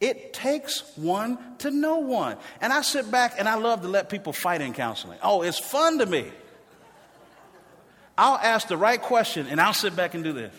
It 0.00 0.34
takes 0.34 0.82
one 0.96 1.38
to 1.58 1.70
know 1.70 1.98
one. 1.98 2.36
And 2.60 2.72
I 2.72 2.82
sit 2.82 3.10
back 3.10 3.36
and 3.38 3.48
I 3.48 3.54
love 3.54 3.82
to 3.82 3.88
let 3.88 4.10
people 4.10 4.32
fight 4.32 4.60
in 4.60 4.74
counseling. 4.74 5.18
Oh, 5.22 5.42
it's 5.42 5.58
fun 5.58 5.98
to 5.98 6.06
me. 6.06 6.30
I'll 8.18 8.38
ask 8.38 8.68
the 8.68 8.76
right 8.76 9.00
question 9.00 9.46
and 9.48 9.60
I'll 9.60 9.74
sit 9.74 9.94
back 9.94 10.14
and 10.14 10.24
do 10.24 10.32
this. 10.32 10.54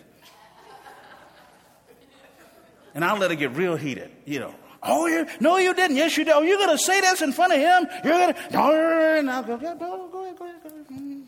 And 2.94 3.06
I'll 3.06 3.18
let 3.18 3.32
it 3.32 3.36
get 3.36 3.56
real 3.56 3.76
heated, 3.76 4.12
you 4.26 4.40
know. 4.40 4.56
Oh, 4.82 5.06
you, 5.08 5.28
no, 5.40 5.58
you 5.58 5.74
didn't. 5.74 5.98
Yes, 5.98 6.18
you 6.18 6.24
did. 6.24 6.34
Oh, 6.34 6.42
you're 6.42 6.58
going 6.58 6.76
to 6.76 6.84
say 6.84 7.02
this 7.02 7.22
in 7.22 7.32
front 7.32 7.54
of 7.54 7.60
him? 7.60 7.88
You're 8.04 8.14
going 8.14 8.34
to, 8.34 8.40
no, 8.52 9.18
and 9.18 9.30
I'll 9.30 9.44
go, 9.44 9.58
go, 9.58 9.66
ahead, 9.66 9.80
go 9.80 10.24
ahead, 10.24 10.38
go 10.40 10.46
ahead. 10.46 10.88
Mm. 10.92 11.24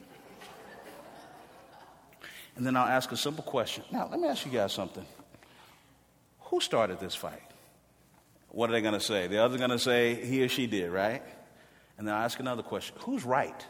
And 2.55 2.65
then 2.65 2.75
I'll 2.75 2.87
ask 2.87 3.11
a 3.11 3.17
simple 3.17 3.43
question. 3.43 3.83
Now, 3.91 4.07
let 4.09 4.19
me 4.19 4.27
ask 4.27 4.45
you 4.45 4.51
guys 4.51 4.73
something. 4.73 5.05
Who 6.41 6.59
started 6.59 6.99
this 6.99 7.15
fight? 7.15 7.41
What 8.49 8.69
are 8.69 8.73
they 8.73 8.81
going 8.81 8.95
to 8.95 8.99
say? 8.99 9.27
The 9.27 9.43
other's 9.43 9.59
going 9.59 9.69
to 9.69 9.79
say 9.79 10.15
he 10.25 10.43
or 10.43 10.49
she 10.49 10.67
did, 10.67 10.91
right? 10.91 11.23
And 11.97 12.07
then 12.07 12.15
I 12.15 12.23
ask 12.25 12.39
another 12.39 12.63
question 12.63 12.95
Who's 13.01 13.23
right? 13.23 13.65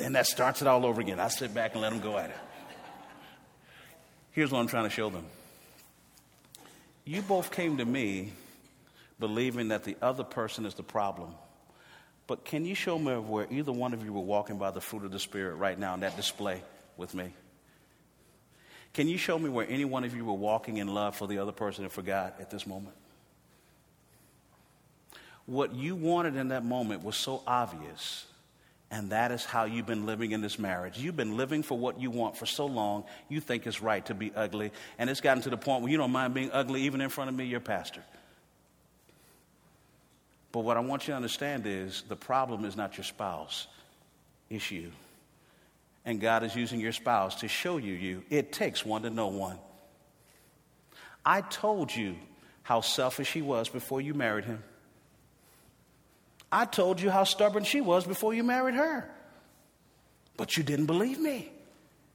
Then 0.00 0.14
that 0.14 0.26
starts 0.26 0.62
it 0.62 0.66
all 0.66 0.86
over 0.86 1.02
again. 1.02 1.20
I 1.20 1.28
sit 1.28 1.52
back 1.52 1.72
and 1.72 1.82
let 1.82 1.90
them 1.90 2.00
go 2.00 2.16
at 2.16 2.30
it. 2.30 2.36
Here's 4.30 4.50
what 4.50 4.60
I'm 4.60 4.66
trying 4.66 4.84
to 4.84 4.90
show 4.90 5.10
them. 5.10 5.26
You 7.04 7.20
both 7.20 7.50
came 7.50 7.76
to 7.76 7.84
me 7.84 8.32
believing 9.18 9.68
that 9.68 9.84
the 9.84 9.98
other 10.00 10.24
person 10.24 10.64
is 10.64 10.72
the 10.72 10.82
problem. 10.82 11.34
But 12.26 12.46
can 12.46 12.64
you 12.64 12.74
show 12.74 12.98
me 12.98 13.14
where 13.14 13.46
either 13.50 13.72
one 13.72 13.92
of 13.92 14.02
you 14.02 14.14
were 14.14 14.22
walking 14.22 14.56
by 14.56 14.70
the 14.70 14.80
fruit 14.80 15.04
of 15.04 15.10
the 15.10 15.18
Spirit 15.18 15.56
right 15.56 15.78
now 15.78 15.92
in 15.92 16.00
that 16.00 16.16
display 16.16 16.62
with 16.96 17.14
me? 17.14 17.34
Can 18.94 19.06
you 19.06 19.18
show 19.18 19.38
me 19.38 19.50
where 19.50 19.66
any 19.68 19.84
one 19.84 20.04
of 20.04 20.16
you 20.16 20.24
were 20.24 20.32
walking 20.32 20.78
in 20.78 20.88
love 20.88 21.14
for 21.14 21.28
the 21.28 21.38
other 21.38 21.52
person 21.52 21.84
and 21.84 21.92
forgot 21.92 22.36
at 22.40 22.50
this 22.50 22.66
moment? 22.66 22.96
What 25.44 25.74
you 25.74 25.94
wanted 25.94 26.36
in 26.36 26.48
that 26.48 26.64
moment 26.64 27.04
was 27.04 27.16
so 27.16 27.42
obvious, 27.46 28.24
and 28.90 29.10
that 29.10 29.30
is 29.32 29.44
how 29.44 29.64
you've 29.64 29.86
been 29.86 30.06
living 30.06 30.32
in 30.32 30.40
this 30.40 30.58
marriage. 30.58 30.98
You've 30.98 31.16
been 31.16 31.36
living 31.36 31.62
for 31.62 31.78
what 31.78 32.00
you 32.00 32.10
want 32.10 32.36
for 32.36 32.46
so 32.46 32.66
long, 32.66 33.04
you 33.28 33.40
think 33.40 33.66
it's 33.66 33.80
right 33.82 34.04
to 34.06 34.14
be 34.14 34.32
ugly, 34.34 34.72
and 34.98 35.08
it's 35.08 35.20
gotten 35.20 35.42
to 35.44 35.50
the 35.50 35.56
point 35.56 35.82
where 35.82 35.90
you 35.90 35.98
don't 35.98 36.12
mind 36.12 36.34
being 36.34 36.50
ugly 36.52 36.82
even 36.82 37.00
in 37.00 37.08
front 37.08 37.30
of 37.30 37.36
me, 37.36 37.44
your 37.44 37.60
pastor. 37.60 38.02
But 40.52 40.60
what 40.60 40.76
I 40.76 40.80
want 40.80 41.06
you 41.06 41.12
to 41.12 41.16
understand 41.16 41.66
is 41.66 42.02
the 42.08 42.16
problem 42.16 42.64
is 42.64 42.76
not 42.76 42.96
your 42.96 43.04
spouse, 43.04 43.66
it's 44.48 44.70
you 44.70 44.90
and 46.04 46.20
God 46.20 46.42
is 46.42 46.56
using 46.56 46.80
your 46.80 46.92
spouse 46.92 47.36
to 47.36 47.48
show 47.48 47.76
you 47.76 47.94
you. 47.94 48.24
It 48.30 48.52
takes 48.52 48.84
one 48.84 49.02
to 49.02 49.10
know 49.10 49.28
one. 49.28 49.58
I 51.24 51.42
told 51.42 51.94
you 51.94 52.16
how 52.62 52.80
selfish 52.80 53.32
he 53.32 53.42
was 53.42 53.68
before 53.68 54.00
you 54.00 54.14
married 54.14 54.44
him. 54.44 54.62
I 56.52 56.64
told 56.64 57.00
you 57.00 57.10
how 57.10 57.24
stubborn 57.24 57.64
she 57.64 57.80
was 57.80 58.06
before 58.06 58.34
you 58.34 58.42
married 58.42 58.74
her. 58.74 59.08
But 60.36 60.56
you 60.56 60.62
didn't 60.62 60.86
believe 60.86 61.18
me 61.18 61.50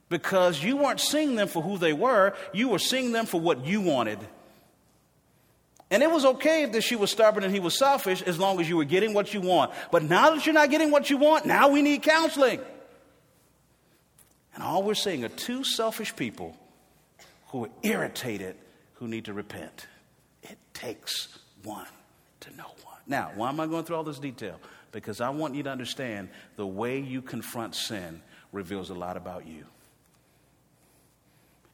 because 0.10 0.64
you 0.64 0.78
weren't 0.78 1.00
seeing 1.00 1.36
them 1.36 1.48
for 1.48 1.62
who 1.62 1.78
they 1.78 1.94
were, 1.94 2.34
you 2.54 2.70
were 2.70 2.80
seeing 2.80 3.12
them 3.12 3.26
for 3.26 3.40
what 3.40 3.66
you 3.66 3.82
wanted. 3.82 4.20
And 5.92 6.02
it 6.02 6.10
was 6.10 6.26
okay 6.26 6.66
that 6.66 6.82
she 6.82 6.96
was 6.96 7.12
stubborn 7.12 7.44
and 7.44 7.54
he 7.54 7.60
was 7.60 7.78
selfish 7.78 8.22
as 8.24 8.40
long 8.40 8.60
as 8.60 8.68
you 8.68 8.78
were 8.78 8.86
getting 8.86 9.14
what 9.14 9.34
you 9.34 9.42
want. 9.42 9.72
But 9.92 10.04
now 10.04 10.32
that 10.32 10.46
you're 10.46 10.54
not 10.54 10.70
getting 10.72 10.92
what 10.92 11.10
you 11.10 11.18
want, 11.18 11.46
now 11.46 11.70
we 11.70 11.82
need 11.82 12.02
counseling. 12.02 12.60
And 14.56 14.64
all 14.64 14.84
we're 14.84 14.96
seeing 14.96 15.24
are 15.24 15.30
two 15.30 15.64
selfish 15.64 16.16
people 16.16 16.58
who 17.50 17.66
are 17.66 17.70
irritated 17.84 18.56
who 18.96 19.08
need 19.08 19.26
to 19.26 19.34
repent. 19.34 19.88
It 20.42 20.58
takes 20.74 21.38
one 21.64 21.88
to 22.42 22.56
know. 22.56 22.72
Now, 23.08 23.32
why 23.36 23.50
am 23.50 23.60
I 23.60 23.68
going 23.68 23.86
through 23.86 23.98
all 23.98 24.04
this 24.04 24.20
detail? 24.20 24.60
Because 24.92 25.22
I 25.22 25.30
want 25.30 25.56
you 25.56 25.64
to 25.64 25.70
understand 25.70 26.30
the 26.56 26.66
way 26.66 27.00
you 27.00 27.22
confront 27.22 27.76
sin 27.76 28.22
reveals 28.52 28.90
a 28.90 28.94
lot 28.96 29.18
about 29.18 29.46
you. 29.46 29.66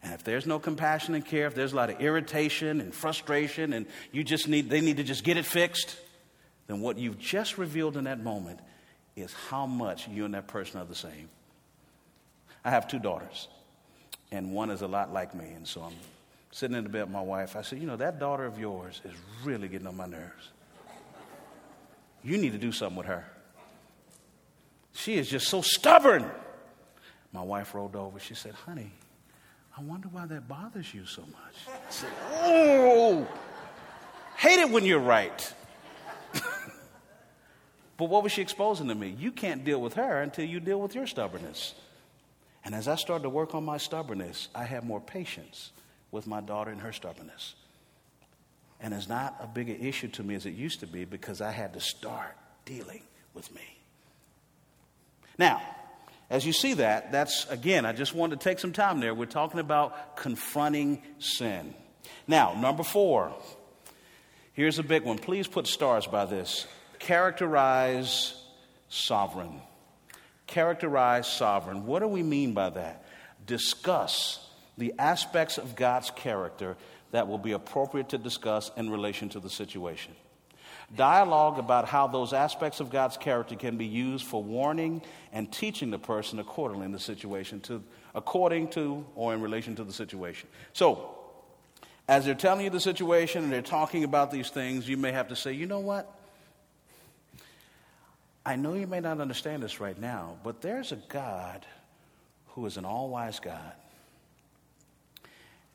And 0.03 0.13
if 0.13 0.23
there's 0.23 0.47
no 0.47 0.59
compassion 0.59 1.13
and 1.13 1.25
care, 1.25 1.45
if 1.45 1.53
there's 1.53 1.73
a 1.73 1.75
lot 1.75 1.89
of 1.89 2.01
irritation 2.01 2.81
and 2.81 2.93
frustration, 2.93 3.73
and 3.73 3.85
you 4.11 4.23
just 4.23 4.47
need, 4.47 4.69
they 4.69 4.81
need 4.81 4.97
to 4.97 5.03
just 5.03 5.23
get 5.23 5.37
it 5.37 5.45
fixed, 5.45 5.95
then 6.67 6.81
what 6.81 6.97
you've 6.97 7.19
just 7.19 7.57
revealed 7.57 7.97
in 7.97 8.05
that 8.05 8.23
moment 8.23 8.59
is 9.15 9.33
how 9.49 9.65
much 9.65 10.07
you 10.07 10.25
and 10.25 10.33
that 10.33 10.47
person 10.47 10.79
are 10.79 10.85
the 10.85 10.95
same. 10.95 11.29
I 12.65 12.71
have 12.71 12.87
two 12.87 12.99
daughters, 12.99 13.47
and 14.31 14.53
one 14.53 14.71
is 14.71 14.81
a 14.81 14.87
lot 14.87 15.13
like 15.13 15.35
me. 15.35 15.49
And 15.55 15.67
so 15.67 15.81
I'm 15.81 15.93
sitting 16.51 16.75
in 16.75 16.83
the 16.83 16.89
bed 16.89 17.03
with 17.03 17.11
my 17.11 17.21
wife. 17.21 17.55
I 17.55 17.61
said, 17.61 17.79
You 17.79 17.87
know, 17.87 17.97
that 17.97 18.19
daughter 18.19 18.45
of 18.45 18.57
yours 18.59 19.01
is 19.05 19.13
really 19.43 19.67
getting 19.67 19.87
on 19.87 19.97
my 19.97 20.07
nerves. 20.07 20.49
You 22.23 22.37
need 22.37 22.51
to 22.51 22.57
do 22.57 22.71
something 22.71 22.97
with 22.97 23.07
her. 23.07 23.25
She 24.93 25.15
is 25.15 25.29
just 25.29 25.47
so 25.47 25.61
stubborn. 25.61 26.29
My 27.33 27.41
wife 27.41 27.73
rolled 27.73 27.95
over. 27.95 28.19
She 28.19 28.35
said, 28.35 28.53
Honey, 28.53 28.91
I 29.77 29.81
wonder 29.81 30.09
why 30.09 30.25
that 30.27 30.47
bothers 30.47 30.93
you 30.93 31.05
so 31.05 31.21
much. 31.21 31.55
I 31.67 31.91
said, 31.91 32.09
Oh, 32.33 33.27
hate 34.35 34.59
it 34.59 34.69
when 34.69 34.85
you're 34.85 34.99
right. 34.99 35.53
but 37.97 38.05
what 38.05 38.23
was 38.23 38.31
she 38.31 38.41
exposing 38.41 38.89
to 38.89 38.95
me? 38.95 39.15
You 39.17 39.31
can't 39.31 39.63
deal 39.63 39.81
with 39.81 39.93
her 39.93 40.21
until 40.21 40.45
you 40.45 40.59
deal 40.59 40.81
with 40.81 40.93
your 40.93 41.07
stubbornness. 41.07 41.73
And 42.63 42.75
as 42.75 42.87
I 42.87 42.95
started 42.95 43.23
to 43.23 43.29
work 43.29 43.55
on 43.55 43.63
my 43.63 43.77
stubbornness, 43.77 44.49
I 44.53 44.65
had 44.65 44.83
more 44.83 45.01
patience 45.01 45.71
with 46.11 46.27
my 46.27 46.41
daughter 46.41 46.69
and 46.69 46.81
her 46.81 46.91
stubbornness. 46.91 47.55
And 48.81 48.93
it's 48.93 49.07
not 49.07 49.37
a 49.41 49.47
bigger 49.47 49.73
issue 49.73 50.07
to 50.09 50.23
me 50.23 50.35
as 50.35 50.45
it 50.45 50.51
used 50.53 50.79
to 50.79 50.87
be 50.87 51.05
because 51.05 51.39
I 51.39 51.51
had 51.51 51.73
to 51.73 51.79
start 51.79 52.35
dealing 52.65 53.03
with 53.33 53.53
me. 53.53 53.61
Now, 55.37 55.61
as 56.29 56.45
you 56.45 56.53
see 56.53 56.73
that, 56.75 57.11
that's 57.11 57.47
again, 57.49 57.85
I 57.85 57.93
just 57.93 58.15
wanted 58.15 58.39
to 58.39 58.43
take 58.43 58.59
some 58.59 58.73
time 58.73 58.99
there. 58.99 59.13
We're 59.13 59.25
talking 59.25 59.59
about 59.59 60.17
confronting 60.17 61.03
sin. 61.19 61.73
Now, 62.27 62.53
number 62.59 62.83
four, 62.83 63.33
here's 64.53 64.79
a 64.79 64.83
big 64.83 65.03
one. 65.03 65.17
Please 65.17 65.47
put 65.47 65.67
stars 65.67 66.07
by 66.07 66.25
this. 66.25 66.67
Characterize 66.99 68.35
sovereign 68.89 69.61
characterize 70.51 71.27
sovereign. 71.27 71.85
What 71.85 71.99
do 71.99 72.07
we 72.07 72.21
mean 72.21 72.53
by 72.53 72.69
that? 72.71 73.05
Discuss 73.47 74.45
the 74.77 74.93
aspects 74.99 75.57
of 75.57 75.75
God's 75.75 76.11
character 76.11 76.77
that 77.11 77.27
will 77.27 77.37
be 77.37 77.51
appropriate 77.51 78.09
to 78.09 78.17
discuss 78.17 78.71
in 78.75 78.89
relation 78.89 79.29
to 79.29 79.39
the 79.39 79.49
situation. 79.49 80.13
Dialogue 80.95 81.57
about 81.57 81.87
how 81.87 82.07
those 82.07 82.33
aspects 82.33 82.81
of 82.81 82.89
God's 82.89 83.15
character 83.15 83.55
can 83.55 83.77
be 83.77 83.85
used 83.85 84.25
for 84.25 84.43
warning 84.43 85.01
and 85.31 85.51
teaching 85.51 85.89
the 85.89 85.99
person 85.99 86.39
accordingly 86.39 86.85
in 86.85 86.91
the 86.91 86.99
situation, 86.99 87.61
to, 87.61 87.81
according 88.13 88.69
to 88.69 89.05
or 89.15 89.33
in 89.33 89.41
relation 89.41 89.75
to 89.75 89.83
the 89.85 89.93
situation. 89.93 90.49
So, 90.73 91.17
as 92.09 92.25
they're 92.25 92.35
telling 92.35 92.65
you 92.65 92.69
the 92.69 92.79
situation 92.79 93.43
and 93.43 93.53
they're 93.53 93.61
talking 93.61 94.03
about 94.03 94.31
these 94.31 94.49
things, 94.49 94.89
you 94.89 94.97
may 94.97 95.13
have 95.13 95.29
to 95.29 95.35
say, 95.35 95.53
you 95.53 95.65
know 95.65 95.79
what? 95.79 96.13
I 98.45 98.57
know 98.57 98.73
you 98.73 98.87
may 98.87 98.99
not 98.99 99.21
understand 99.21 99.63
this 99.63 99.79
right 99.79 99.97
now, 99.97 100.37
but 100.43 100.61
there's 100.61 100.91
a 100.91 100.97
God 101.07 101.65
who 102.47 102.65
is 102.65 102.75
an 102.75 102.83
all 102.83 103.07
wise 103.09 103.39
God. 103.39 103.73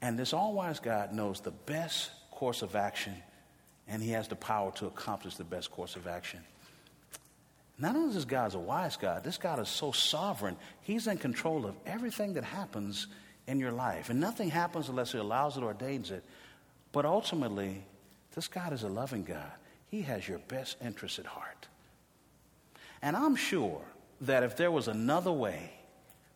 And 0.02 0.18
this 0.18 0.32
all 0.32 0.52
wise 0.52 0.80
God 0.80 1.12
knows 1.12 1.40
the 1.40 1.50
best 1.50 2.10
course 2.30 2.62
of 2.62 2.76
action, 2.76 3.14
and 3.88 4.02
he 4.02 4.10
has 4.10 4.28
the 4.28 4.36
power 4.36 4.72
to 4.72 4.86
accomplish 4.86 5.36
the 5.36 5.44
best 5.44 5.70
course 5.70 5.96
of 5.96 6.06
action. 6.06 6.40
Not 7.78 7.94
only 7.94 8.08
is 8.08 8.14
this 8.14 8.24
God 8.24 8.54
a 8.54 8.58
wise 8.58 8.96
God, 8.96 9.22
this 9.22 9.36
God 9.36 9.58
is 9.58 9.68
so 9.68 9.92
sovereign, 9.92 10.56
he's 10.82 11.06
in 11.06 11.18
control 11.18 11.66
of 11.66 11.74
everything 11.84 12.34
that 12.34 12.44
happens 12.44 13.06
in 13.46 13.60
your 13.60 13.72
life. 13.72 14.08
And 14.08 14.18
nothing 14.18 14.50
happens 14.50 14.88
unless 14.88 15.12
he 15.12 15.18
allows 15.18 15.56
it 15.56 15.62
or 15.62 15.66
ordains 15.66 16.10
it. 16.10 16.24
But 16.92 17.04
ultimately, 17.04 17.84
this 18.34 18.48
God 18.48 18.72
is 18.72 18.82
a 18.82 18.88
loving 18.88 19.24
God. 19.24 19.52
He 19.88 20.02
has 20.02 20.26
your 20.26 20.38
best 20.38 20.78
interest 20.82 21.18
at 21.18 21.26
heart. 21.26 21.68
And 23.02 23.14
I'm 23.14 23.36
sure 23.36 23.82
that 24.22 24.42
if 24.42 24.56
there 24.56 24.70
was 24.70 24.88
another 24.88 25.32
way 25.32 25.70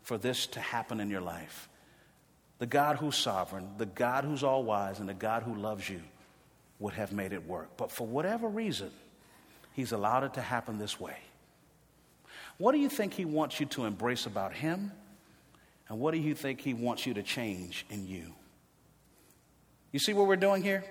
for 0.03 0.19
this 0.19 0.47
to 0.49 0.61
happen 0.61 1.01
in 1.01 1.09
your 1.09 1.23
life, 1.23 1.70
the 2.61 2.67
God 2.67 2.97
who's 2.97 3.17
sovereign, 3.17 3.67
the 3.79 3.87
God 3.87 4.25
who's 4.25 4.45
all 4.45 4.63
wise, 4.63 5.01
and 5.01 5.09
the 5.09 5.15
God 5.15 5.43
who 5.43 5.55
loves 5.55 5.89
you 5.89 6.03
would 6.79 6.93
have 6.93 7.11
made 7.11 7.33
it 7.33 7.47
work. 7.47 7.71
But 7.77 7.91
for 7.91 8.07
whatever 8.07 8.47
reason, 8.47 8.91
He's 9.73 9.93
allowed 9.93 10.25
it 10.25 10.35
to 10.35 10.43
happen 10.43 10.79
this 10.79 11.01
way. 11.01 11.17
What 12.59 12.73
do 12.73 12.79
you 12.79 12.91
think 12.91 13.15
He 13.15 13.25
wants 13.25 13.59
you 13.61 13.67
to 13.67 13.87
embrace 13.87 14.27
about 14.27 14.53
Him? 14.53 14.93
And 15.89 15.99
what 15.99 16.13
do 16.13 16.19
you 16.19 16.35
think 16.35 16.61
He 16.61 16.75
wants 16.75 17.07
you 17.07 17.15
to 17.15 17.23
change 17.23 17.87
in 17.89 18.07
you? 18.07 18.35
You 19.91 19.99
see 19.99 20.13
what 20.13 20.27
we're 20.27 20.37
doing 20.37 20.63
here? 20.63 20.85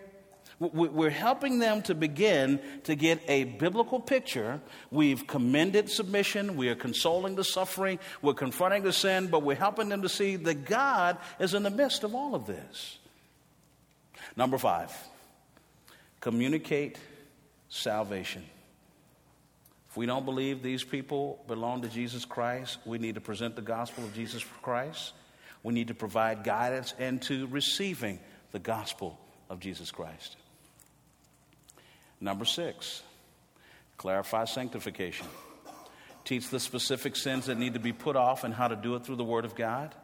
We're 0.60 1.10
helping 1.10 1.60
them 1.60 1.82
to 1.84 1.95
begin 1.95 2.60
to 2.84 2.93
get 2.95 3.22
a 3.30 3.45
biblical 3.45 3.99
picture. 3.99 4.60
We've 4.91 5.26
commended 5.26 5.89
submission. 5.89 6.57
We 6.57 6.68
are 6.68 6.76
consoling 6.76 7.36
the 7.36 7.45
suffering. 7.45 7.97
We're 8.22 8.34
confronting 8.34 8.84
the 8.84 8.91
sin, 8.91 9.28
but 9.28 9.41
we're 9.41 9.55
helping 9.55 9.88
them 9.88 10.01
to 10.01 10.10
see 10.10 10.36
that 10.36 10.66
God 10.66 11.18
is 11.39 11.53
in 11.53 11.64
the 11.64 11.70
midst 11.70 12.03
of 12.03 12.14
all 12.14 12.36
of 12.36 12.45
this. 12.45 12.97
Number 14.36 14.57
five, 14.57 14.91
communicate 16.20 16.97
salvation. 17.70 18.43
If 19.89 19.95
we 19.95 20.05
don't 20.05 20.26
believe 20.26 20.62
these 20.62 20.84
people 20.84 21.41
belong 21.47 21.84
to 21.84 21.88
Jesus 21.88 22.26
Christ, 22.26 22.80
we 22.86 22.97
need 22.97 23.16
to 23.16 23.22
present 23.22 23.55
the 23.55 23.62
gospel 23.62 24.03
of 24.03 24.14
Jesus 24.14 24.43
Christ. 24.62 25.14
We 25.64 25.74
need 25.74 25.88
to 25.88 25.93
provide 25.93 26.43
guidance 26.43 26.93
into 26.99 27.47
receiving 27.47 28.20
the 28.51 28.60
gospel 28.60 29.18
of 29.49 29.60
Jesus 29.62 29.89
Christ. 29.89 30.36
Number 32.22 32.45
six, 32.45 33.01
clarify 33.97 34.45
sanctification. 34.45 35.28
Teach 36.26 36.49
the 36.49 36.59
specific 36.59 37.15
sins 37.15 37.45
that 37.45 37.57
need 37.57 37.74
to 37.74 37.80
be 37.80 37.93
put 37.93 38.15
off 38.15 38.43
and 38.43 38.53
how 38.53 38.67
to 38.67 38.76
do 38.76 38.95
it 38.95 39.05
through 39.05 39.15
the 39.15 39.24
Word 39.24 39.45
of 39.45 39.55
God. 39.55 39.95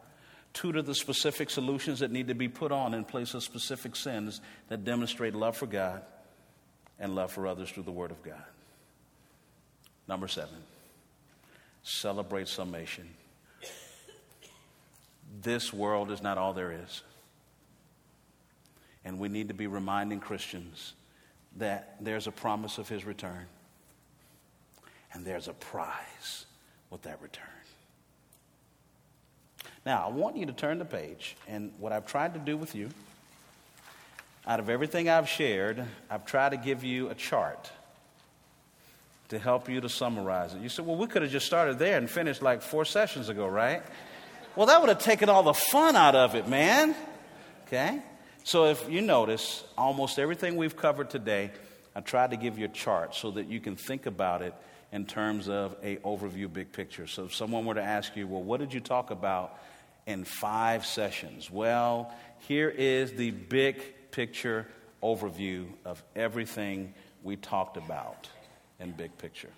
Tutor 0.53 0.82
the 0.82 0.95
specific 0.95 1.49
solutions 1.49 1.99
that 1.99 2.11
need 2.11 2.30
to 2.30 2.34
be 2.34 2.47
put 2.47 2.72
on 2.72 2.93
in 2.93 3.03
place 3.03 3.34
of 3.34 3.43
specific 3.43 3.95
sins 3.95 4.39
that 4.70 4.86
demonstrate 4.86 5.36
love 5.36 5.57
for 5.57 5.66
God 5.66 6.01
and 6.97 7.13
love 7.13 7.32
for 7.32 7.45
others 7.45 7.70
through 7.70 7.84
the 7.84 7.91
Word 7.91 8.11
of 8.11 8.24
God. 8.24 8.43
Number 10.07 10.28
seven, 10.28 10.55
celebrate 11.84 12.47
summation. 12.47 13.09
This 15.41 15.74
world 15.74 16.11
is 16.11 16.22
not 16.22 16.38
all 16.38 16.53
there 16.53 16.72
is. 16.72 17.03
And 19.03 19.20
we 19.20 19.28
need 19.28 19.49
to 19.49 19.53
be 19.53 19.68
reminding 19.68 20.22
Christians 20.22 20.93
that 21.58 21.95
there's 22.01 22.28
a 22.28 22.32
promise 22.32 22.78
of 22.78 22.89
his 22.89 23.06
return 23.06 23.45
and 25.14 25.26
there's 25.26 25.47
a 25.47 25.53
prize 25.53 26.45
with 26.89 27.03
that 27.03 27.22
return. 27.22 27.45
Now, 29.86 30.06
I 30.08 30.10
want 30.10 30.36
you 30.36 30.47
to 30.47 30.51
turn 30.51 30.80
the 30.80 30.86
page, 30.86 31.38
and 31.47 31.72
what 31.80 31.91
I've 31.91 32.08
tried 32.08 32.34
to 32.34 32.39
do 32.39 32.58
with 32.58 32.76
you, 32.76 32.89
out 34.47 34.60
of 34.60 34.70
everything 34.70 35.10
I've 35.10 35.30
shared, 35.30 35.86
I've 36.10 36.26
tried 36.26 36.49
to 36.49 36.58
give 36.58 36.84
you 36.84 37.10
a 37.10 37.16
chart 37.16 37.72
to 39.30 39.39
help 39.39 39.70
you 39.70 39.82
to 39.82 39.89
summarize 39.89 40.53
it. 40.53 40.62
You 40.62 40.70
said, 40.70 40.86
well, 40.86 40.97
we 40.97 41.08
could 41.08 41.22
have 41.22 41.32
just 41.32 41.45
started 41.45 41.80
there 41.80 41.97
and 41.97 42.10
finished 42.10 42.41
like 42.41 42.62
four 42.62 42.84
sessions 42.86 43.30
ago, 43.30 43.47
right? 43.47 43.84
Well, 44.56 44.68
that 44.68 44.82
would 44.82 44.89
have 44.89 44.99
taken 44.99 45.30
all 45.30 45.43
the 45.43 45.53
fun 45.53 45.95
out 45.95 46.16
of 46.16 46.36
it, 46.36 46.47
man. 46.47 46.95
Okay? 47.68 48.01
So 48.46 48.66
if 48.66 48.88
you 48.91 49.02
notice, 49.02 49.64
almost 49.76 50.20
everything 50.20 50.56
we've 50.56 50.78
covered 50.78 51.10
today, 51.10 51.50
I 51.96 52.02
tried 52.02 52.30
to 52.30 52.38
give 52.38 52.60
you 52.60 52.66
a 52.66 52.70
chart 52.70 53.16
so 53.16 53.32
that 53.32 53.48
you 53.48 53.60
can 53.60 53.76
think 53.76 54.06
about 54.06 54.43
it 54.43 54.54
in 54.91 55.08
terms 55.08 55.50
of 55.50 55.76
a 55.82 55.96
overview 55.98 56.54
big 56.54 56.72
picture. 56.72 57.08
So 57.08 57.26
if 57.26 57.34
someone 57.34 57.66
were 57.66 57.74
to 57.74 57.82
ask 57.82 58.16
you, 58.16 58.28
well, 58.28 58.43
what 58.43 58.60
did 58.60 58.72
you 58.72 58.82
talk 58.82 59.10
about 59.10 59.60
in 60.06 60.26
five 60.26 60.86
sessions? 60.86 61.50
Well, 61.50 62.14
here 62.48 62.70
is 62.70 63.14
the 63.14 63.32
big 63.32 63.82
picture 64.12 64.68
overview 65.02 65.66
of 65.84 66.04
everything 66.16 66.93
we 67.24 67.38
talked 67.38 67.78
about 67.78 68.30
in 68.80 68.91
big 68.91 69.18
picture. 69.18 69.50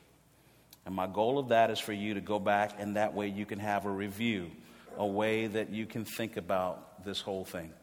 And 0.85 0.95
my 0.95 1.07
goal 1.07 1.39
of 1.39 1.49
that 1.49 1.71
is 1.71 1.79
for 1.79 1.91
you 1.91 2.13
to 2.13 2.21
go 2.21 2.39
back 2.39 2.75
and 2.79 2.95
that 2.95 3.13
way 3.13 3.27
you 3.27 3.45
can 3.45 3.59
have 3.59 3.85
a 3.85 3.91
review, 3.91 4.49
a 4.97 5.05
way 5.05 5.47
that 5.47 5.71
you 5.71 5.85
can 5.85 6.05
think 6.05 6.38
about 6.38 7.03
this 7.03 7.19
whole 7.19 7.43
thing 7.43 7.73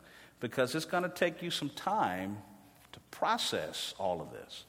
because 0.45 0.75
it's 0.75 0.85
going 0.85 1.03
to 1.03 1.09
take 1.09 1.41
you 1.43 1.51
some 1.51 1.71
time 1.71 2.37
to 2.93 3.01
process 3.11 3.95
all 3.99 4.21
of 4.21 4.31
this. 4.31 4.65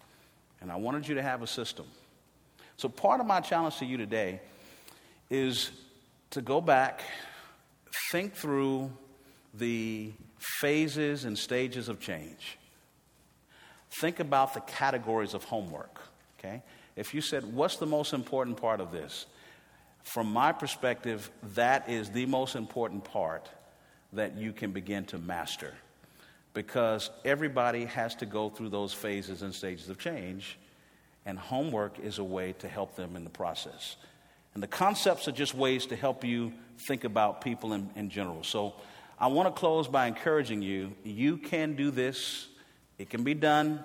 And 0.61 0.71
I 0.71 0.77
wanted 0.77 1.05
you 1.05 1.15
to 1.15 1.21
have 1.21 1.41
a 1.41 1.47
system. 1.47 1.85
So, 2.77 2.87
part 2.87 3.19
of 3.19 3.25
my 3.25 3.41
challenge 3.41 3.75
to 3.79 3.85
you 3.85 3.97
today 3.97 4.39
is 5.29 5.71
to 6.29 6.41
go 6.41 6.61
back, 6.61 7.03
think 8.09 8.35
through 8.35 8.89
the 9.53 10.13
phases 10.61 11.25
and 11.25 11.37
stages 11.37 11.89
of 11.89 11.99
change. 11.99 12.57
Think 13.99 14.21
about 14.21 14.53
the 14.53 14.61
categories 14.61 15.33
of 15.33 15.43
homework, 15.43 15.99
okay? 16.39 16.63
If 16.95 17.13
you 17.13 17.19
said, 17.19 17.43
What's 17.53 17.75
the 17.75 17.85
most 17.85 18.13
important 18.13 18.55
part 18.55 18.79
of 18.79 18.93
this? 18.93 19.25
From 20.03 20.31
my 20.31 20.53
perspective, 20.53 21.29
that 21.55 21.89
is 21.89 22.11
the 22.11 22.27
most 22.27 22.55
important 22.55 23.03
part 23.03 23.49
that 24.15 24.37
you 24.37 24.51
can 24.51 24.71
begin 24.71 25.05
to 25.05 25.17
master. 25.17 25.73
Because 26.53 27.09
everybody 27.23 27.85
has 27.85 28.15
to 28.15 28.25
go 28.25 28.49
through 28.49 28.69
those 28.69 28.93
phases 28.93 29.41
and 29.41 29.53
stages 29.53 29.89
of 29.89 29.97
change, 29.97 30.57
and 31.25 31.37
homework 31.37 31.99
is 31.99 32.19
a 32.19 32.23
way 32.23 32.53
to 32.59 32.67
help 32.67 32.95
them 32.95 33.15
in 33.15 33.23
the 33.23 33.29
process. 33.29 33.97
And 34.53 34.63
the 34.63 34.67
concepts 34.67 35.27
are 35.27 35.33
just 35.33 35.53
ways 35.53 35.85
to 35.87 35.95
help 35.95 36.23
you 36.23 36.53
think 36.87 37.03
about 37.03 37.41
people 37.41 37.73
in, 37.73 37.89
in 37.95 38.09
general. 38.09 38.43
So 38.43 38.73
I 39.19 39.27
want 39.27 39.53
to 39.53 39.59
close 39.59 39.87
by 39.87 40.07
encouraging 40.07 40.61
you 40.61 40.93
you 41.03 41.37
can 41.37 41.75
do 41.75 41.91
this, 41.91 42.47
it 42.97 43.09
can 43.09 43.23
be 43.23 43.33
done 43.33 43.83